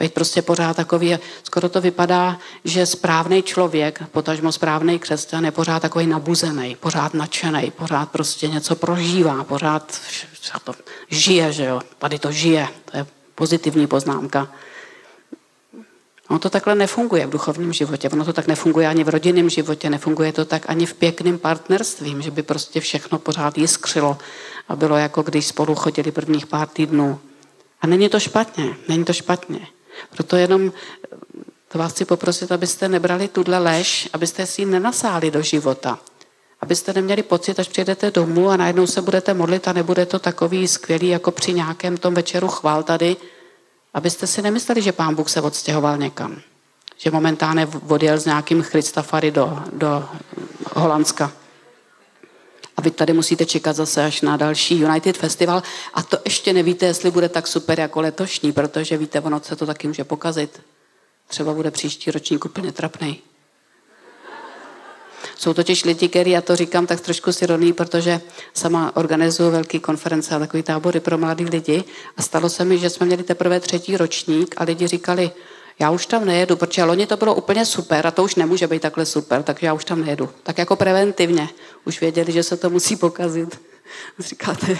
Být 0.00 0.14
prostě 0.14 0.42
pořád 0.42 0.76
takový, 0.76 1.18
skoro 1.42 1.68
to 1.68 1.80
vypadá, 1.80 2.38
že 2.64 2.86
správný 2.86 3.42
člověk, 3.42 4.02
potažmo 4.12 4.52
správný 4.52 4.98
křesťan 4.98 5.44
je 5.44 5.50
pořád 5.50 5.80
takový 5.80 6.06
nabuzený, 6.06 6.76
pořád 6.80 7.14
nadšený, 7.14 7.70
pořád 7.70 8.10
prostě 8.10 8.48
něco 8.48 8.76
prožívá, 8.76 9.44
pořád 9.44 10.00
to 10.64 10.74
žije, 11.08 11.52
že 11.52 11.64
jo, 11.64 11.80
tady 11.98 12.18
to 12.18 12.32
žije, 12.32 12.68
to 12.84 12.96
je 12.96 13.06
pozitivní 13.34 13.86
poznámka. 13.86 14.52
Ono 16.28 16.38
to 16.38 16.50
takhle 16.50 16.74
nefunguje 16.74 17.26
v 17.26 17.30
duchovním 17.30 17.72
životě, 17.72 18.08
ono 18.08 18.24
to 18.24 18.32
tak 18.32 18.46
nefunguje 18.46 18.88
ani 18.88 19.04
v 19.04 19.08
rodinném 19.08 19.50
životě, 19.50 19.90
nefunguje 19.90 20.32
to 20.32 20.44
tak 20.44 20.70
ani 20.70 20.86
v 20.86 20.94
pěkným 20.94 21.38
partnerstvím, 21.38 22.22
že 22.22 22.30
by 22.30 22.42
prostě 22.42 22.80
všechno 22.80 23.18
pořád 23.18 23.58
jiskřilo 23.58 24.18
a 24.68 24.76
bylo 24.76 24.96
jako 24.96 25.22
když 25.22 25.46
spolu 25.46 25.74
chodili 25.74 26.10
prvních 26.10 26.46
pár 26.46 26.68
týdnů. 26.68 27.20
A 27.80 27.86
není 27.86 28.08
to 28.08 28.20
špatně, 28.20 28.76
není 28.88 29.04
to 29.04 29.12
špatně. 29.12 29.66
Proto 30.10 30.36
jenom 30.36 30.72
to 31.68 31.78
vás 31.78 31.92
chci 31.92 32.04
poprosit, 32.04 32.52
abyste 32.52 32.88
nebrali 32.88 33.28
tuhle 33.28 33.58
lež, 33.58 34.08
abyste 34.12 34.46
si 34.46 34.62
ji 34.62 34.66
nenasáli 34.66 35.30
do 35.30 35.42
života. 35.42 35.98
Abyste 36.60 36.92
neměli 36.92 37.22
pocit, 37.22 37.60
až 37.60 37.68
přijedete 37.68 38.10
domů 38.10 38.50
a 38.50 38.56
najednou 38.56 38.86
se 38.86 39.02
budete 39.02 39.34
modlit 39.34 39.68
a 39.68 39.72
nebude 39.72 40.06
to 40.06 40.18
takový 40.18 40.68
skvělý, 40.68 41.08
jako 41.08 41.30
při 41.30 41.52
nějakém 41.52 41.96
tom 41.96 42.14
večeru 42.14 42.48
chvál 42.48 42.82
tady, 42.82 43.16
abyste 43.98 44.26
si 44.26 44.42
nemysleli, 44.42 44.82
že 44.82 44.92
pán 44.92 45.14
Bůh 45.14 45.28
se 45.28 45.40
odstěhoval 45.40 45.98
někam. 45.98 46.40
Že 46.96 47.10
momentálně 47.10 47.68
odjel 47.88 48.20
s 48.20 48.24
nějakým 48.24 48.62
Christafary 48.62 49.30
do, 49.30 49.62
do 49.72 50.08
Holandska. 50.74 51.32
A 52.76 52.82
vy 52.82 52.90
tady 52.90 53.12
musíte 53.12 53.46
čekat 53.46 53.76
zase 53.76 54.04
až 54.04 54.20
na 54.20 54.36
další 54.36 54.80
United 54.80 55.16
Festival. 55.16 55.62
A 55.94 56.02
to 56.02 56.18
ještě 56.24 56.52
nevíte, 56.52 56.86
jestli 56.86 57.10
bude 57.10 57.28
tak 57.28 57.46
super 57.46 57.80
jako 57.80 58.00
letošní, 58.00 58.52
protože 58.52 58.96
víte, 58.96 59.20
ono 59.20 59.40
se 59.40 59.56
to 59.56 59.66
taky 59.66 59.88
může 59.88 60.04
pokazit. 60.04 60.62
Třeba 61.26 61.54
bude 61.54 61.70
příští 61.70 62.10
ročník 62.10 62.44
úplně 62.44 62.72
trapný. 62.72 63.22
Jsou 65.38 65.54
totiž 65.54 65.84
lidi, 65.84 66.08
kteří, 66.08 66.30
já 66.30 66.40
to 66.40 66.56
říkám 66.56 66.86
tak 66.86 67.00
trošku 67.00 67.32
sironý, 67.32 67.72
protože 67.72 68.20
sama 68.54 68.96
organizuju 68.96 69.50
velké 69.50 69.78
konference 69.78 70.34
a 70.34 70.38
takový 70.38 70.62
tábory 70.62 71.00
pro 71.00 71.18
mladý 71.18 71.44
lidi 71.44 71.84
a 72.16 72.22
stalo 72.22 72.48
se 72.48 72.64
mi, 72.64 72.78
že 72.78 72.90
jsme 72.90 73.06
měli 73.06 73.22
teprve 73.22 73.60
třetí 73.60 73.96
ročník 73.96 74.54
a 74.58 74.64
lidi 74.64 74.86
říkali, 74.86 75.30
já 75.78 75.90
už 75.90 76.06
tam 76.06 76.24
nejedu, 76.24 76.56
protože 76.56 76.84
loni 76.84 77.06
to 77.06 77.16
bylo 77.16 77.34
úplně 77.34 77.66
super 77.66 78.06
a 78.06 78.10
to 78.10 78.24
už 78.24 78.34
nemůže 78.34 78.66
být 78.66 78.82
takhle 78.82 79.06
super, 79.06 79.42
takže 79.42 79.66
já 79.66 79.72
už 79.72 79.84
tam 79.84 80.04
nejedu. 80.04 80.30
Tak 80.42 80.58
jako 80.58 80.76
preventivně. 80.76 81.48
Už 81.84 82.00
věděli, 82.00 82.32
že 82.32 82.42
se 82.42 82.56
to 82.56 82.70
musí 82.70 82.96
pokazit. 82.96 83.60
Říkáte, 84.18 84.78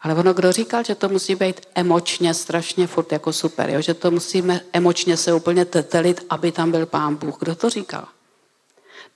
ale 0.00 0.14
ono, 0.14 0.34
kdo 0.34 0.52
říkal, 0.52 0.84
že 0.84 0.94
to 0.94 1.08
musí 1.08 1.34
být 1.34 1.60
emočně 1.74 2.34
strašně 2.34 2.86
furt 2.86 3.12
jako 3.12 3.32
super, 3.32 3.70
jo? 3.70 3.80
že 3.80 3.94
to 3.94 4.10
musíme 4.10 4.60
emočně 4.72 5.16
se 5.16 5.32
úplně 5.32 5.64
tetelit, 5.64 6.26
aby 6.30 6.52
tam 6.52 6.70
byl 6.70 6.86
pán 6.86 7.14
Bůh. 7.14 7.38
Kdo 7.38 7.54
to 7.54 7.70
říkal? 7.70 8.04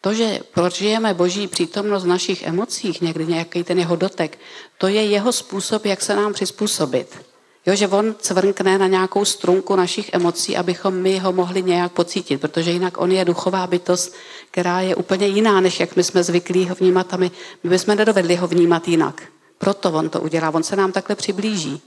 To, 0.00 0.14
že 0.14 0.40
prožijeme 0.54 1.14
boží 1.14 1.48
přítomnost 1.48 2.04
v 2.04 2.06
našich 2.06 2.42
emocích, 2.42 3.00
někdy 3.00 3.26
nějaký 3.26 3.64
ten 3.64 3.78
jeho 3.78 3.96
dotek, 3.96 4.38
to 4.78 4.86
je 4.86 5.04
jeho 5.04 5.32
způsob, 5.32 5.84
jak 5.84 6.02
se 6.02 6.16
nám 6.16 6.32
přizpůsobit. 6.32 7.26
Jo, 7.66 7.74
že 7.74 7.88
on 7.88 8.14
cvrkne 8.18 8.78
na 8.78 8.86
nějakou 8.86 9.24
strunku 9.24 9.76
našich 9.76 10.10
emocí, 10.12 10.56
abychom 10.56 10.94
my 10.94 11.18
ho 11.18 11.32
mohli 11.32 11.62
nějak 11.62 11.92
pocítit, 11.92 12.40
protože 12.40 12.70
jinak 12.70 13.00
on 13.00 13.12
je 13.12 13.24
duchová 13.24 13.66
bytost, 13.66 14.14
která 14.50 14.80
je 14.80 14.96
úplně 14.96 15.26
jiná, 15.26 15.60
než 15.60 15.80
jak 15.80 15.96
my 15.96 16.04
jsme 16.04 16.22
zvyklí 16.22 16.68
ho 16.68 16.74
vnímat 16.74 17.14
a 17.14 17.16
my, 17.16 17.30
my 17.62 17.70
bychom 17.70 17.96
nedovedli 17.96 18.36
ho 18.36 18.46
vnímat 18.48 18.88
jinak. 18.88 19.22
Proto 19.58 19.92
on 19.92 20.08
to 20.08 20.20
udělá, 20.20 20.54
on 20.54 20.62
se 20.62 20.76
nám 20.76 20.92
takhle 20.92 21.16
přiblíží. 21.16 21.80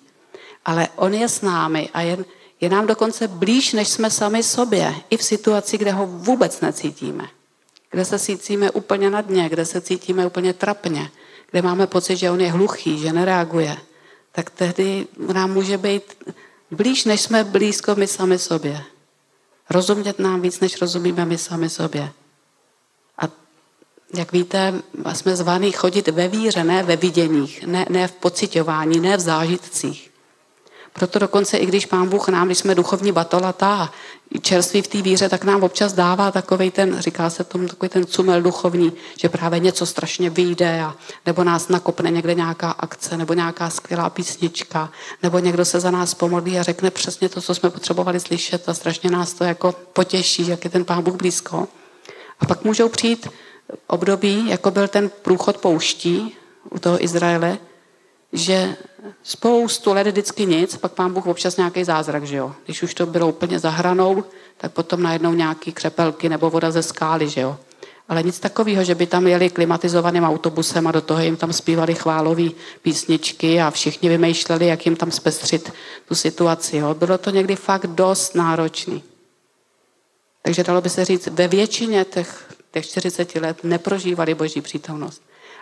Ale 0.66 0.88
on 0.96 1.14
je 1.14 1.30
s 1.30 1.42
námi 1.42 1.90
a 1.94 2.02
je, 2.02 2.18
je 2.62 2.70
nám 2.70 2.88
dokonce 2.88 3.28
blíž, 3.28 3.74
než 3.74 3.88
jsme 3.88 4.10
sami 4.10 4.44
sobě, 4.44 4.96
i 5.10 5.18
v 5.18 5.24
situaci, 5.24 5.78
kde 5.78 5.92
ho 5.92 6.08
vůbec 6.08 6.62
necítíme. 6.62 7.28
Kde 7.92 8.06
se 8.06 8.20
cítíme 8.20 8.72
úplně 8.72 9.10
na 9.10 9.22
dně, 9.22 9.50
kde 9.50 9.66
se 9.66 9.82
cítíme 9.82 10.26
úplně 10.26 10.54
trapně, 10.54 11.12
kde 11.52 11.62
máme 11.62 11.88
pocit, 11.88 12.18
že 12.18 12.32
on 12.32 12.42
je 12.42 12.52
hluchý, 12.52 13.00
že 13.00 13.14
nereaguje 13.14 13.78
tak 14.32 14.50
tehdy 14.50 15.08
nám 15.34 15.54
může 15.54 15.78
být 15.78 16.04
blíž, 16.72 17.06
než 17.06 17.22
jsme 17.22 17.44
blízko 17.44 17.96
my 17.96 18.08
sami 18.08 18.40
sobě. 18.40 18.84
Rozumět 19.70 20.20
nám 20.20 20.42
víc, 20.42 20.60
než 20.60 20.82
rozumíme 20.82 21.26
my 21.26 21.38
sami 21.38 21.70
sobě. 21.70 22.12
A 23.18 23.30
jak 24.14 24.32
víte, 24.32 24.74
jsme 25.14 25.36
zvaní 25.36 25.72
chodit 25.72 26.08
ve 26.08 26.28
víře, 26.28 26.64
ne 26.64 26.84
ve 26.84 26.96
viděních, 26.96 27.64
ne, 27.64 27.86
ne 27.90 28.08
v 28.08 28.12
pocitování, 28.12 29.00
ne 29.00 29.18
v 29.18 29.20
zážitcích. 29.20 30.11
Proto 30.94 31.20
dokonce, 31.20 31.58
i 31.58 31.66
když 31.66 31.86
pán 31.86 32.10
Bůh 32.10 32.28
nám, 32.28 32.48
když 32.48 32.58
jsme 32.58 32.76
duchovní 32.76 33.12
batolatá, 33.12 33.92
čerství 34.42 34.82
v 34.82 34.88
té 34.88 35.02
víře, 35.02 35.30
tak 35.30 35.44
nám 35.44 35.64
občas 35.64 35.94
dává 35.94 36.32
takový 36.32 36.72
ten, 36.72 37.00
říká 37.00 37.30
se 37.30 37.44
tomu, 37.44 37.68
takový 37.68 37.90
ten 37.90 38.06
cumel 38.06 38.42
duchovní, 38.42 38.94
že 39.20 39.30
právě 39.30 39.60
něco 39.60 39.86
strašně 39.86 40.30
vyjde, 40.30 40.82
a, 40.82 40.96
nebo 41.26 41.44
nás 41.44 41.68
nakopne 41.68 42.12
někde 42.12 42.34
nějaká 42.34 42.72
akce, 42.72 43.18
nebo 43.18 43.34
nějaká 43.34 43.70
skvělá 43.70 44.10
písnička, 44.10 44.92
nebo 45.24 45.40
někdo 45.40 45.66
se 45.66 45.80
za 45.80 45.92
nás 45.92 46.14
pomodlí 46.14 46.60
a 46.60 46.64
řekne 46.64 46.92
přesně 46.92 47.30
to, 47.30 47.42
co 47.42 47.56
jsme 47.56 47.70
potřebovali 47.70 48.20
slyšet 48.20 48.70
a 48.70 48.74
strašně 48.74 49.10
nás 49.10 49.34
to 49.34 49.44
jako 49.44 49.76
potěší, 49.94 50.48
jak 50.48 50.64
je 50.64 50.70
ten 50.70 50.86
pán 50.86 51.04
Bůh 51.04 51.16
blízko. 51.16 51.68
A 52.40 52.46
pak 52.46 52.64
můžou 52.64 52.90
přijít 52.90 53.28
období, 53.88 54.50
jako 54.50 54.72
byl 54.72 54.88
ten 54.88 55.12
průchod 55.22 55.58
pouští 55.58 56.36
u 56.70 56.80
toho 56.80 57.04
Izraele, 57.04 57.58
že 58.34 58.76
spoustu 59.24 59.94
let 59.94 60.08
vždycky 60.08 60.46
nic, 60.46 60.78
pak 60.78 60.92
pán 60.92 61.14
Bůh 61.14 61.28
občas 61.28 61.58
nějaký 61.58 61.84
zázrak, 61.84 62.24
že 62.24 62.36
jo. 62.36 62.56
Když 62.66 62.84
už 62.84 62.94
to 62.94 63.06
bylo 63.06 63.28
úplně 63.28 63.60
za 63.60 63.70
hranou, 63.70 64.24
tak 64.58 64.72
potom 64.72 65.04
najednou 65.04 65.34
nějaký 65.34 65.72
křepelky 65.72 66.30
nebo 66.30 66.50
voda 66.50 66.72
ze 66.72 66.84
skály, 66.84 67.30
že 67.30 67.42
jo. 67.42 67.58
Ale 68.10 68.24
nic 68.24 68.40
takového, 68.40 68.84
že 68.84 68.96
by 68.96 69.08
tam 69.08 69.28
jeli 69.28 69.50
klimatizovaným 69.50 70.24
autobusem 70.24 70.88
a 70.88 70.92
do 70.92 71.02
toho 71.02 71.22
jim 71.22 71.38
tam 71.38 71.54
zpívali 71.54 71.96
chválové 71.96 72.50
písničky 72.82 73.62
a 73.62 73.72
všichni 73.72 74.10
vymýšleli, 74.10 74.68
jak 74.68 74.86
jim 74.86 74.96
tam 74.96 75.12
zpestřit 75.12 75.74
tu 76.08 76.16
situaci. 76.16 76.78
Jo. 76.78 76.94
Bylo 76.94 77.18
to 77.18 77.30
někdy 77.30 77.56
fakt 77.56 77.88
dost 77.88 78.36
náročný. 78.36 79.04
Takže 80.42 80.64
dalo 80.64 80.82
by 80.82 80.90
se 80.90 81.06
říct, 81.06 81.28
ve 81.28 81.48
většině 81.48 82.06
těch, 82.06 82.54
těch 82.72 82.86
40 82.86 83.36
let 83.36 83.64
neprožívali 83.64 84.34
boží 84.34 84.62
přítomnost. 84.62 85.22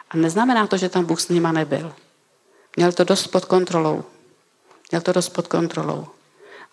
A 0.09 0.17
neznamená 0.17 0.67
to, 0.67 0.77
že 0.77 0.89
tam 0.89 1.05
Bůh 1.05 1.21
s 1.21 1.29
nima 1.29 1.51
nebyl. 1.51 1.93
Měl 2.75 2.91
to 2.91 3.03
dost 3.03 3.27
pod 3.27 3.45
kontrolou. 3.45 4.03
Měl 4.91 5.01
to 5.01 5.13
dost 5.13 5.29
pod 5.29 5.47
kontrolou. 5.47 6.07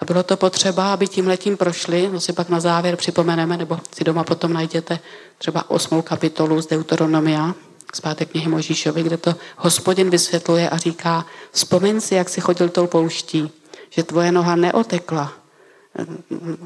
A 0.01 0.05
bylo 0.05 0.22
to 0.22 0.36
potřeba, 0.36 0.92
aby 0.92 1.09
tím 1.09 1.26
letím 1.26 1.57
prošli, 1.57 2.09
to 2.11 2.20
si 2.20 2.32
pak 2.32 2.49
na 2.49 2.61
závěr 2.61 2.97
připomeneme, 2.97 3.57
nebo 3.57 3.80
si 3.97 4.05
doma 4.05 4.24
potom 4.24 4.53
najděte 4.53 4.99
třeba 5.38 5.70
osmou 5.70 6.03
kapitolu 6.03 6.61
z 6.61 6.66
Deuteronomia, 6.66 7.55
z 7.94 8.01
páté 8.01 8.24
knihy 8.24 8.49
Možíšovi, 8.49 9.03
kde 9.03 9.16
to 9.16 9.34
hospodin 9.57 10.11
vysvětluje 10.11 10.70
a 10.70 10.76
říká, 10.76 11.26
vzpomeň 11.53 12.01
si, 12.01 12.14
jak 12.14 12.28
si 12.28 12.40
chodil 12.40 12.68
tou 12.68 12.86
pouští, 12.86 13.51
že 13.90 14.03
tvoje 14.03 14.32
noha 14.32 14.57
neotekla, 14.57 15.32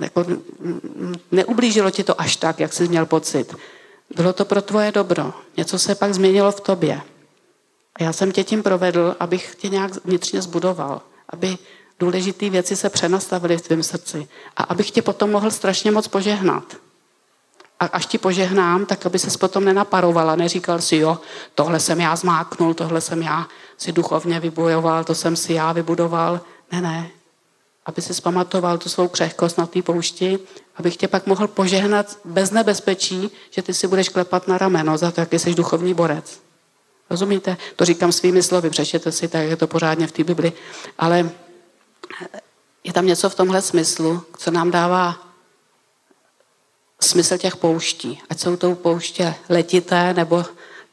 jako, 0.00 0.26
neublížilo 1.32 1.90
ti 1.90 2.04
to 2.04 2.20
až 2.20 2.36
tak, 2.36 2.60
jak 2.60 2.72
jsi 2.72 2.88
měl 2.88 3.06
pocit. 3.06 3.54
Bylo 4.16 4.32
to 4.32 4.44
pro 4.44 4.62
tvoje 4.62 4.92
dobro. 4.92 5.32
Něco 5.56 5.78
se 5.78 5.94
pak 5.94 6.14
změnilo 6.14 6.52
v 6.52 6.60
tobě. 6.60 7.00
A 8.00 8.02
já 8.02 8.12
jsem 8.12 8.32
tě 8.32 8.44
tím 8.44 8.62
provedl, 8.62 9.16
abych 9.20 9.54
tě 9.58 9.68
nějak 9.68 10.04
vnitřně 10.04 10.42
zbudoval, 10.42 11.02
aby 11.28 11.58
důležité 11.98 12.50
věci 12.50 12.76
se 12.76 12.90
přenastavily 12.90 13.58
v 13.58 13.62
tvém 13.62 13.82
srdci 13.82 14.28
a 14.56 14.62
abych 14.62 14.90
tě 14.90 15.02
potom 15.02 15.30
mohl 15.30 15.50
strašně 15.50 15.90
moc 15.90 16.08
požehnat. 16.08 16.76
A 17.80 17.84
až 17.84 18.06
ti 18.06 18.18
požehnám, 18.18 18.86
tak 18.86 19.06
aby 19.06 19.18
se 19.18 19.38
potom 19.38 19.64
nenaparovala, 19.64 20.36
neříkal 20.36 20.80
si, 20.80 20.96
jo, 20.96 21.18
tohle 21.54 21.80
jsem 21.80 22.00
já 22.00 22.16
zmáknul, 22.16 22.74
tohle 22.74 23.00
jsem 23.00 23.22
já 23.22 23.48
si 23.78 23.92
duchovně 23.92 24.40
vybojoval, 24.40 25.04
to 25.04 25.14
jsem 25.14 25.36
si 25.36 25.52
já 25.52 25.72
vybudoval. 25.72 26.40
Ne, 26.72 26.80
ne. 26.80 27.10
Aby 27.86 28.02
si 28.02 28.14
zpamatoval 28.14 28.78
tu 28.78 28.88
svou 28.88 29.08
křehkost 29.08 29.58
na 29.58 29.66
té 29.66 29.82
poušti, 29.82 30.38
abych 30.76 30.96
tě 30.96 31.08
pak 31.08 31.26
mohl 31.26 31.48
požehnat 31.48 32.18
bez 32.24 32.50
nebezpečí, 32.50 33.30
že 33.50 33.62
ty 33.62 33.74
si 33.74 33.86
budeš 33.86 34.08
klepat 34.08 34.48
na 34.48 34.58
rameno 34.58 34.98
za 34.98 35.10
to, 35.10 35.20
jaký 35.20 35.38
jsi 35.38 35.54
duchovní 35.54 35.94
borec. 35.94 36.49
Rozumíte? 37.10 37.56
To 37.76 37.84
říkám 37.84 38.12
svými 38.12 38.42
slovy, 38.42 38.70
přečtěte 38.70 39.12
si, 39.12 39.28
tak 39.28 39.42
je 39.42 39.56
to 39.56 39.66
pořádně 39.66 40.06
v 40.06 40.12
té 40.12 40.24
Bibli. 40.24 40.52
Ale 40.98 41.30
je 42.84 42.92
tam 42.92 43.06
něco 43.06 43.30
v 43.30 43.34
tomhle 43.34 43.62
smyslu, 43.62 44.22
co 44.38 44.50
nám 44.50 44.70
dává 44.70 45.16
smysl 47.00 47.38
těch 47.38 47.56
pouští. 47.56 48.20
Ať 48.30 48.40
jsou 48.40 48.56
to 48.56 48.74
pouště 48.74 49.34
letité, 49.48 50.14
nebo 50.14 50.44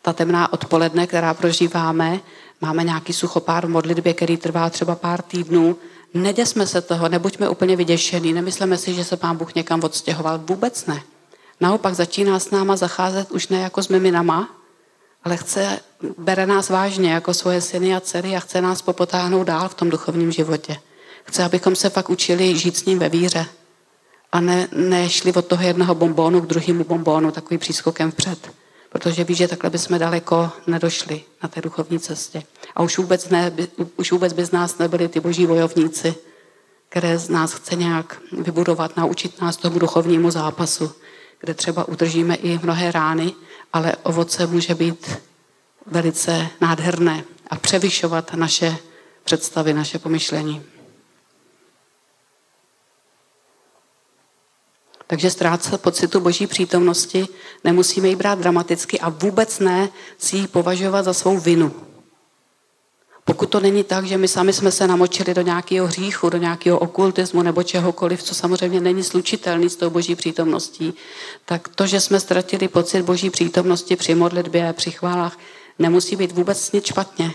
ta 0.02 0.14
temná 0.14 0.54
odpoledne, 0.54 1.08
která 1.08 1.34
prožíváme, 1.34 2.20
máme 2.62 2.84
nějaký 2.84 3.14
suchopár 3.14 3.66
v 3.66 3.70
modlitbě, 3.70 4.14
který 4.14 4.38
trvá 4.38 4.70
třeba 4.70 4.96
pár 4.96 5.22
týdnů, 5.22 5.78
neděsme 6.14 6.68
se 6.68 6.82
toho, 6.82 7.10
nebuďme 7.10 7.50
úplně 7.50 7.76
vyděšený, 7.76 8.34
nemyslíme 8.34 8.78
si, 8.78 8.94
že 8.94 9.04
se 9.04 9.18
pán 9.18 9.38
Bůh 9.38 9.56
někam 9.56 9.84
odstěhoval. 9.84 10.38
Vůbec 10.38 10.86
ne. 10.86 11.02
Naopak 11.62 11.94
začíná 11.94 12.40
s 12.40 12.52
náma 12.52 12.76
zacházet 12.76 13.32
už 13.32 13.48
ne 13.48 13.60
jako 13.60 13.84
s 13.84 13.88
miminama, 13.88 14.57
ale 15.28 15.38
chce, 15.38 15.80
bere 16.18 16.46
nás 16.46 16.70
vážně 16.70 17.12
jako 17.12 17.34
svoje 17.34 17.62
syny 17.62 17.96
a 17.96 18.00
dcery 18.00 18.36
a 18.36 18.40
chce 18.40 18.62
nás 18.62 18.82
popotáhnout 18.82 19.48
dál 19.48 19.70
v 19.70 19.74
tom 19.74 19.90
duchovním 19.90 20.32
životě. 20.32 20.78
Chce, 21.24 21.44
abychom 21.44 21.76
se 21.76 21.90
fakt 21.90 22.10
učili 22.10 22.58
žít 22.58 22.78
s 22.78 22.86
ním 22.86 23.00
ve 23.00 23.10
víře 23.10 23.46
a 24.32 24.40
ne, 24.42 24.68
nešli 24.72 25.34
od 25.34 25.46
toho 25.46 25.64
jednoho 25.64 25.96
bombónu 25.96 26.42
k 26.42 26.46
druhému 26.46 26.84
bombónu 26.84 27.32
takový 27.32 27.58
přískokem 27.58 28.12
vpřed. 28.12 28.52
Protože 28.90 29.24
ví, 29.24 29.36
že 29.36 29.48
takhle 29.48 29.70
bychom 29.70 30.00
daleko 30.00 30.50
nedošli 30.68 31.22
na 31.44 31.50
té 31.50 31.62
duchovní 31.62 32.00
cestě. 32.00 32.44
A 32.76 32.84
už 32.84 32.98
vůbec, 32.98 33.30
ne, 33.30 33.52
už 33.98 34.12
vůbec 34.12 34.34
by 34.34 34.46
z 34.46 34.52
nás 34.52 34.78
nebyli 34.78 35.08
ty 35.08 35.20
boží 35.20 35.48
bojovníci, 35.48 36.16
které 36.90 37.18
z 37.18 37.30
nás 37.30 37.54
chce 37.54 37.76
nějak 37.76 38.22
vybudovat, 38.32 38.98
naučit 38.98 39.42
nás 39.42 39.58
tomu 39.58 39.80
duchovnímu 39.80 40.32
zápasu, 40.32 40.92
kde 41.40 41.54
třeba 41.54 41.88
udržíme 41.88 42.36
i 42.36 42.60
mnohé 42.64 42.92
rány, 42.92 43.34
ale 43.74 43.96
ovoce 44.04 44.48
může 44.48 44.76
být 44.76 45.18
velice 45.86 46.48
nádherné 46.62 47.24
a 47.48 47.56
převyšovat 47.56 48.34
naše 48.34 48.78
představy, 49.24 49.74
naše 49.74 50.00
pomyšlení. 50.00 50.64
Takže 55.08 55.32
ztrácet 55.32 55.82
pocitu 55.82 56.20
boží 56.20 56.48
přítomnosti 56.48 57.28
nemusíme 57.64 58.08
ji 58.08 58.16
brát 58.16 58.40
dramaticky 58.40 59.00
a 59.00 59.10
vůbec 59.10 59.60
ne 59.60 59.90
si 60.18 60.38
ji 60.38 60.48
považovat 60.48 61.04
za 61.04 61.14
svou 61.14 61.40
vinu. 61.40 61.87
Pokud 63.28 63.50
to 63.50 63.60
není 63.60 63.84
tak, 63.84 64.06
že 64.06 64.18
my 64.18 64.28
sami 64.28 64.54
jsme 64.54 64.72
se 64.72 64.88
namočili 64.88 65.34
do 65.34 65.42
nějakého 65.42 65.88
hříchu, 65.88 66.30
do 66.30 66.38
nějakého 66.38 66.80
okultismu 66.80 67.42
nebo 67.42 67.64
čehokoliv, 67.64 68.24
co 68.24 68.36
samozřejmě 68.36 68.82
není 68.82 69.04
slučitelný 69.04 69.70
s 69.70 69.76
tou 69.76 69.90
boží 69.90 70.16
přítomností, 70.16 70.94
tak 71.46 71.68
to, 71.68 71.88
že 71.88 72.00
jsme 72.00 72.20
ztratili 72.20 72.68
pocit 72.68 73.02
boží 73.02 73.30
přítomnosti 73.30 73.96
při 73.96 74.16
modlitbě, 74.16 74.74
při 74.74 74.92
chválách, 74.92 75.40
nemusí 75.80 76.16
být 76.16 76.32
vůbec 76.32 76.72
nic 76.72 76.86
špatně. 76.86 77.32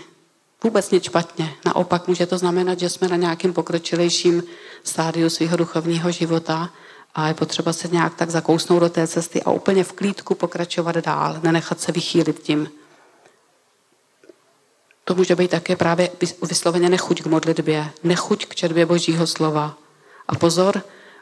Vůbec 0.63 0.91
nic 0.91 1.03
špatně. 1.03 1.53
Naopak 1.65 2.07
může 2.07 2.25
to 2.25 2.37
znamenat, 2.37 2.79
že 2.79 2.89
jsme 2.89 3.07
na 3.07 3.15
nějakým 3.15 3.53
pokročilejším 3.53 4.43
stádiu 4.83 5.29
svého 5.29 5.57
duchovního 5.57 6.11
života 6.11 6.69
a 7.15 7.27
je 7.27 7.33
potřeba 7.33 7.73
se 7.73 7.87
nějak 7.87 8.15
tak 8.15 8.29
zakousnout 8.29 8.79
do 8.79 8.89
té 8.89 9.07
cesty 9.07 9.43
a 9.43 9.51
úplně 9.51 9.83
v 9.83 9.93
klídku 9.93 10.35
pokračovat 10.35 10.95
dál, 10.95 11.39
nenechat 11.43 11.79
se 11.79 11.91
vychýlit 11.91 12.39
tím. 12.39 12.69
To 15.03 15.15
může 15.15 15.35
být 15.35 15.51
také 15.51 15.75
právě 15.75 16.09
vysloveně 16.49 16.89
nechuť 16.89 17.21
k 17.21 17.25
modlitbě, 17.25 17.89
nechuť 18.03 18.45
k 18.45 18.55
četbě 18.55 18.85
Božího 18.85 19.27
slova. 19.27 19.77
A 20.27 20.35
pozor, 20.35 20.81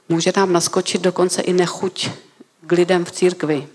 může 0.10 0.34
nám 0.36 0.54
naskočit 0.54 1.02
dokonce 1.02 1.42
i 1.42 1.54
nechuť 1.54 2.10
k 2.62 2.72
lidem 2.72 3.06
v 3.06 3.12
církvi. 3.12 3.68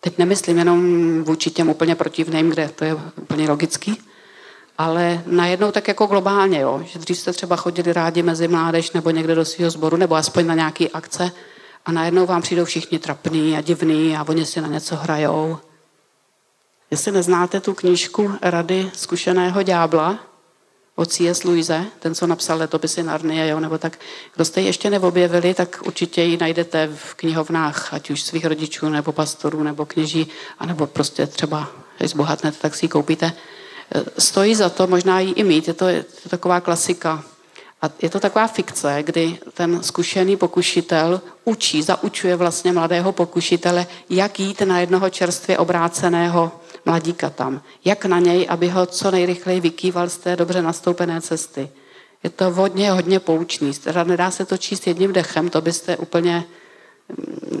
Teď 0.00 0.18
nemyslím 0.18 0.58
jenom 0.58 1.24
vůči 1.24 1.50
těm 1.50 1.68
úplně 1.68 1.94
protivným, 1.94 2.50
kde 2.50 2.68
to 2.68 2.84
je 2.84 2.94
úplně 2.94 3.48
logický, 3.50 4.00
ale 4.78 5.22
najednou 5.26 5.70
tak 5.70 5.88
jako 5.88 6.06
globálně, 6.06 6.60
jo, 6.60 6.82
že 6.84 6.98
dřív 6.98 7.18
jste 7.18 7.32
třeba 7.32 7.56
chodili 7.56 7.92
rádi 7.92 8.22
mezi 8.22 8.48
mládež 8.48 8.92
nebo 8.92 9.10
někde 9.10 9.34
do 9.34 9.44
svého 9.44 9.70
sboru, 9.70 9.96
nebo 9.96 10.14
aspoň 10.14 10.46
na 10.46 10.54
nějaký 10.54 10.90
akce 10.90 11.32
a 11.86 11.92
najednou 11.92 12.26
vám 12.26 12.42
přijdou 12.42 12.64
všichni 12.64 12.98
trapný 12.98 13.56
a 13.56 13.60
divný 13.60 14.16
a 14.16 14.28
oni 14.28 14.46
si 14.46 14.60
na 14.60 14.68
něco 14.68 14.96
hrajou. 14.96 15.58
Jestli 16.90 17.12
neznáte 17.12 17.60
tu 17.60 17.74
knížku 17.74 18.32
Rady 18.42 18.90
zkušeného 18.94 19.62
ďábla 19.62 20.18
od 20.94 21.12
C.S. 21.12 21.44
Louise, 21.44 21.84
ten, 21.98 22.14
co 22.14 22.26
napsal 22.26 22.58
letopisy 22.58 23.02
Narnie, 23.02 23.48
jo, 23.48 23.60
nebo 23.60 23.78
tak, 23.78 23.98
kdo 24.34 24.44
jste 24.44 24.60
ji 24.60 24.66
ještě 24.66 24.90
neobjevili, 24.90 25.54
tak 25.54 25.82
určitě 25.86 26.22
ji 26.22 26.36
najdete 26.36 26.90
v 26.94 27.14
knihovnách, 27.14 27.94
ať 27.94 28.10
už 28.10 28.22
svých 28.22 28.44
rodičů, 28.44 28.88
nebo 28.88 29.12
pastorů, 29.12 29.62
nebo 29.62 29.86
kněží, 29.86 30.28
anebo 30.58 30.86
prostě 30.86 31.26
třeba, 31.26 31.68
když 31.98 32.10
zbohatnete, 32.10 32.58
tak 32.60 32.74
si 32.74 32.84
ji 32.84 32.88
koupíte. 32.88 33.32
Stojí 34.18 34.54
za 34.54 34.68
to 34.68 34.86
možná 34.86 35.20
ji 35.20 35.32
i 35.32 35.44
mít, 35.44 35.68
je 35.68 35.74
to, 35.74 35.88
je 35.88 36.02
to 36.02 36.28
taková 36.28 36.60
klasika. 36.60 37.24
A 37.82 37.90
je 38.02 38.10
to 38.10 38.20
taková 38.20 38.46
fikce, 38.46 39.02
kdy 39.02 39.38
ten 39.54 39.82
zkušený 39.82 40.36
pokušitel 40.36 41.20
učí, 41.44 41.82
zaučuje 41.82 42.36
vlastně 42.36 42.72
mladého 42.72 43.12
pokušitele, 43.12 43.86
jak 44.10 44.40
jít 44.40 44.60
na 44.60 44.80
jednoho 44.80 45.10
čerstvě 45.10 45.58
obráceného 45.58 46.52
mladíka 46.86 47.30
tam. 47.30 47.62
Jak 47.84 48.04
na 48.04 48.18
něj, 48.18 48.46
aby 48.48 48.68
ho 48.68 48.86
co 48.86 49.10
nejrychleji 49.10 49.60
vykýval 49.60 50.08
z 50.08 50.18
té 50.18 50.36
dobře 50.36 50.62
nastoupené 50.62 51.20
cesty. 51.20 51.68
Je 52.22 52.30
to 52.30 52.50
hodně, 52.50 52.92
hodně 52.92 53.20
poučný. 53.20 53.74
Teda 53.74 54.04
nedá 54.04 54.30
se 54.30 54.44
to 54.44 54.56
číst 54.56 54.86
jedním 54.86 55.12
dechem, 55.12 55.48
to 55.48 55.60
byste 55.60 55.96
úplně 55.96 56.44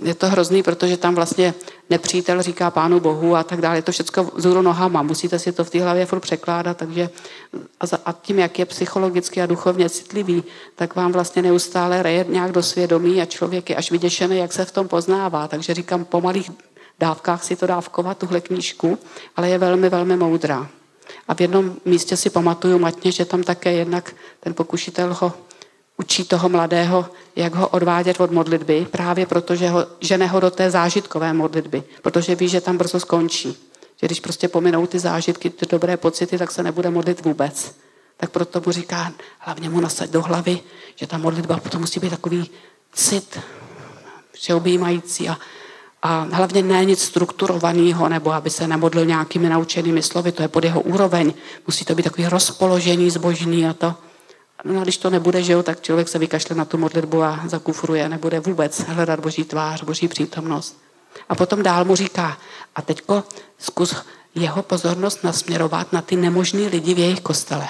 je 0.02 0.14
to 0.14 0.28
hrozný, 0.28 0.62
protože 0.62 0.96
tam 0.96 1.14
vlastně 1.14 1.54
nepřítel 1.90 2.42
říká 2.42 2.70
pánu 2.70 3.00
bohu 3.00 3.36
a 3.36 3.44
tak 3.44 3.60
dále. 3.60 3.78
Je 3.78 3.82
to 3.82 3.92
všechno 3.92 4.24
vzhůru 4.34 4.62
nohama. 4.62 5.02
Musíte 5.02 5.38
si 5.38 5.52
to 5.52 5.64
v 5.64 5.70
té 5.70 5.82
hlavě 5.82 6.06
furt 6.06 6.20
překládat, 6.20 6.76
takže 6.76 7.10
a 8.04 8.12
tím, 8.12 8.38
jak 8.38 8.58
je 8.58 8.66
psychologicky 8.66 9.42
a 9.42 9.46
duchovně 9.46 9.90
citlivý, 9.90 10.44
tak 10.74 10.96
vám 10.96 11.12
vlastně 11.12 11.42
neustále 11.42 12.02
reje 12.02 12.26
nějak 12.28 12.52
do 12.52 12.62
svědomí 12.62 13.22
a 13.22 13.24
člověk 13.24 13.70
je 13.70 13.76
až 13.76 13.90
vyděšený, 13.90 14.38
jak 14.38 14.52
se 14.52 14.64
v 14.64 14.72
tom 14.72 14.88
poznává. 14.88 15.48
Takže 15.48 15.74
říkám, 15.74 16.04
po 16.04 16.20
malých 16.20 16.50
dávkách 16.98 17.44
si 17.44 17.56
to 17.56 17.66
dávkovat, 17.66 18.18
tuhle 18.18 18.40
knížku, 18.40 18.98
ale 19.36 19.48
je 19.48 19.58
velmi, 19.58 19.88
velmi 19.88 20.16
moudrá. 20.16 20.68
A 21.28 21.34
v 21.34 21.40
jednom 21.40 21.76
místě 21.84 22.16
si 22.16 22.30
pamatuju 22.30 22.78
matně, 22.78 23.12
že 23.12 23.24
tam 23.24 23.42
také 23.42 23.72
jednak 23.72 24.14
ten 24.40 24.54
pokušitel 24.54 25.16
ho 25.20 25.32
učí 25.96 26.24
toho 26.24 26.48
mladého, 26.48 27.06
jak 27.36 27.54
ho 27.54 27.68
odvádět 27.68 28.20
od 28.20 28.30
modlitby, 28.30 28.86
právě 28.90 29.26
proto, 29.26 29.56
že 29.56 29.68
ho, 29.68 29.86
žene 30.00 30.26
ho 30.26 30.40
do 30.40 30.50
té 30.50 30.70
zážitkové 30.70 31.32
modlitby, 31.32 31.82
protože 32.02 32.34
ví, 32.34 32.48
že 32.48 32.60
tam 32.60 32.78
brzo 32.78 33.00
skončí. 33.00 33.56
Že 34.00 34.06
když 34.06 34.20
prostě 34.20 34.48
pominou 34.48 34.86
ty 34.86 34.98
zážitky, 34.98 35.50
ty 35.50 35.66
dobré 35.66 35.96
pocity, 35.96 36.38
tak 36.38 36.50
se 36.50 36.62
nebude 36.62 36.90
modlit 36.90 37.24
vůbec. 37.24 37.74
Tak 38.16 38.30
proto 38.30 38.62
mu 38.66 38.72
říká, 38.72 39.12
hlavně 39.38 39.70
mu 39.70 39.80
nasaď 39.80 40.10
do 40.10 40.22
hlavy, 40.22 40.60
že 40.96 41.06
ta 41.06 41.18
modlitba 41.18 41.56
potom 41.56 41.80
musí 41.80 42.00
být 42.00 42.10
takový 42.10 42.50
cit, 42.92 43.40
všeobjímající 44.32 45.28
a, 45.28 45.38
a 46.02 46.26
hlavně 46.32 46.62
ne 46.62 46.84
nic 46.84 47.02
strukturovaného, 47.02 48.08
nebo 48.08 48.32
aby 48.32 48.50
se 48.50 48.68
nemodlil 48.68 49.04
nějakými 49.04 49.48
naučenými 49.48 50.02
slovy, 50.02 50.32
to 50.32 50.42
je 50.42 50.48
pod 50.48 50.64
jeho 50.64 50.80
úroveň. 50.80 51.34
Musí 51.66 51.84
to 51.84 51.94
být 51.94 52.02
takový 52.02 52.26
rozpoložení 52.26 53.10
zbožný 53.10 53.66
a 53.66 53.72
to. 53.72 53.94
No 54.64 54.80
a 54.80 54.82
když 54.82 54.98
to 54.98 55.10
nebude, 55.10 55.42
že 55.42 55.52
jo, 55.52 55.62
tak 55.62 55.80
člověk 55.80 56.08
se 56.08 56.18
vykašle 56.18 56.56
na 56.56 56.64
tu 56.64 56.78
modlitbu 56.78 57.22
a 57.22 57.40
zakufruje, 57.46 58.08
nebude 58.08 58.40
vůbec 58.40 58.80
hledat 58.80 59.20
Boží 59.20 59.44
tvář, 59.44 59.82
Boží 59.82 60.08
přítomnost. 60.08 60.78
A 61.28 61.34
potom 61.34 61.62
dál 61.62 61.84
mu 61.84 61.96
říká, 61.96 62.38
a 62.74 62.82
teďko 62.82 63.24
zkus 63.58 63.96
jeho 64.34 64.62
pozornost 64.62 65.24
nasměrovat 65.24 65.92
na 65.92 66.02
ty 66.02 66.16
nemožný 66.16 66.66
lidi 66.66 66.94
v 66.94 66.98
jejich 66.98 67.20
kostele. 67.20 67.68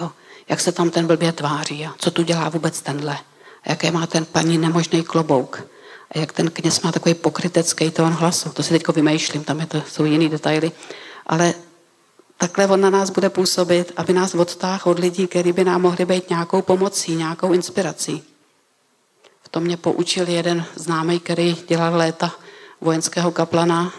Jo. 0.00 0.10
jak 0.48 0.60
se 0.60 0.72
tam 0.72 0.90
ten 0.90 1.06
blbě 1.06 1.32
tváří 1.32 1.86
a 1.86 1.94
co 1.98 2.10
tu 2.10 2.22
dělá 2.22 2.48
vůbec 2.48 2.80
tenhle. 2.82 3.18
A 3.64 3.70
jaké 3.70 3.90
má 3.90 4.06
ten 4.06 4.24
paní 4.24 4.58
nemožný 4.58 5.02
klobouk. 5.02 5.62
A 6.10 6.18
jak 6.18 6.32
ten 6.32 6.50
kněz 6.50 6.80
má 6.80 6.92
takový 6.92 7.14
pokrytecký 7.14 7.90
tón 7.90 8.12
hlasu. 8.12 8.50
To 8.50 8.62
si 8.62 8.70
teď 8.70 8.88
vymýšlím, 8.88 9.44
tam 9.44 9.60
je 9.60 9.66
to, 9.66 9.82
jsou 9.88 10.04
jiný 10.04 10.28
detaily. 10.28 10.72
Ale 11.26 11.54
takhle 12.36 12.66
on 12.66 12.80
na 12.80 12.90
nás 12.90 13.10
bude 13.10 13.30
působit, 13.30 13.92
aby 13.96 14.12
nás 14.12 14.34
odtáhl 14.34 14.90
od 14.90 14.98
lidí, 14.98 15.26
kteří 15.26 15.52
by 15.52 15.64
nám 15.64 15.82
mohli 15.82 16.06
být 16.06 16.30
nějakou 16.30 16.62
pomocí, 16.62 17.16
nějakou 17.16 17.52
inspirací. 17.52 18.24
V 19.42 19.48
tom 19.48 19.62
mě 19.62 19.76
poučil 19.76 20.28
jeden 20.28 20.64
známý, 20.74 21.20
který 21.20 21.56
dělal 21.68 21.96
léta 21.96 22.34
vojenského 22.80 23.30
kaplana. 23.30 23.92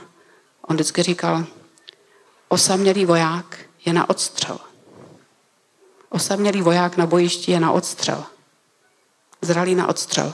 On 0.62 0.76
vždycky 0.76 1.04
říkal, 1.04 1.46
osamělý 2.48 3.06
voják 3.06 3.58
je 3.86 3.94
na 3.94 4.10
odstřel. 4.10 4.60
Osamělý 6.10 6.62
voják 6.62 6.98
na 6.98 7.06
bojišti 7.06 7.52
je 7.52 7.60
na 7.60 7.72
odstřel. 7.72 8.24
Zralý 9.42 9.76
na 9.76 9.88
odstřel. 9.88 10.34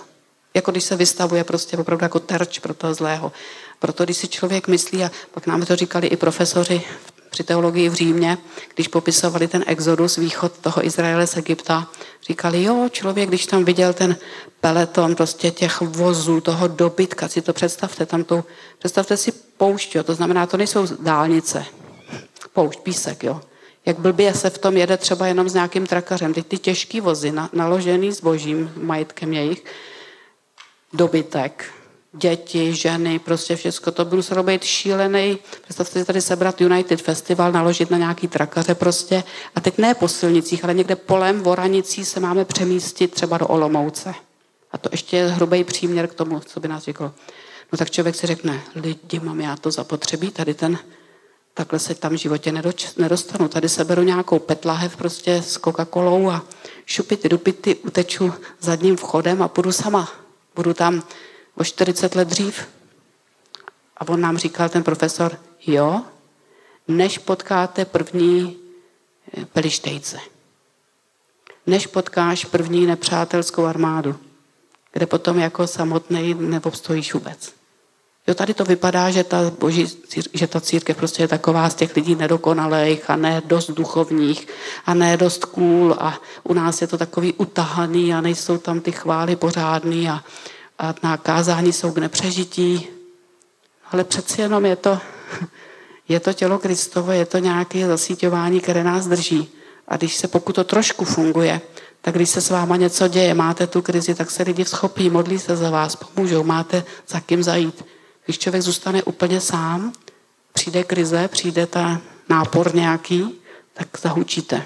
Jako 0.56 0.72
když 0.72 0.84
se 0.84 0.96
vystavuje 0.96 1.44
prostě 1.44 1.78
opravdu 1.78 2.06
jako 2.06 2.20
terč 2.20 2.60
pro 2.60 2.74
toho 2.74 2.94
zlého. 2.94 3.32
Proto 3.80 4.04
když 4.04 4.18
si 4.18 4.28
člověk 4.28 4.68
myslí, 4.68 5.04
a 5.04 5.12
pak 5.32 5.48
nám 5.48 5.66
to 5.66 5.76
říkali 5.76 6.08
i 6.08 6.16
profesoři 6.16 6.82
při 7.30 7.44
teologii 7.44 7.90
v 7.90 7.94
Římě, 7.94 8.38
když 8.76 8.88
popisovali 8.88 9.48
ten 9.48 9.64
exodus, 9.68 10.18
východ 10.18 10.58
toho 10.58 10.86
Izraele 10.86 11.28
z 11.28 11.38
Egypta, 11.38 11.88
říkali, 12.28 12.64
jo, 12.64 12.90
člověk, 12.92 13.30
když 13.30 13.46
tam 13.46 13.66
viděl 13.66 13.94
ten 13.94 14.16
peleton 14.62 15.16
prostě 15.16 15.52
těch 15.52 15.82
vozů, 15.82 16.42
toho 16.42 16.68
dobytka, 16.68 17.28
si 17.28 17.42
to 17.42 17.54
představte, 17.54 18.06
tam 18.06 18.24
tu, 18.24 18.44
představte 18.80 19.18
si 19.18 19.32
poušť, 19.32 19.96
jo, 19.96 20.04
to 20.04 20.16
znamená, 20.16 20.46
to 20.46 20.58
nejsou 20.58 20.88
dálnice, 21.00 21.66
poušť, 22.54 22.80
písek, 22.80 23.24
jo. 23.24 23.42
Jak 23.86 24.00
blbě 24.00 24.34
se 24.34 24.50
v 24.50 24.58
tom 24.58 24.78
jede 24.78 24.98
třeba 24.98 25.28
jenom 25.28 25.50
s 25.50 25.54
nějakým 25.54 25.86
trakařem. 25.88 26.34
Teď 26.34 26.48
ty 26.48 26.58
těžký 26.58 27.02
vozy, 27.02 27.32
na, 27.32 27.50
naložený 27.54 28.12
božím 28.24 28.72
majetkem 28.76 29.34
jejich, 29.34 29.64
dobytek, 30.96 31.66
děti, 32.14 32.76
ženy, 32.76 33.20
prostě 33.20 33.56
všechno. 33.56 33.92
To 33.92 34.06
by 34.06 34.16
muselo 34.16 34.44
být 34.44 34.64
šílený. 34.64 35.38
Představte 35.64 36.00
si 36.00 36.06
tady 36.06 36.22
sebrat 36.22 36.62
United 36.62 37.02
Festival, 37.02 37.52
naložit 37.52 37.92
na 37.92 37.98
nějaký 37.98 38.28
trakaře 38.28 38.76
prostě. 38.76 39.24
A 39.56 39.62
teď 39.62 39.78
ne 39.78 39.94
po 39.94 40.08
silnicích, 40.08 40.64
ale 40.64 40.74
někde 40.74 40.96
polem, 40.96 41.42
voranicí 41.42 42.06
se 42.06 42.20
máme 42.20 42.46
přemístit 42.46 43.12
třeba 43.12 43.38
do 43.38 43.48
Olomouce. 43.48 44.14
A 44.72 44.78
to 44.78 44.90
ještě 44.92 45.18
je 45.18 45.28
hrubý 45.28 45.64
příměr 45.64 46.08
k 46.08 46.14
tomu, 46.14 46.40
co 46.40 46.60
by 46.60 46.68
nás 46.68 46.84
řekl. 46.84 47.14
No 47.72 47.78
tak 47.78 47.92
člověk 47.92 48.16
si 48.16 48.28
řekne, 48.28 48.62
lidi, 48.76 49.20
mám 49.20 49.42
já 49.42 49.56
to 49.56 49.72
zapotřebí, 49.72 50.32
tady 50.32 50.54
ten, 50.54 50.78
takhle 51.54 51.80
se 51.80 51.96
tam 51.96 52.14
v 52.14 52.18
životě 52.18 52.54
nedostanu. 52.98 53.48
Tady 53.48 53.70
se 53.70 53.84
beru 53.84 54.02
nějakou 54.02 54.40
petlahev 54.40 54.98
prostě 54.98 55.36
s 55.36 55.58
Coca-Colou 55.58 56.30
a 56.30 56.44
šupity, 56.86 57.30
dupity, 57.30 57.76
uteču 57.76 58.34
zadním 58.60 58.98
vchodem 58.98 59.42
a 59.42 59.48
půjdu 59.48 59.72
sama. 59.72 60.25
Budu 60.56 60.74
tam 60.74 61.04
o 61.56 61.64
40 61.64 62.16
let 62.16 62.28
dřív. 62.28 62.68
A 63.98 64.08
on 64.08 64.22
nám 64.22 64.38
říkal, 64.38 64.70
ten 64.70 64.84
profesor, 64.84 65.40
jo, 65.68 66.02
než 66.88 67.18
potkáte 67.18 67.86
první 67.86 68.58
eh, 69.38 69.46
pelištejce. 69.46 70.20
Než 71.68 71.88
potkáš 71.88 72.46
první 72.46 72.86
nepřátelskou 72.86 73.66
armádu, 73.66 74.20
kde 74.92 75.06
potom 75.06 75.40
jako 75.40 75.68
samotný 75.68 76.34
neobstojíš 76.34 77.14
vůbec. 77.14 77.54
Jo, 78.28 78.34
tady 78.34 78.54
to 78.54 78.66
vypadá, 78.66 79.12
že 79.12 79.24
ta, 79.24 79.52
boží, 79.60 79.88
že 80.34 80.48
ta 80.48 80.62
církev 80.62 80.98
prostě 80.98 81.24
je 81.24 81.28
taková 81.28 81.70
z 81.70 81.76
těch 81.76 81.96
lidí 81.96 82.16
nedokonalých 82.16 83.10
a 83.10 83.16
ne 83.16 83.42
dost 83.46 83.72
duchovních 83.72 84.48
a 84.86 84.94
ne 84.94 85.18
dost 85.18 85.46
cool 85.46 85.96
a 86.00 86.20
u 86.44 86.54
nás 86.54 86.82
je 86.82 86.88
to 86.88 86.98
takový 86.98 87.34
utahaný 87.34 88.14
a 88.14 88.22
nejsou 88.22 88.58
tam 88.58 88.80
ty 88.82 88.92
chvály 88.92 89.36
pořádný 89.36 90.10
a, 90.10 90.24
a 90.80 90.94
na 91.04 91.18
kázání 91.18 91.74
jsou 91.74 91.92
k 91.92 91.98
nepřežití. 91.98 92.88
Ale 93.92 94.04
přeci 94.04 94.42
jenom 94.42 94.66
je 94.66 94.76
to, 94.76 95.00
je 96.10 96.20
to 96.20 96.34
tělo 96.34 96.60
Kristovo, 96.60 97.12
je 97.12 97.26
to 97.26 97.38
nějaké 97.38 97.88
zasíťování, 97.88 98.60
které 98.60 98.84
nás 98.84 99.08
drží. 99.08 99.50
A 99.88 99.98
když 99.98 100.16
se, 100.16 100.28
pokud 100.28 100.56
to 100.56 100.64
trošku 100.64 101.06
funguje, 101.06 101.62
tak 102.02 102.16
když 102.16 102.30
se 102.30 102.42
s 102.42 102.50
váma 102.50 102.76
něco 102.76 103.08
děje, 103.08 103.34
máte 103.34 103.68
tu 103.68 103.82
krizi, 103.82 104.16
tak 104.16 104.32
se 104.32 104.44
lidi 104.44 104.66
schopí, 104.66 105.10
modlí 105.10 105.40
se 105.40 105.56
za 105.56 105.70
vás, 105.70 105.96
pomůžou, 105.96 106.44
máte 106.44 106.84
za 107.08 107.20
kým 107.20 107.44
zajít. 107.44 107.86
Když 108.26 108.40
člověk 108.40 108.64
zůstane 108.64 109.04
úplně 109.04 109.42
sám, 109.42 109.94
přijde 110.54 110.84
krize, 110.84 111.28
přijde 111.28 111.68
ta 111.68 112.02
nápor 112.30 112.76
nějaký, 112.76 113.42
tak 113.74 113.88
zahučíte. 114.02 114.66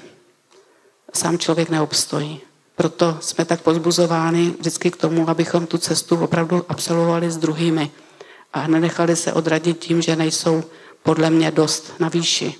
Sám 1.14 1.38
člověk 1.38 1.70
neobstojí. 1.70 2.41
Proto 2.76 3.18
jsme 3.22 3.45
tak 3.45 3.62
pozbuzováni 3.62 4.49
vždycky 4.60 4.91
k 4.91 4.97
tomu, 4.97 5.30
abychom 5.30 5.68
tu 5.68 5.78
cestu 5.78 6.24
opravdu 6.24 6.66
absolvovali 6.70 7.32
s 7.32 7.38
druhými 7.38 7.91
a 8.53 8.68
nenechali 8.68 9.16
se 9.16 9.34
odradit 9.34 9.80
tím, 9.80 10.01
že 10.01 10.16
nejsou 10.16 10.64
podle 11.03 11.30
mě 11.30 11.51
dost 11.51 11.93
na 11.99 12.10
výši. 12.10 12.55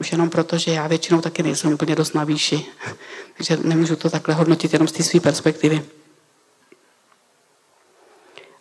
Už 0.00 0.12
jenom 0.12 0.30
proto, 0.30 0.58
že 0.58 0.70
já 0.70 0.86
většinou 0.86 1.20
taky 1.20 1.42
nejsem 1.42 1.72
úplně 1.72 1.94
dost 1.94 2.14
na 2.14 2.24
výši. 2.24 2.66
Takže 3.36 3.56
nemůžu 3.56 3.96
to 3.96 4.10
takhle 4.10 4.34
hodnotit 4.34 4.72
jenom 4.72 4.88
z 4.88 4.92
té 4.92 5.02
své 5.02 5.20
perspektivy. 5.20 5.84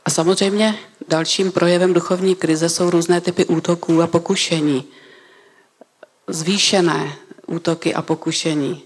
A 0.05 0.09
samozřejmě 0.09 0.79
dalším 1.11 1.51
projevem 1.51 1.93
duchovní 1.93 2.35
krize 2.35 2.69
jsou 2.69 2.89
různé 2.89 3.21
typy 3.21 3.45
útoků 3.45 4.01
a 4.01 4.07
pokušení. 4.07 4.83
Zvýšené 6.27 7.15
útoky 7.47 7.93
a 7.93 8.01
pokušení. 8.01 8.83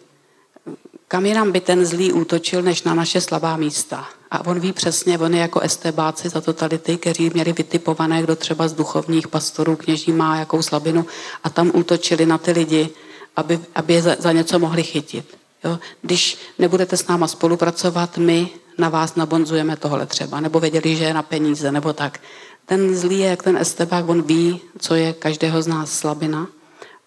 Kam 1.07 1.25
jinam 1.25 1.51
by 1.51 1.61
ten 1.61 1.85
zlý 1.85 2.13
útočil, 2.13 2.61
než 2.61 2.83
na 2.83 2.93
naše 2.93 3.21
slabá 3.21 3.57
místa. 3.57 4.09
A 4.31 4.45
on 4.45 4.59
ví 4.59 4.73
přesně, 4.73 5.19
on 5.19 5.33
je 5.33 5.41
jako 5.41 5.59
estebáci 5.59 6.29
za 6.29 6.41
totality, 6.41 6.97
kteří 6.97 7.29
měli 7.33 7.53
vytipované, 7.53 8.21
kdo 8.21 8.35
třeba 8.35 8.67
z 8.67 8.73
duchovních 8.73 9.27
pastorů, 9.27 9.75
kněží 9.75 10.11
má 10.11 10.39
jakou 10.39 10.61
slabinu 10.61 11.05
a 11.43 11.49
tam 11.49 11.71
útočili 11.73 12.25
na 12.25 12.37
ty 12.37 12.51
lidi, 12.51 12.89
aby, 13.35 13.59
aby 13.75 13.93
je 13.93 14.01
za, 14.01 14.15
za 14.19 14.31
něco 14.31 14.59
mohli 14.59 14.83
chytit. 14.83 15.37
Jo? 15.65 15.79
Když 16.01 16.37
nebudete 16.59 16.97
s 16.97 17.07
náma 17.07 17.27
spolupracovat, 17.27 18.17
my 18.17 18.49
na 18.77 18.89
vás 18.89 19.15
nabonzujeme 19.15 19.77
tohle 19.77 20.05
třeba, 20.05 20.39
nebo 20.39 20.59
věděli, 20.59 20.95
že 20.95 21.03
je 21.03 21.13
na 21.13 21.23
peníze, 21.23 21.71
nebo 21.71 21.93
tak. 21.93 22.19
Ten 22.65 22.95
zlý 22.95 23.19
je 23.19 23.27
jak 23.27 23.43
ten 23.43 23.57
estebák, 23.57 24.09
on 24.09 24.21
ví, 24.21 24.61
co 24.79 24.95
je 24.95 25.13
každého 25.13 25.61
z 25.61 25.67
nás 25.67 25.91
slabina 25.91 26.47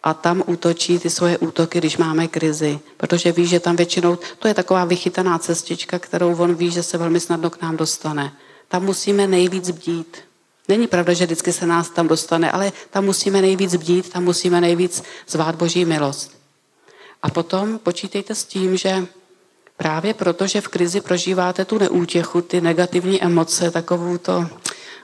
a 0.02 0.14
tam 0.14 0.42
útočí 0.46 0.98
ty 0.98 1.10
svoje 1.10 1.38
útoky, 1.38 1.78
když 1.78 1.96
máme 1.96 2.28
krizi, 2.28 2.80
protože 2.96 3.32
ví, 3.32 3.46
že 3.46 3.60
tam 3.60 3.76
většinou, 3.76 4.18
to 4.38 4.48
je 4.48 4.54
taková 4.54 4.84
vychytaná 4.84 5.38
cestička, 5.38 5.98
kterou 5.98 6.36
on 6.36 6.54
ví, 6.54 6.70
že 6.70 6.82
se 6.82 6.98
velmi 6.98 7.20
snadno 7.20 7.50
k 7.50 7.62
nám 7.62 7.76
dostane. 7.76 8.32
Tam 8.68 8.84
musíme 8.84 9.26
nejvíc 9.26 9.70
bdít. 9.70 10.16
Není 10.68 10.86
pravda, 10.86 11.12
že 11.12 11.26
vždycky 11.26 11.52
se 11.52 11.66
nás 11.66 11.90
tam 11.90 12.08
dostane, 12.08 12.50
ale 12.50 12.72
tam 12.90 13.04
musíme 13.04 13.40
nejvíc 13.40 13.76
bdít, 13.76 14.08
tam 14.08 14.24
musíme 14.24 14.60
nejvíc 14.60 15.02
zvát 15.28 15.54
Boží 15.54 15.84
milost. 15.84 16.37
A 17.22 17.30
potom 17.30 17.78
počítejte 17.78 18.34
s 18.34 18.44
tím, 18.44 18.76
že 18.76 19.06
právě 19.76 20.14
proto, 20.14 20.46
že 20.46 20.60
v 20.60 20.68
krizi 20.68 21.00
prožíváte 21.00 21.64
tu 21.64 21.78
neútěchu, 21.78 22.40
ty 22.40 22.60
negativní 22.60 23.22
emoce, 23.22 23.70
takovou 23.70 24.18
to 24.18 24.46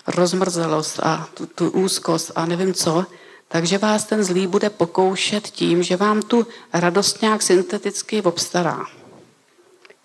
rozmrzelost 0.06 1.00
a 1.02 1.28
tu, 1.34 1.46
tu 1.46 1.70
úzkost 1.70 2.32
a 2.34 2.46
nevím 2.46 2.74
co, 2.74 3.06
takže 3.48 3.78
vás 3.78 4.04
ten 4.04 4.24
zlý 4.24 4.46
bude 4.46 4.70
pokoušet 4.70 5.44
tím, 5.44 5.82
že 5.82 5.96
vám 5.96 6.22
tu 6.22 6.46
radost 6.72 7.22
nějak 7.22 7.42
synteticky 7.42 8.22
obstará. 8.22 8.86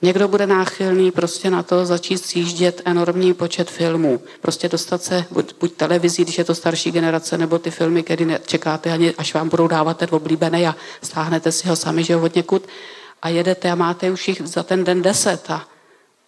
Někdo 0.02 0.28
bude 0.28 0.48
náchylný 0.48 1.12
prostě 1.12 1.50
na 1.50 1.64
to 1.64 1.86
začít 1.86 2.26
sjíždět 2.26 2.82
enormní 2.86 3.34
počet 3.34 3.72
filmů. 3.72 4.22
Prostě 4.42 4.70
dostat 4.70 5.04
se 5.04 5.26
buď, 5.32 5.56
buď 5.60 5.74
televizí, 5.74 6.24
když 6.24 6.38
je 6.38 6.44
to 6.44 6.56
starší 6.56 6.92
generace, 6.92 7.38
nebo 7.38 7.60
ty 7.60 7.72
filmy, 7.72 8.04
které 8.04 8.26
nečekáte 8.26 8.92
ani, 8.92 9.14
až 9.18 9.34
vám 9.34 9.50
budou 9.50 9.68
dávat 9.68 9.98
ten 9.98 10.10
oblíbený 10.12 10.68
a 10.68 10.76
stáhnete 11.02 11.52
si 11.52 11.68
ho 11.68 11.76
sami, 11.76 12.04
že 12.04 12.16
ho 12.16 12.22
od 12.22 12.36
někud 12.36 12.64
a 13.22 13.30
jedete 13.30 13.72
a 13.72 13.76
máte 13.76 14.12
už 14.12 14.28
jich 14.28 14.42
za 14.46 14.64
ten 14.64 14.84
den 14.84 15.02
deset 15.02 15.50
a 15.50 15.68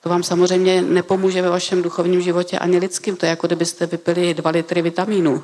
to 0.04 0.10
vám 0.10 0.24
samozřejmě 0.24 0.82
nepomůže 0.82 1.42
ve 1.42 1.50
vašem 1.50 1.82
duchovním 1.82 2.22
životě 2.22 2.60
ani 2.60 2.78
lidským. 2.78 3.16
To 3.16 3.26
je 3.26 3.30
jako 3.30 3.48
kdybyste 3.48 3.86
vypili 3.86 4.34
dva 4.34 4.52
litry 4.52 4.82
vitamínů. 4.82 5.44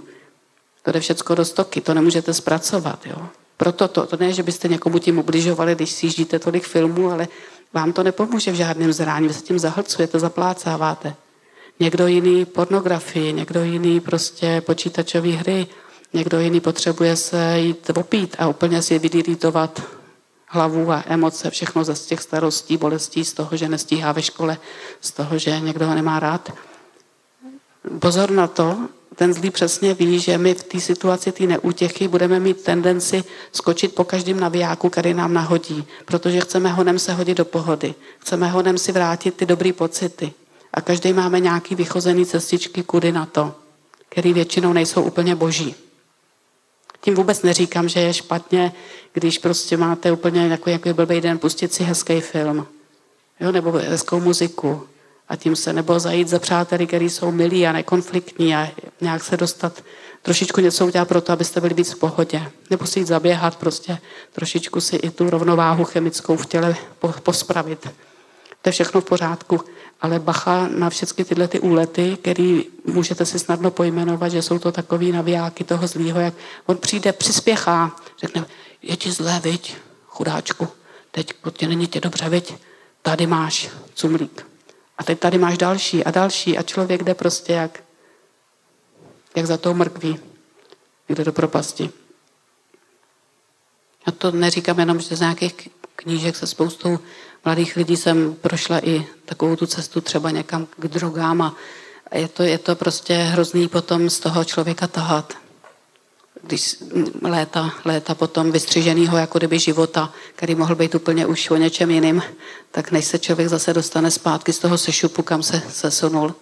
To 0.84 0.92
jde 0.92 1.00
všechno 1.00 1.36
do 1.36 1.46
stoky, 1.46 1.82
to 1.82 1.94
nemůžete 1.94 2.34
zpracovat. 2.34 3.06
Jo? 3.06 3.28
Proto 3.58 3.88
to, 3.88 4.06
to 4.06 4.18
ne, 4.18 4.34
že 4.34 4.44
byste 4.44 4.68
někomu 4.68 5.00
tím 5.00 5.20
ubližovali, 5.20 5.76
když 5.76 5.92
si 5.92 6.26
tolik 6.26 6.68
filmů, 6.68 7.12
ale 7.12 7.28
vám 7.78 7.94
to 7.94 8.04
nepomůže 8.04 8.52
v 8.52 8.56
žádném 8.56 8.94
zrání, 8.94 9.28
vy 9.28 9.34
se 9.34 9.42
tím 9.42 9.60
zahlcujete, 9.60 10.20
zaplácáváte. 10.20 11.16
Někdo 11.80 12.08
jiný 12.08 12.46
pornografii, 12.46 13.34
někdo 13.34 13.64
jiný 13.64 14.00
prostě 14.00 14.62
počítačové 14.62 15.30
hry, 15.30 15.68
někdo 16.14 16.40
jiný 16.40 16.60
potřebuje 16.60 17.16
se 17.16 17.60
jít 17.60 17.90
opít 17.98 18.36
a 18.40 18.48
úplně 18.48 18.82
si 18.82 19.00
vydiritovat 19.00 19.82
hlavu 20.48 20.92
a 20.92 21.04
emoce, 21.08 21.50
všechno 21.50 21.84
ze 21.84 21.94
těch 21.94 22.22
starostí, 22.22 22.78
bolestí, 22.78 23.26
z 23.26 23.34
toho, 23.34 23.58
že 23.58 23.70
nestíhá 23.70 24.12
ve 24.12 24.22
škole, 24.22 24.58
z 25.02 25.12
toho, 25.12 25.38
že 25.38 25.60
někdo 25.60 25.88
ho 25.88 25.96
nemá 25.96 26.20
rád. 26.20 26.54
Pozor 28.00 28.32
na 28.32 28.48
to, 28.48 28.78
ten 29.16 29.34
zlý 29.34 29.50
přesně 29.50 29.94
ví, 29.94 30.20
že 30.20 30.38
my 30.38 30.54
v 30.54 30.64
té 30.64 30.80
situaci 30.80 31.32
té 31.32 31.44
neútěchy 31.44 32.08
budeme 32.08 32.40
mít 32.40 32.62
tendenci 32.62 33.24
skočit 33.52 33.96
po 33.96 34.04
každém 34.04 34.40
navijáku, 34.40 34.90
který 34.90 35.14
nám 35.14 35.34
nahodí, 35.34 35.86
protože 36.06 36.42
chceme 36.42 36.70
honem 36.70 37.00
se 37.00 37.14
hodit 37.14 37.38
do 37.38 37.46
pohody. 37.46 37.96
Chceme 38.20 38.48
honem 38.48 38.78
si 38.78 38.92
vrátit 38.92 39.36
ty 39.36 39.46
dobré 39.46 39.74
pocity. 39.74 40.34
A 40.74 40.82
každý 40.82 41.14
máme 41.14 41.40
nějaký 41.40 41.76
vychozený 41.76 42.26
cestičky 42.26 42.84
kudy 42.84 43.12
na 43.12 43.26
to, 43.26 43.56
který 44.10 44.34
většinou 44.34 44.74
nejsou 44.74 45.02
úplně 45.02 45.36
boží. 45.36 45.76
Tím 47.02 47.16
vůbec 47.16 47.42
neříkám, 47.42 47.90
že 47.90 48.00
je 48.00 48.14
špatně, 48.14 48.74
když 49.14 49.38
prostě 49.38 49.78
máte 49.78 50.12
úplně 50.12 50.48
jako, 50.48 50.70
jako 50.70 50.94
blbý 50.94 51.22
den 51.22 51.40
pustit 51.40 51.74
si 51.74 51.84
hezký 51.84 52.22
film. 52.22 52.68
Jo, 53.40 53.52
nebo 53.52 53.72
hezkou 53.72 54.20
muziku. 54.20 54.88
A 55.30 55.36
tím 55.36 55.56
se, 55.56 55.74
nebo 55.74 56.00
zajít 56.00 56.28
za 56.28 56.40
přáteli, 56.40 56.88
který 56.88 57.10
jsou 57.10 57.32
milí 57.32 57.68
a 57.68 57.72
nekonfliktní 57.72 58.56
a 58.56 58.70
nějak 59.02 59.24
se 59.24 59.38
dostat, 59.38 59.84
trošičku 60.22 60.62
něco 60.62 60.86
udělat 60.86 61.08
pro 61.08 61.22
to, 61.22 61.34
abyste 61.34 61.62
byli 61.62 61.74
víc 61.74 61.92
v 61.92 62.00
pohodě. 62.00 62.52
Nebo 62.70 62.86
si 62.86 63.00
jít 63.00 63.08
zaběhat, 63.08 63.56
prostě 63.56 63.98
trošičku 64.32 64.82
si 64.82 64.96
i 64.96 65.10
tu 65.10 65.30
rovnováhu 65.30 65.84
chemickou 65.84 66.38
v 66.38 66.46
těle 66.46 66.76
pospravit. 67.24 67.90
To 68.62 68.70
je 68.70 68.72
všechno 68.72 69.02
v 69.02 69.06
pořádku 69.06 69.60
ale 70.02 70.20
bacha 70.20 70.68
na 70.68 70.90
všechny 70.90 71.26
tyhle 71.26 71.48
ty 71.48 71.60
úlety, 71.60 72.18
který 72.22 72.66
můžete 72.86 73.26
si 73.26 73.40
snadno 73.40 73.72
pojmenovat, 73.72 74.32
že 74.32 74.42
jsou 74.42 74.60
to 74.60 74.72
takový 74.72 75.12
navijáky 75.12 75.64
toho 75.64 75.88
zlýho, 75.88 76.20
jak 76.20 76.34
on 76.66 76.78
přijde, 76.78 77.14
přispěchá, 77.14 77.96
řekne, 78.20 78.46
je 78.82 78.96
ti 78.96 79.12
zlé, 79.12 79.40
viď, 79.44 79.76
chudáčku, 80.06 80.68
teď 81.12 81.34
tě 81.52 81.68
není 81.68 81.88
tě 81.88 82.02
dobře, 82.02 82.30
viď, 82.30 82.54
tady 83.02 83.28
máš 83.28 83.70
cumlík. 83.94 84.46
A 84.98 85.04
teď 85.04 85.20
tady 85.20 85.38
máš 85.38 85.58
další 85.58 86.04
a 86.04 86.12
další 86.12 86.58
a 86.58 86.64
člověk 86.64 87.04
jde 87.04 87.14
prostě 87.14 87.54
jak, 87.54 87.84
jak 89.36 89.46
za 89.46 89.58
tou 89.58 89.74
mrkví, 89.74 90.20
jde 91.10 91.24
do 91.24 91.34
propasti. 91.34 91.90
A 94.06 94.12
to 94.12 94.32
neříkám 94.32 94.80
jenom, 94.80 95.00
že 95.00 95.16
z 95.16 95.20
nějakých 95.20 95.70
knížek 95.96 96.36
se 96.36 96.48
spoustou 96.48 97.00
mladých 97.46 97.76
lidí 97.76 97.98
jsem 97.98 98.36
prošla 98.36 98.86
i 98.86 99.08
takovou 99.26 99.56
tu 99.56 99.66
cestu 99.66 100.02
třeba 100.02 100.32
někam 100.32 100.66
k 100.66 100.88
drogám 100.88 101.42
a 101.42 101.56
je 102.14 102.28
to, 102.28 102.44
je 102.44 102.58
to 102.58 102.76
prostě 102.76 103.14
hrozný 103.14 103.68
potom 103.68 104.10
z 104.10 104.20
toho 104.20 104.44
člověka 104.44 104.88
tahat. 104.88 105.34
Když 106.44 106.76
léta, 107.22 107.74
léta 107.86 108.16
potom 108.16 108.52
vystřiženýho 108.52 109.18
jako 109.18 109.38
kdyby 109.38 109.60
života, 109.60 110.14
který 110.36 110.56
mohl 110.56 110.76
být 110.76 110.96
úplně 110.96 111.26
už 111.26 111.50
o 111.50 111.56
něčem 111.56 111.92
jiným, 111.92 112.24
tak 112.72 112.92
než 112.92 113.06
se 113.06 113.20
člověk 113.20 113.50
zase 113.50 113.74
dostane 113.74 114.12
zpátky 114.12 114.54
z 114.54 114.60
toho 114.60 114.78
sešupu, 114.78 115.24
kam 115.24 115.44
se 115.44 115.62
sesunul. 115.70 116.36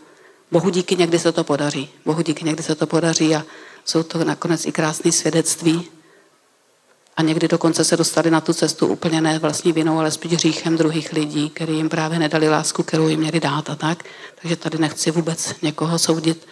Bohu 0.52 0.70
díky 0.70 0.96
někdy 0.96 1.20
se 1.20 1.32
to 1.32 1.44
podaří. 1.44 1.90
Bohu 2.06 2.22
díky 2.22 2.46
někdy 2.46 2.64
se 2.64 2.76
to 2.76 2.88
podaří 2.88 3.36
a 3.36 3.46
jsou 3.86 4.04
to 4.04 4.24
nakonec 4.24 4.66
i 4.66 4.72
krásné 4.72 5.12
svědectví, 5.12 5.90
a 7.18 7.22
někdy 7.22 7.48
dokonce 7.48 7.84
se 7.84 7.98
dostali 7.98 8.32
na 8.32 8.42
tu 8.42 8.54
cestu 8.54 8.88
úplně 8.88 9.22
ne 9.22 9.40
vlastní 9.40 9.74
vinou, 9.74 10.00
ale 10.00 10.12
spíš 10.12 10.32
hříchem 10.32 10.78
druhých 10.78 11.14
lidí, 11.14 11.50
který 11.50 11.76
jim 11.76 11.90
právě 11.90 12.20
nedali 12.20 12.50
lásku, 12.50 12.84
kterou 12.84 13.08
jim 13.08 13.20
měli 13.20 13.40
dát 13.40 13.70
a 13.70 13.76
tak. 13.76 14.04
Takže 14.42 14.56
tady 14.56 14.78
nechci 14.78 15.12
vůbec 15.12 15.56
někoho 15.62 16.00
soudit. 16.00 16.48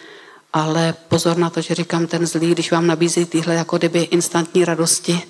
Ale 0.54 0.94
pozor 1.08 1.36
na 1.36 1.50
to, 1.50 1.60
že 1.60 1.74
říkám, 1.74 2.06
ten 2.06 2.26
zlý, 2.26 2.50
když 2.50 2.70
vám 2.70 2.86
nabízí 2.86 3.24
tyhle 3.24 3.54
jako 3.54 3.78
kdyby 3.78 4.02
instantní 4.02 4.64
radosti, 4.64 5.22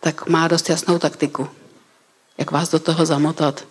tak 0.00 0.28
má 0.28 0.48
dost 0.48 0.68
jasnou 0.68 0.98
taktiku. 0.98 1.48
Jak 2.38 2.50
vás 2.50 2.70
do 2.70 2.78
toho 2.78 3.06
zamotat. 3.06 3.64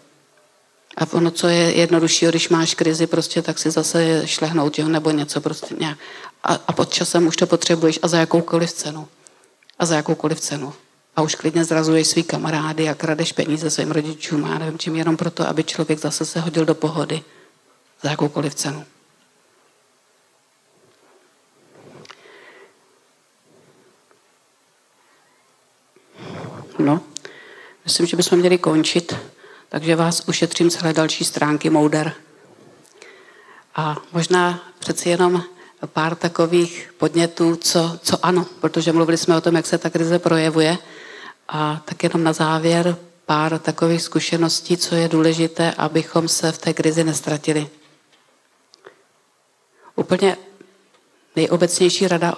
A 0.98 1.14
ono, 1.14 1.32
co 1.32 1.48
je 1.48 1.76
jednodušší, 1.76 2.26
když 2.26 2.50
máš 2.50 2.74
krizi, 2.74 3.08
prostě 3.08 3.42
tak 3.42 3.60
si 3.60 3.72
zase 3.72 4.28
šlehnout, 4.28 4.80
jo, 4.80 4.88
nebo 4.88 5.12
něco 5.12 5.42
prostě 5.42 5.76
nějak. 5.80 5.98
A, 6.44 6.54
a 6.68 6.74
pod 6.74 6.94
časem 6.94 7.28
už 7.28 7.36
to 7.36 7.48
potřebuješ 7.48 8.00
a 8.02 8.08
za 8.08 8.18
jakoukoliv 8.18 8.72
cenu. 8.72 9.08
A 9.80 9.86
za 9.86 9.96
jakoukoliv 9.96 10.40
cenu 10.40 10.74
a 11.16 11.22
už 11.22 11.36
klidně 11.36 11.66
zrazuješ 11.66 12.08
svý 12.08 12.24
kamarády 12.24 12.90
a 12.90 12.96
kradeš 12.96 13.32
peníze 13.32 13.70
svým 13.70 13.92
rodičům 13.92 14.46
a 14.46 14.58
nevím 14.58 14.80
čím, 14.80 14.96
jenom 14.96 15.18
proto, 15.18 15.48
aby 15.48 15.64
člověk 15.64 16.00
zase 16.00 16.26
se 16.26 16.40
hodil 16.40 16.66
do 16.66 16.76
pohody 16.76 17.24
za 18.02 18.10
jakoukoliv 18.10 18.56
cenu. 18.56 18.86
No, 26.80 27.02
myslím, 27.86 28.06
že 28.06 28.18
bychom 28.18 28.40
měli 28.40 28.58
končit, 28.58 29.16
takže 29.70 29.96
vás 29.96 30.24
ušetřím 30.28 30.70
celé 30.70 30.94
další 30.94 31.26
stránky 31.26 31.70
Mouder. 31.70 32.14
A 33.76 33.98
možná 34.14 34.60
přeci 34.80 35.10
jenom 35.10 35.44
pár 35.86 36.16
takových 36.16 36.94
podnětů, 36.98 37.56
co, 37.56 38.00
co 38.04 38.26
ano, 38.26 38.46
protože 38.60 38.94
mluvili 38.94 39.18
jsme 39.18 39.38
o 39.38 39.42
tom, 39.42 39.56
jak 39.56 39.66
se 39.66 39.78
ta 39.78 39.90
krize 39.90 40.20
projevuje, 40.20 40.78
a 41.48 41.82
tak 41.86 42.04
jenom 42.04 42.24
na 42.24 42.34
závěr 42.34 42.98
pár 43.26 43.60
takových 43.60 44.02
zkušeností, 44.02 44.78
co 44.78 44.96
je 44.96 45.08
důležité, 45.08 45.72
abychom 45.72 46.28
se 46.28 46.52
v 46.52 46.58
té 46.58 46.74
krizi 46.74 47.04
nestratili. 47.04 47.70
Úplně 49.96 50.38
nejobecnější 51.36 52.08
rada 52.08 52.38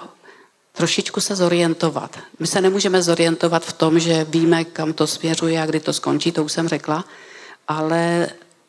trošičku 0.72 1.20
se 1.20 1.36
zorientovat. 1.36 2.18
My 2.38 2.46
se 2.46 2.60
nemůžeme 2.60 3.02
zorientovat 3.02 3.64
v 3.64 3.72
tom, 3.72 3.98
že 3.98 4.26
víme, 4.28 4.64
kam 4.64 4.92
to 4.92 5.06
směřuje 5.06 5.62
a 5.62 5.66
kdy 5.66 5.80
to 5.80 5.92
skončí, 5.92 6.32
to 6.32 6.44
už 6.44 6.52
jsem 6.52 6.68
řekla, 6.68 7.04
ale 7.68 8.28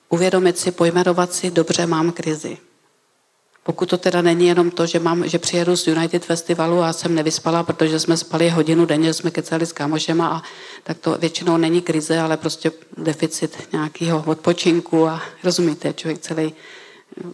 uvědomit 0.09 0.57
si, 0.57 0.71
pojmenovat 0.71 1.33
si, 1.33 1.51
dobře, 1.51 1.85
mám 1.85 2.11
krizi. 2.11 2.57
Pokud 3.63 3.89
to 3.89 3.97
teda 3.97 4.21
není 4.21 4.47
jenom 4.47 4.71
to, 4.71 4.85
že, 4.85 4.99
mám, 4.99 5.27
že 5.27 5.39
přijedu 5.39 5.75
z 5.75 5.87
United 5.87 6.25
Festivalu 6.25 6.81
a 6.81 6.93
jsem 6.93 7.15
nevyspala, 7.15 7.63
protože 7.63 7.99
jsme 7.99 8.17
spali 8.17 8.49
hodinu 8.49 8.85
denně, 8.85 9.13
jsme 9.13 9.31
kecali 9.31 9.65
s 9.65 9.73
kámošema 9.73 10.27
a 10.27 10.41
tak 10.83 10.97
to 10.97 11.17
většinou 11.17 11.57
není 11.57 11.81
krize, 11.81 12.19
ale 12.19 12.37
prostě 12.37 12.71
deficit 12.97 13.67
nějakého 13.71 14.23
odpočinku 14.27 15.07
a 15.07 15.21
rozumíte, 15.43 15.93
člověk 15.93 16.21
celý 16.21 16.53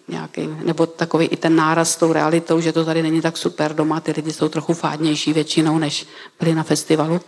nějaký, 0.07 0.49
nebo 0.63 0.85
takový 0.85 1.25
i 1.25 1.37
ten 1.37 1.55
náraz 1.55 1.91
s 1.91 1.95
tou 1.95 2.13
realitou, 2.13 2.59
že 2.59 2.73
to 2.73 2.85
tady 2.85 3.01
není 3.01 3.21
tak 3.21 3.37
super 3.37 3.75
doma, 3.75 3.99
ty 3.99 4.11
lidi 4.11 4.33
jsou 4.33 4.49
trochu 4.49 4.73
fádnější 4.73 5.33
většinou, 5.33 5.77
než 5.77 6.07
byli 6.39 6.55
na 6.55 6.63
festivalu. 6.63 7.21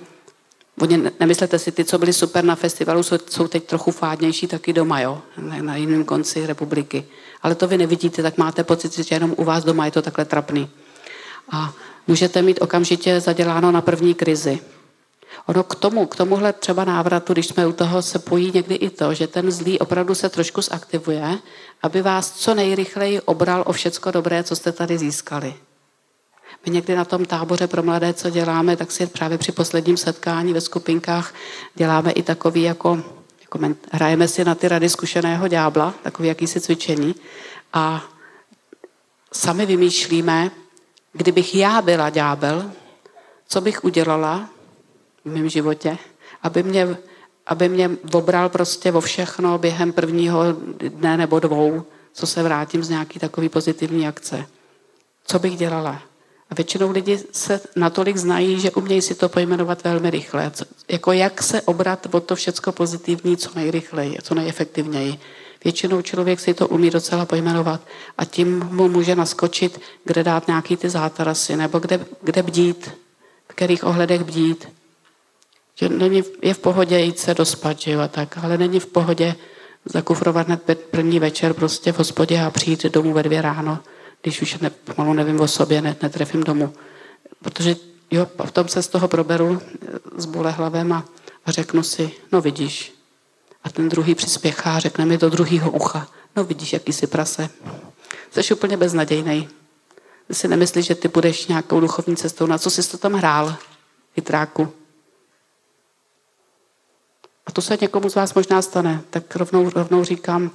Oni, 0.81 1.11
nemyslete 1.19 1.59
si, 1.59 1.71
ty, 1.71 1.85
co 1.85 1.97
byli 1.97 2.13
super 2.13 2.43
na 2.43 2.55
festivalu, 2.55 3.03
jsou, 3.03 3.17
jsou 3.29 3.47
teď 3.47 3.63
trochu 3.63 3.91
fádnější 3.91 4.47
taky 4.47 4.73
doma, 4.73 5.01
jo, 5.01 5.21
na 5.61 5.75
jiném 5.75 6.05
konci 6.05 6.47
republiky 6.47 7.05
ale 7.41 7.55
to 7.55 7.67
vy 7.67 7.77
nevidíte, 7.77 8.23
tak 8.23 8.37
máte 8.37 8.63
pocit, 8.63 8.93
že 8.93 9.15
jenom 9.15 9.33
u 9.37 9.43
vás 9.43 9.63
doma 9.63 9.85
je 9.85 9.91
to 9.91 10.01
takhle 10.01 10.25
trapný. 10.25 10.69
A 11.51 11.73
můžete 12.07 12.41
mít 12.41 12.61
okamžitě 12.61 13.19
zaděláno 13.21 13.71
na 13.71 13.81
první 13.81 14.13
krizi. 14.13 14.59
Ono 15.49 15.63
k 15.63 15.75
tomu, 15.75 16.05
k 16.05 16.15
tomuhle 16.15 16.53
třeba 16.53 16.85
návratu, 16.85 17.33
když 17.33 17.47
jsme 17.47 17.67
u 17.67 17.71
toho, 17.71 18.01
se 18.01 18.19
pojí 18.19 18.51
někdy 18.53 18.75
i 18.75 18.89
to, 18.89 19.13
že 19.13 19.27
ten 19.27 19.51
zlý 19.51 19.79
opravdu 19.79 20.15
se 20.15 20.29
trošku 20.29 20.61
zaktivuje, 20.61 21.37
aby 21.81 22.01
vás 22.01 22.31
co 22.31 22.53
nejrychleji 22.53 23.21
obral 23.21 23.63
o 23.65 23.73
všecko 23.73 24.11
dobré, 24.11 24.43
co 24.43 24.55
jste 24.55 24.71
tady 24.71 24.97
získali. 24.97 25.53
My 26.65 26.71
někdy 26.71 26.95
na 26.95 27.05
tom 27.05 27.25
táboře 27.25 27.67
pro 27.67 27.83
mladé, 27.83 28.13
co 28.13 28.29
děláme, 28.29 28.77
tak 28.77 28.91
si 28.91 29.07
právě 29.07 29.37
při 29.37 29.51
posledním 29.51 29.97
setkání 29.97 30.53
ve 30.53 30.61
skupinkách 30.61 31.33
děláme 31.75 32.11
i 32.11 32.23
takový 32.23 32.61
jako 32.61 33.03
koment- 33.51 33.89
hrajeme 33.91 34.27
si 34.27 34.45
na 34.45 34.55
ty 34.55 34.67
rady 34.67 34.89
zkušeného 34.89 35.47
ďábla, 35.47 35.93
takový 36.03 36.27
jakýsi 36.27 36.61
cvičení 36.61 37.15
a 37.73 38.03
sami 39.33 39.65
vymýšlíme, 39.65 40.51
kdybych 41.13 41.55
já 41.55 41.81
byla 41.81 42.09
ďábel, 42.09 42.71
co 43.47 43.61
bych 43.61 43.83
udělala 43.83 44.49
v 45.29 45.33
mém 45.33 45.49
životě, 45.49 45.97
aby 46.43 46.63
mě, 46.63 46.97
aby 47.47 47.69
mě 47.69 47.89
obral 48.13 48.49
prostě 48.49 48.91
vo 48.91 49.01
všechno 49.01 49.57
během 49.57 49.93
prvního 49.93 50.43
dne 50.77 51.17
nebo 51.17 51.39
dvou, 51.39 51.83
co 52.13 52.27
se 52.27 52.43
vrátím 52.43 52.83
z 52.83 52.89
nějaký 52.89 53.19
takový 53.19 53.49
pozitivní 53.49 54.07
akce. 54.07 54.45
Co 55.25 55.39
bych 55.39 55.57
dělala? 55.57 56.01
A 56.49 56.55
většinou 56.55 56.91
lidi 56.91 57.19
se 57.31 57.61
natolik 57.75 58.17
znají, 58.17 58.59
že 58.59 58.71
umějí 58.71 59.01
si 59.01 59.15
to 59.15 59.29
pojmenovat 59.29 59.83
velmi 59.83 60.09
rychle. 60.09 60.51
Jako 60.87 61.11
jak 61.11 61.43
se 61.43 61.61
obrat 61.61 62.07
o 62.11 62.19
to 62.19 62.35
všecko 62.35 62.71
pozitivní 62.71 63.37
co 63.37 63.49
nejrychleji, 63.55 64.17
co 64.23 64.35
nejefektivněji. 64.35 65.19
Většinou 65.63 66.01
člověk 66.01 66.39
si 66.39 66.53
to 66.53 66.67
umí 66.67 66.89
docela 66.89 67.25
pojmenovat 67.25 67.81
a 68.17 68.25
tím 68.25 68.65
mu 68.71 68.89
může 68.89 69.15
naskočit, 69.15 69.81
kde 70.03 70.23
dát 70.23 70.47
nějaký 70.47 70.77
ty 70.77 70.89
zátarasy, 70.89 71.55
nebo 71.55 71.79
kde, 71.79 72.05
kde 72.21 72.43
bdít, 72.43 72.91
v 73.49 73.53
kterých 73.53 73.83
ohledech 73.83 74.23
bdít. 74.23 74.67
Že 75.79 75.89
není, 75.89 76.23
je 76.41 76.53
v 76.53 76.59
pohodě 76.59 76.99
jít 76.99 77.19
se 77.19 77.33
dospat, 77.33 77.79
že 77.79 77.91
jo, 77.91 77.99
a 77.99 78.07
tak, 78.07 78.37
ale 78.43 78.57
není 78.57 78.79
v 78.79 78.87
pohodě 78.87 79.35
zakufrovat 79.85 80.47
hned 80.47 80.79
první 80.91 81.19
večer 81.19 81.53
prostě 81.53 81.91
v 81.91 81.97
hospodě 81.97 82.41
a 82.41 82.49
přijít 82.49 82.85
domů 82.85 83.13
ve 83.13 83.23
dvě 83.23 83.41
ráno 83.41 83.79
když 84.21 84.41
už 84.41 84.57
ne, 84.57 84.69
pomalu 84.69 85.13
nevím 85.13 85.39
o 85.39 85.47
sobě, 85.47 85.81
ne, 85.81 85.95
netrefím 86.01 86.43
domů. 86.43 86.73
Protože 87.41 87.75
jo, 88.11 88.27
v 88.45 88.51
tom 88.51 88.67
se 88.67 88.83
z 88.83 88.87
toho 88.87 89.07
proberu 89.07 89.61
s 90.15 90.25
bolehlavem 90.25 90.93
a, 90.93 91.05
a 91.45 91.51
řeknu 91.51 91.83
si, 91.83 92.11
no 92.31 92.41
vidíš. 92.41 92.93
A 93.63 93.69
ten 93.69 93.89
druhý 93.89 94.15
přispěchá 94.15 94.75
a 94.75 94.79
řekne 94.79 95.05
mi 95.05 95.17
do 95.17 95.29
druhého 95.29 95.71
ucha, 95.71 96.07
no 96.35 96.43
vidíš, 96.43 96.73
jaký 96.73 96.93
jsi 96.93 97.07
prase. 97.07 97.49
Jsi 98.31 98.53
úplně 98.53 98.77
beznadějný. 98.77 99.49
Ty 100.27 100.33
si 100.33 100.47
nemyslíš, 100.47 100.85
že 100.85 100.95
ty 100.95 101.07
budeš 101.07 101.47
nějakou 101.47 101.79
duchovní 101.79 102.15
cestou. 102.15 102.45
Na 102.45 102.57
co 102.57 102.69
jsi 102.69 102.91
to 102.91 102.97
tam 102.97 103.13
hrál, 103.13 103.55
chytráku? 104.15 104.73
A 107.49 107.51
to 107.51 107.61
se 107.61 107.77
někomu 107.81 108.09
z 108.09 108.15
vás 108.15 108.33
možná 108.33 108.61
stane. 108.61 109.01
Tak 109.09 109.35
rovnou, 109.35 109.69
rovnou 109.69 110.03
říkám, 110.03 110.51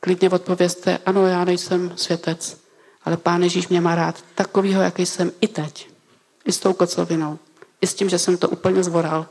klidně 0.00 0.30
odpovězte, 0.30 0.98
ano, 1.06 1.26
já 1.26 1.44
nejsem 1.44 1.92
světec, 1.96 2.60
ale 3.04 3.16
Pán 3.16 3.42
Ježíš 3.42 3.68
mě 3.68 3.80
má 3.80 3.94
rád 3.94 4.24
takovýho, 4.34 4.82
jaký 4.82 5.06
jsem 5.06 5.32
i 5.40 5.48
teď. 5.48 5.90
I 6.44 6.52
s 6.52 6.58
tou 6.58 6.72
kocovinou. 6.72 7.38
I 7.80 7.86
s 7.86 7.94
tím, 7.94 8.08
že 8.08 8.18
jsem 8.18 8.36
to 8.36 8.48
úplně 8.48 8.84
zvoral. 8.84 9.26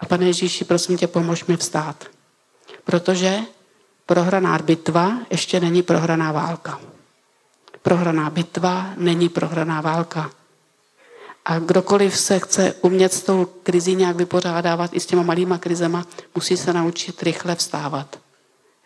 A 0.00 0.06
pane 0.06 0.26
Ježíši, 0.26 0.64
prosím 0.64 0.96
tě, 0.96 1.06
pomož 1.06 1.44
mi 1.44 1.56
vstát. 1.56 2.04
Protože 2.84 3.38
prohraná 4.06 4.58
bitva 4.58 5.18
ještě 5.30 5.60
není 5.60 5.82
prohraná 5.82 6.32
válka. 6.32 6.80
Prohraná 7.82 8.30
bitva 8.30 8.90
není 8.96 9.28
prohraná 9.28 9.80
válka. 9.80 10.30
A 11.44 11.58
kdokoliv 11.58 12.18
se 12.18 12.38
chce 12.38 12.74
umět 12.80 13.12
s 13.12 13.22
tou 13.22 13.44
krizí 13.62 13.96
nějak 13.96 14.16
vypořádávat 14.16 14.90
i 14.94 15.00
s 15.00 15.06
těma 15.06 15.22
malýma 15.22 15.58
krizema, 15.58 16.06
musí 16.34 16.56
se 16.56 16.72
naučit 16.72 17.22
rychle 17.22 17.54
vstávat. 17.54 18.18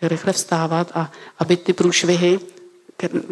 Rychle 0.02 0.32
vstávat 0.32 0.92
a 0.94 1.12
aby 1.38 1.56
ty 1.56 1.72
průšvihy, 1.72 2.40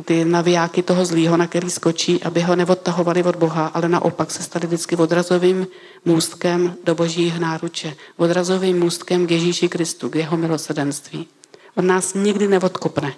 ty 0.04 0.24
navijáky 0.24 0.82
toho 0.82 1.04
zlýho, 1.04 1.36
na 1.36 1.46
který 1.46 1.70
skočí, 1.70 2.22
aby 2.22 2.40
ho 2.40 2.56
neodtahovali 2.56 3.22
od 3.22 3.36
Boha, 3.36 3.66
ale 3.66 3.88
naopak 3.88 4.30
se 4.30 4.42
stali 4.42 4.66
vždycky 4.66 4.96
odrazovým 4.96 5.66
můstkem 6.04 6.74
do 6.84 6.94
božích 6.94 7.40
náruče. 7.40 7.96
Odrazovým 8.16 8.78
můstkem 8.78 9.26
k 9.26 9.30
Ježíši 9.30 9.68
Kristu, 9.68 10.10
k 10.10 10.14
jeho 10.14 10.36
milosedenství. 10.36 11.28
On 11.74 11.86
nás 11.86 12.14
nikdy 12.14 12.48
neodkopne. 12.48 13.14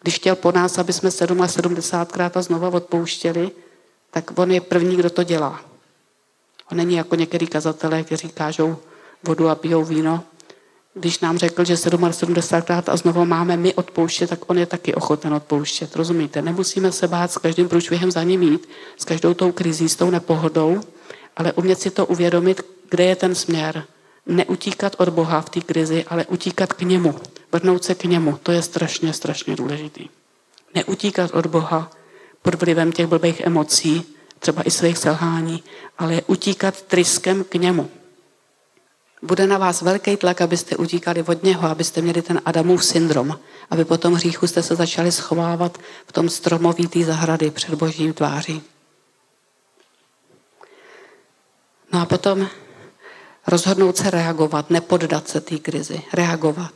Když 0.00 0.14
chtěl 0.14 0.36
po 0.36 0.52
nás, 0.52 0.78
aby 0.78 0.92
jsme 0.92 1.10
77krát 1.10 2.30
a 2.34 2.42
znova 2.42 2.68
odpouštěli, 2.68 3.50
tak 4.12 4.38
on 4.38 4.50
je 4.50 4.60
první, 4.60 4.96
kdo 4.96 5.10
to 5.10 5.22
dělá. 5.22 5.60
On 6.70 6.76
není 6.76 6.94
jako 6.94 7.16
některý 7.16 7.46
kazatelé, 7.46 8.02
kteří 8.02 8.28
kážou 8.28 8.76
vodu 9.22 9.48
a 9.48 9.54
pijou 9.54 9.84
víno. 9.84 10.24
Když 10.94 11.20
nám 11.20 11.38
řekl, 11.38 11.64
že 11.64 11.74
77krát 11.74 12.82
a 12.86 12.96
znovu 12.96 13.24
máme 13.24 13.56
my 13.56 13.74
odpouštět, 13.74 14.30
tak 14.30 14.50
on 14.50 14.58
je 14.58 14.66
taky 14.66 14.94
ochoten 14.94 15.34
odpouštět. 15.34 15.96
Rozumíte? 15.96 16.42
Nemusíme 16.42 16.92
se 16.92 17.08
bát 17.08 17.32
s 17.32 17.38
každým 17.38 17.68
průšvihem 17.68 18.10
za 18.10 18.22
ním 18.22 18.42
jít, 18.42 18.68
s 18.96 19.04
každou 19.04 19.34
tou 19.34 19.52
krizí, 19.52 19.88
s 19.88 19.96
tou 19.96 20.10
nepohodou, 20.10 20.80
ale 21.36 21.52
umět 21.52 21.80
si 21.80 21.90
to 21.90 22.06
uvědomit, 22.06 22.62
kde 22.90 23.04
je 23.04 23.16
ten 23.16 23.34
směr. 23.34 23.84
Neutíkat 24.26 24.96
od 24.98 25.08
Boha 25.08 25.40
v 25.40 25.50
té 25.50 25.60
krizi, 25.60 26.04
ale 26.08 26.26
utíkat 26.26 26.72
k 26.72 26.82
němu. 26.82 27.14
Vrnout 27.52 27.84
se 27.84 27.94
k 27.94 28.04
němu. 28.04 28.38
To 28.42 28.52
je 28.52 28.62
strašně, 28.62 29.12
strašně 29.12 29.56
důležitý. 29.56 30.08
Neutíkat 30.74 31.30
od 31.34 31.46
Boha, 31.46 31.90
pod 32.42 32.54
vlivem 32.54 32.92
těch 32.92 33.06
blbých 33.06 33.40
emocí, 33.40 34.16
třeba 34.38 34.62
i 34.62 34.70
svých 34.70 34.98
selhání, 34.98 35.62
ale 35.98 36.22
utíkat 36.26 36.82
tryskem 36.82 37.44
k 37.44 37.54
němu. 37.54 37.90
Bude 39.22 39.46
na 39.46 39.58
vás 39.58 39.82
velký 39.82 40.16
tlak, 40.16 40.40
abyste 40.40 40.76
utíkali 40.76 41.22
od 41.22 41.42
něho, 41.42 41.68
abyste 41.68 42.02
měli 42.02 42.22
ten 42.22 42.40
Adamův 42.44 42.84
syndrom, 42.84 43.38
aby 43.70 43.84
po 43.84 43.98
tom 43.98 44.14
hříchu 44.14 44.46
jste 44.46 44.62
se 44.62 44.76
začali 44.76 45.12
schovávat 45.12 45.78
v 46.06 46.12
tom 46.12 46.28
stromoví 46.28 46.86
té 46.86 47.04
zahrady 47.04 47.50
před 47.50 47.74
božím 47.74 48.12
tváří. 48.12 48.62
No 51.92 52.00
a 52.00 52.06
potom 52.06 52.48
rozhodnout 53.46 53.96
se 53.96 54.10
reagovat, 54.10 54.70
nepoddat 54.70 55.28
se 55.28 55.40
té 55.40 55.58
krizi, 55.58 56.02
reagovat. 56.12 56.72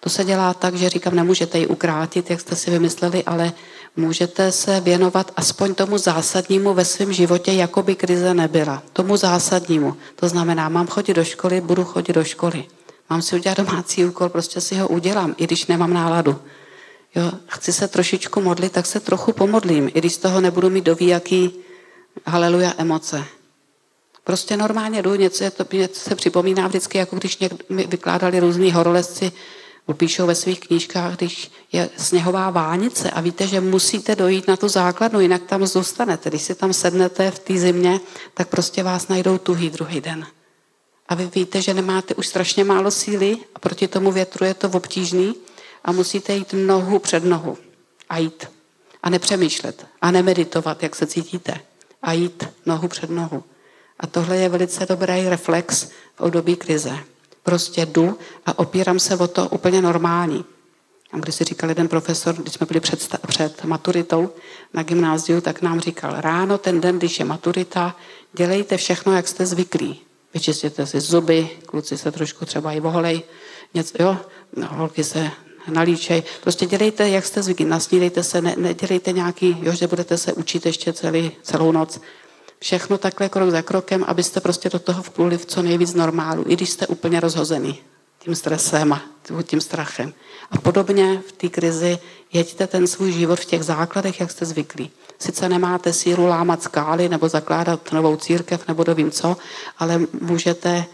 To 0.00 0.10
se 0.10 0.24
dělá 0.24 0.54
tak, 0.54 0.74
že 0.74 0.88
říkám, 0.88 1.14
nemůžete 1.14 1.58
ji 1.58 1.66
ukrátit, 1.66 2.30
jak 2.30 2.40
jste 2.40 2.56
si 2.56 2.70
vymysleli, 2.70 3.24
ale 3.24 3.52
můžete 3.96 4.52
se 4.52 4.80
věnovat 4.80 5.32
aspoň 5.36 5.74
tomu 5.74 5.98
zásadnímu 5.98 6.74
ve 6.74 6.84
svém 6.84 7.12
životě, 7.12 7.52
jako 7.52 7.82
by 7.82 7.94
krize 7.94 8.34
nebyla. 8.34 8.82
Tomu 8.92 9.16
zásadnímu. 9.16 9.96
To 10.16 10.28
znamená, 10.28 10.68
mám 10.68 10.86
chodit 10.86 11.14
do 11.14 11.24
školy, 11.24 11.60
budu 11.60 11.84
chodit 11.84 12.12
do 12.12 12.24
školy. 12.24 12.64
Mám 13.10 13.22
si 13.22 13.36
udělat 13.36 13.58
domácí 13.58 14.04
úkol, 14.04 14.28
prostě 14.28 14.60
si 14.60 14.74
ho 14.74 14.88
udělám, 14.88 15.34
i 15.38 15.46
když 15.46 15.66
nemám 15.66 15.94
náladu. 15.94 16.36
Jo, 17.14 17.32
chci 17.46 17.72
se 17.72 17.88
trošičku 17.88 18.40
modlit, 18.40 18.72
tak 18.72 18.86
se 18.86 19.00
trochu 19.00 19.32
pomodlím, 19.32 19.88
i 19.88 19.98
když 19.98 20.12
z 20.12 20.18
toho 20.18 20.40
nebudu 20.40 20.70
mít 20.70 20.84
dovíjaký 20.84 21.54
haleluja 22.26 22.74
emoce. 22.78 23.24
Prostě 24.24 24.56
normálně 24.56 25.02
jdu, 25.02 25.14
něco, 25.14 25.50
to, 25.50 25.76
něco 25.76 26.00
se 26.00 26.14
připomíná 26.14 26.68
vždycky, 26.68 26.98
jako 26.98 27.16
když 27.16 27.38
někdo, 27.38 27.58
mi 27.68 27.86
vykládali 27.86 28.40
různí 28.40 28.72
horolezci, 28.72 29.32
Upíšou 29.86 30.26
ve 30.26 30.34
svých 30.34 30.60
knížkách, 30.60 31.16
když 31.16 31.50
je 31.72 31.90
sněhová 31.96 32.50
vánice 32.50 33.10
a 33.10 33.20
víte, 33.20 33.46
že 33.46 33.60
musíte 33.60 34.16
dojít 34.16 34.48
na 34.48 34.56
tu 34.56 34.68
základnu, 34.68 35.20
jinak 35.20 35.42
tam 35.42 35.66
zůstanete. 35.66 36.30
Když 36.30 36.42
si 36.42 36.54
tam 36.54 36.72
sednete 36.72 37.30
v 37.30 37.38
té 37.38 37.58
zimě, 37.58 38.00
tak 38.34 38.48
prostě 38.48 38.82
vás 38.82 39.08
najdou 39.08 39.38
tuhý 39.38 39.70
druhý 39.70 40.00
den. 40.00 40.26
A 41.08 41.14
vy 41.14 41.30
víte, 41.34 41.62
že 41.62 41.74
nemáte 41.74 42.14
už 42.14 42.26
strašně 42.26 42.64
málo 42.64 42.90
síly 42.90 43.36
a 43.54 43.58
proti 43.58 43.88
tomu 43.88 44.12
větru 44.12 44.46
je 44.46 44.54
to 44.54 44.68
obtížný 44.68 45.34
a 45.84 45.92
musíte 45.92 46.34
jít 46.34 46.54
nohu 46.66 46.98
před 46.98 47.24
nohu 47.24 47.58
a 48.08 48.18
jít. 48.18 48.46
A 49.02 49.10
nepřemýšlet 49.10 49.86
a 50.02 50.10
nemeditovat, 50.10 50.82
jak 50.82 50.96
se 50.96 51.06
cítíte. 51.06 51.60
A 52.02 52.12
jít 52.12 52.48
nohu 52.66 52.88
před 52.88 53.10
nohu. 53.10 53.44
A 54.00 54.06
tohle 54.06 54.36
je 54.36 54.48
velice 54.48 54.86
dobrý 54.86 55.28
reflex 55.28 55.84
v 56.14 56.20
období 56.20 56.56
krize. 56.56 56.98
Prostě 57.42 57.86
jdu 57.86 58.18
a 58.46 58.58
opírám 58.58 58.98
se 58.98 59.16
o 59.16 59.28
to 59.28 59.48
úplně 59.48 59.82
normální. 59.82 60.44
A 61.12 61.18
když 61.18 61.34
si 61.34 61.44
říkal 61.44 61.68
jeden 61.68 61.88
profesor, 61.88 62.34
když 62.34 62.54
jsme 62.54 62.66
byli 62.66 62.80
před, 62.80 63.16
před 63.26 63.64
maturitou 63.64 64.30
na 64.74 64.82
gymnáziu, 64.82 65.40
tak 65.40 65.62
nám 65.62 65.80
říkal, 65.80 66.14
ráno 66.16 66.58
ten 66.58 66.80
den, 66.80 66.98
když 66.98 67.18
je 67.18 67.24
maturita, 67.24 67.96
dělejte 68.32 68.76
všechno, 68.76 69.16
jak 69.16 69.28
jste 69.28 69.46
zvyklí. 69.46 70.00
Vyčistěte 70.34 70.86
si 70.86 71.00
zuby, 71.00 71.48
kluci 71.66 71.98
se 71.98 72.12
trošku 72.12 72.44
třeba 72.44 72.72
i 72.72 72.80
voholej, 72.80 73.22
něco, 73.74 74.02
jo, 74.02 74.16
no, 74.56 74.68
holky 74.70 75.04
se 75.04 75.30
nalíčej. 75.68 76.22
Prostě 76.40 76.66
dělejte, 76.66 77.08
jak 77.08 77.24
jste 77.24 77.42
zvyklí, 77.42 77.64
nasnídejte 77.64 78.22
se, 78.22 78.40
ne, 78.40 78.54
nedělejte 78.58 79.12
nějaký, 79.12 79.56
jo, 79.62 79.72
že 79.72 79.86
budete 79.86 80.18
se 80.18 80.32
učit 80.32 80.66
ještě 80.66 80.92
celý, 80.92 81.32
celou 81.42 81.72
noc. 81.72 82.00
Všechno 82.60 82.98
takhle 82.98 83.28
krok 83.28 83.50
za 83.50 83.62
krokem, 83.62 84.04
abyste 84.04 84.40
prostě 84.40 84.70
do 84.70 84.78
toho 84.78 85.02
vpluli 85.02 85.38
v 85.38 85.46
co 85.46 85.62
nejvíc 85.62 85.94
normálu, 85.94 86.44
i 86.46 86.56
když 86.56 86.70
jste 86.70 86.86
úplně 86.86 87.20
rozhozený 87.20 87.80
tím 88.18 88.34
stresem 88.34 88.92
a 88.92 89.02
tím 89.42 89.60
strachem. 89.60 90.12
A 90.50 90.58
podobně 90.58 91.22
v 91.28 91.32
té 91.32 91.48
krizi 91.48 91.98
jeďte 92.32 92.66
ten 92.66 92.86
svůj 92.86 93.12
život 93.12 93.40
v 93.40 93.44
těch 93.44 93.62
základech, 93.62 94.20
jak 94.20 94.30
jste 94.30 94.46
zvyklí. 94.46 94.90
Sice 95.18 95.48
nemáte 95.48 95.92
sílu 95.92 96.26
lámat 96.26 96.62
skály 96.62 97.08
nebo 97.08 97.28
zakládat 97.28 97.92
novou 97.92 98.16
církev 98.16 98.68
nebo 98.68 98.84
dovím 98.84 99.10
co, 99.10 99.36
ale 99.78 100.00
můžete 100.20 100.84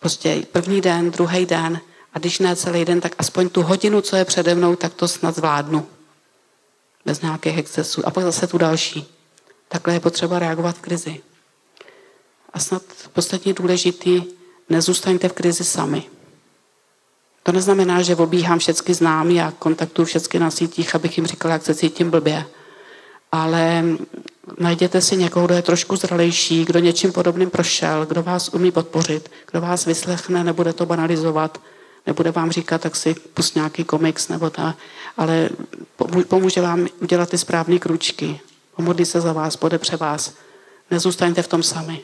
prostě 0.00 0.46
první 0.52 0.80
den, 0.80 1.10
druhý 1.10 1.46
den 1.46 1.80
a 2.14 2.18
když 2.18 2.38
ne 2.38 2.56
celý 2.56 2.84
den, 2.84 3.00
tak 3.00 3.14
aspoň 3.18 3.48
tu 3.48 3.62
hodinu, 3.62 4.00
co 4.00 4.16
je 4.16 4.24
přede 4.24 4.54
mnou, 4.54 4.76
tak 4.76 4.94
to 4.94 5.08
snad 5.08 5.36
zvládnu. 5.36 5.86
Bez 7.04 7.20
nějakých 7.20 7.58
excesů. 7.58 8.06
A 8.06 8.10
pak 8.10 8.24
zase 8.24 8.46
tu 8.46 8.58
další. 8.58 9.15
Takhle 9.68 9.94
je 9.94 10.00
potřeba 10.00 10.38
reagovat 10.38 10.76
v 10.76 10.80
krizi. 10.80 11.20
A 12.52 12.58
snad 12.58 12.82
poslední 13.12 13.52
důležitý, 13.52 14.22
nezůstaňte 14.68 15.28
v 15.28 15.32
krizi 15.32 15.64
sami. 15.64 16.02
To 17.42 17.52
neznamená, 17.52 18.02
že 18.02 18.16
obíhám 18.16 18.58
všechny 18.58 18.94
známí 18.94 19.40
a 19.40 19.52
kontaktuju 19.58 20.06
všechny 20.06 20.40
na 20.40 20.50
sítích, 20.50 20.94
abych 20.94 21.18
jim 21.18 21.26
říkala, 21.26 21.54
jak 21.54 21.64
se 21.64 21.74
cítím 21.74 22.10
blbě. 22.10 22.46
Ale 23.32 23.84
najděte 24.58 25.00
si 25.00 25.16
někoho, 25.16 25.46
kdo 25.46 25.54
je 25.54 25.62
trošku 25.62 25.96
zralejší, 25.96 26.64
kdo 26.64 26.78
něčím 26.78 27.12
podobným 27.12 27.50
prošel, 27.50 28.06
kdo 28.06 28.22
vás 28.22 28.48
umí 28.48 28.72
podpořit, 28.72 29.30
kdo 29.50 29.60
vás 29.60 29.84
vyslechne, 29.84 30.44
nebude 30.44 30.72
to 30.72 30.86
banalizovat, 30.86 31.60
nebude 32.06 32.30
vám 32.30 32.50
říkat, 32.50 32.80
tak 32.80 32.96
si 32.96 33.14
pust 33.14 33.54
nějaký 33.54 33.84
komiks 33.84 34.28
nebo 34.28 34.50
ta, 34.50 34.74
ale 35.16 35.50
pomůže 36.28 36.60
vám 36.60 36.86
udělat 37.02 37.30
ty 37.30 37.38
správné 37.38 37.78
kručky. 37.78 38.40
Pomodlí 38.76 39.04
se 39.04 39.20
za 39.20 39.32
vás, 39.32 39.56
podepře 39.56 39.96
vás. 39.96 40.32
Nezůstaňte 40.90 41.42
v 41.42 41.48
tom 41.48 41.62
sami. 41.62 42.00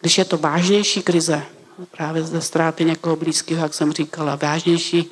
Když 0.00 0.18
je 0.18 0.24
to 0.24 0.38
vážnější 0.38 1.02
krize, 1.02 1.42
právě 1.90 2.22
ze 2.22 2.40
ztráty 2.40 2.84
někoho 2.84 3.16
blízkého, 3.16 3.62
jak 3.62 3.74
jsem 3.74 3.92
říkala, 3.92 4.36
vážnější 4.36 5.10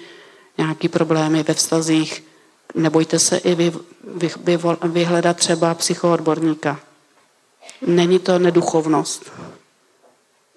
nějaký 0.58 0.88
problémy 0.88 1.42
ve 1.42 1.54
vztazích, 1.54 2.24
nebojte 2.74 3.18
se 3.18 3.36
i 3.36 3.54
vy, 3.54 3.72
vy, 4.04 4.30
vy, 4.44 4.58
vyhledat 4.82 5.36
třeba 5.36 5.74
psychoodborníka. 5.74 6.80
Není 7.86 8.18
to 8.18 8.38
neduchovnost. 8.38 9.32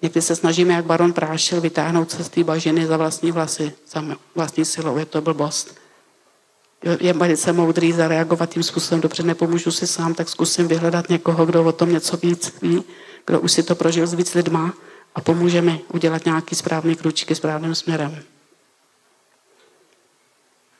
Někdy 0.02 0.22
se 0.22 0.36
snažíme, 0.36 0.74
jak 0.74 0.84
baron 0.84 1.12
Prášil, 1.12 1.60
vytáhnout 1.60 2.10
se 2.10 2.24
z 2.24 2.28
té 2.28 2.44
bažiny 2.44 2.86
za 2.86 2.96
vlastní 2.96 3.32
vlasy, 3.32 3.72
za 3.88 4.04
vlastní 4.34 4.64
silou. 4.64 4.96
Je 4.96 5.06
to 5.06 5.20
blbost 5.20 5.85
je 7.00 7.12
velice 7.12 7.52
moudrý 7.52 7.92
zareagovat 7.92 8.50
tím 8.50 8.62
způsobem, 8.62 9.00
dobře, 9.00 9.22
nepomůžu 9.22 9.70
si 9.70 9.86
sám, 9.86 10.14
tak 10.14 10.28
zkusím 10.28 10.68
vyhledat 10.68 11.08
někoho, 11.08 11.46
kdo 11.46 11.64
o 11.64 11.72
tom 11.72 11.92
něco 11.92 12.16
víc 12.16 12.52
ví, 12.62 12.84
kdo 13.26 13.40
už 13.40 13.52
si 13.52 13.62
to 13.62 13.74
prožil 13.74 14.06
s 14.06 14.14
víc 14.14 14.34
lidma 14.34 14.74
a 15.14 15.20
pomůže 15.20 15.62
mi 15.62 15.80
udělat 15.92 16.24
nějaký 16.24 16.54
správný 16.54 16.96
kručky 16.96 17.34
správným 17.34 17.74
směrem. 17.74 18.22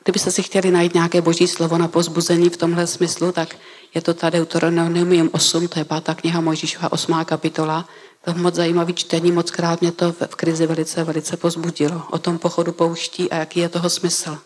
Kdybyste 0.03 0.31
si 0.31 0.43
chtěli 0.43 0.71
najít 0.71 0.93
nějaké 0.93 1.21
boží 1.21 1.47
slovo 1.47 1.77
na 1.77 1.87
pozbuzení 1.87 2.49
v 2.49 2.57
tomhle 2.57 2.87
smyslu, 2.87 3.31
tak 3.31 3.55
je 3.93 4.01
to 4.01 4.13
tady 4.13 4.37
Deuteronomium 4.37 5.29
8, 5.33 5.67
to 5.67 5.79
je 5.79 5.85
pátá 5.85 6.15
kniha 6.15 6.41
Mojžíšova, 6.41 6.91
8. 6.91 7.25
kapitola. 7.25 7.89
To 8.23 8.29
je 8.29 8.37
moc 8.37 8.55
zajímavý 8.55 8.93
čtení, 8.93 9.31
moc 9.31 9.51
krát 9.51 9.81
mě 9.81 9.91
to 9.91 10.11
v 10.11 10.35
krizi 10.35 10.67
velice, 10.67 11.03
velice 11.03 11.37
pozbudilo. 11.37 12.03
O 12.11 12.17
tom 12.19 12.39
pochodu 12.39 12.71
pouští 12.71 13.31
a 13.31 13.35
jaký 13.35 13.59
je 13.59 13.69
toho 13.69 13.89
smysl. 13.89 14.37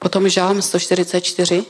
Potom 0.00 0.28
žálm 0.28 0.62
144, 0.62 1.64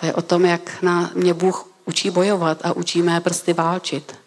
to 0.00 0.06
je 0.06 0.14
o 0.14 0.22
tom, 0.22 0.44
jak 0.44 0.82
na 0.82 1.10
mě 1.14 1.34
Bůh 1.34 1.66
učí 1.84 2.10
bojovat 2.10 2.66
a 2.66 2.72
učí 2.72 3.02
mé 3.02 3.20
prsty 3.20 3.52
válčit. 3.52 4.18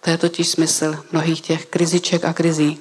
To 0.00 0.10
je 0.10 0.18
totiž 0.18 0.48
smysl 0.48 1.04
mnohých 1.12 1.40
těch 1.40 1.66
kriziček 1.66 2.24
a 2.24 2.32
krizí. 2.32 2.80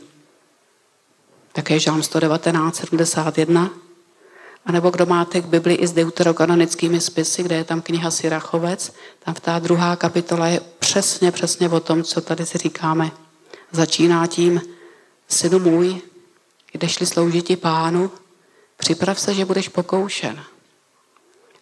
Také 1.53 1.79
žálm 1.79 2.03
119, 2.03 2.75
71. 2.75 3.69
A 4.65 4.71
nebo 4.71 4.89
kdo 4.89 5.05
máte 5.05 5.41
k 5.41 5.45
Bibli 5.45 5.73
i 5.73 5.87
s 5.87 5.91
deuterokanonickými 5.91 7.01
spisy, 7.01 7.43
kde 7.43 7.55
je 7.55 7.63
tam 7.63 7.81
kniha 7.81 8.11
Sirachovec, 8.11 8.93
tam 9.19 9.33
v 9.33 9.39
ta 9.39 9.59
druhá 9.59 9.95
kapitola 9.95 10.47
je 10.47 10.61
přesně, 10.79 11.31
přesně 11.31 11.69
o 11.69 11.79
tom, 11.79 12.03
co 12.03 12.21
tady 12.21 12.45
si 12.45 12.57
říkáme. 12.57 13.11
Začíná 13.71 14.27
tím, 14.27 14.61
synu 15.27 15.59
můj, 15.59 16.01
jdeš-li 16.73 17.05
sloužit 17.05 17.61
pánu, 17.61 18.11
připrav 18.77 19.19
se, 19.19 19.33
že 19.33 19.45
budeš 19.45 19.69
pokoušen. 19.69 20.43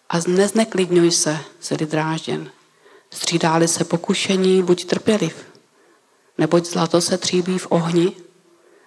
A 0.09 0.19
nezneklidňuj 0.27 1.11
se, 1.11 1.39
sedy 1.59 1.85
drážděn. 1.85 2.51
Střídáli 3.11 3.67
se 3.67 3.83
pokušení, 3.83 4.63
buď 4.63 4.85
trpěliv. 4.85 5.45
Neboť 6.37 6.65
zlato 6.65 7.01
se 7.01 7.17
tříbí 7.17 7.57
v 7.57 7.67
ohni 7.69 8.11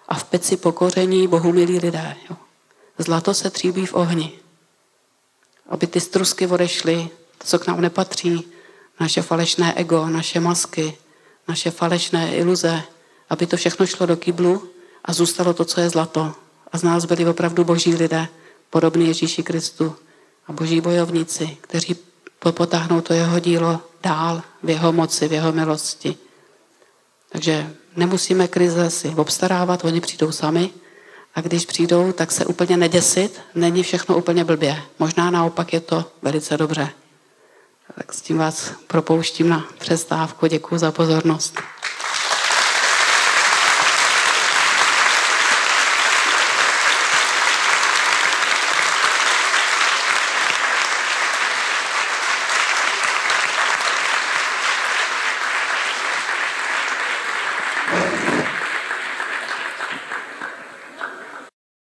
a 0.08 0.14
v 0.14 0.24
peci 0.24 0.56
pokoření 0.56 1.28
Bohu 1.28 1.52
milí 1.52 1.78
lidé. 1.78 2.16
Jo. 2.30 2.36
Zlato 2.98 3.34
se 3.34 3.50
tříbí 3.50 3.86
v 3.86 3.94
ohni. 3.94 4.32
Aby 5.68 5.86
ty 5.86 6.00
strusky 6.00 6.46
odešly, 6.46 7.08
to, 7.38 7.46
co 7.46 7.58
k 7.58 7.66
nám 7.66 7.80
nepatří, 7.80 8.44
naše 9.00 9.22
falešné 9.22 9.74
ego, 9.74 10.06
naše 10.06 10.40
masky, 10.40 10.98
naše 11.48 11.70
falešné 11.70 12.36
iluze, 12.36 12.82
aby 13.30 13.46
to 13.46 13.56
všechno 13.56 13.86
šlo 13.86 14.06
do 14.06 14.16
kyblu 14.16 14.68
a 15.04 15.12
zůstalo 15.12 15.54
to, 15.54 15.64
co 15.64 15.80
je 15.80 15.90
zlato. 15.90 16.34
A 16.72 16.78
z 16.78 16.82
nás 16.82 17.04
byli 17.04 17.26
opravdu 17.26 17.64
boží 17.64 17.94
lidé, 17.94 18.28
podobní 18.70 19.06
Ježíši 19.06 19.42
Kristu 19.42 19.96
a 20.46 20.52
boží 20.52 20.80
bojovníci, 20.80 21.56
kteří 21.60 21.96
potáhnou 22.52 23.00
to 23.00 23.12
jeho 23.12 23.38
dílo 23.38 23.80
dál 24.02 24.42
v 24.62 24.70
jeho 24.70 24.92
moci, 24.92 25.28
v 25.28 25.32
jeho 25.32 25.52
milosti. 25.52 26.16
Takže 27.28 27.70
nemusíme 27.96 28.48
krize 28.48 28.90
si 28.90 29.08
obstarávat, 29.08 29.84
oni 29.84 30.00
přijdou 30.00 30.32
sami 30.32 30.70
a 31.34 31.40
když 31.40 31.66
přijdou, 31.66 32.12
tak 32.12 32.32
se 32.32 32.46
úplně 32.46 32.76
neděsit, 32.76 33.40
není 33.54 33.82
všechno 33.82 34.16
úplně 34.16 34.44
blbě. 34.44 34.82
Možná 34.98 35.30
naopak 35.30 35.72
je 35.72 35.80
to 35.80 36.04
velice 36.22 36.56
dobře. 36.56 36.88
Tak 37.94 38.12
s 38.12 38.20
tím 38.20 38.38
vás 38.38 38.72
propouštím 38.86 39.48
na 39.48 39.66
přestávku. 39.78 40.46
Děkuji 40.46 40.78
za 40.78 40.92
pozornost. 40.92 41.60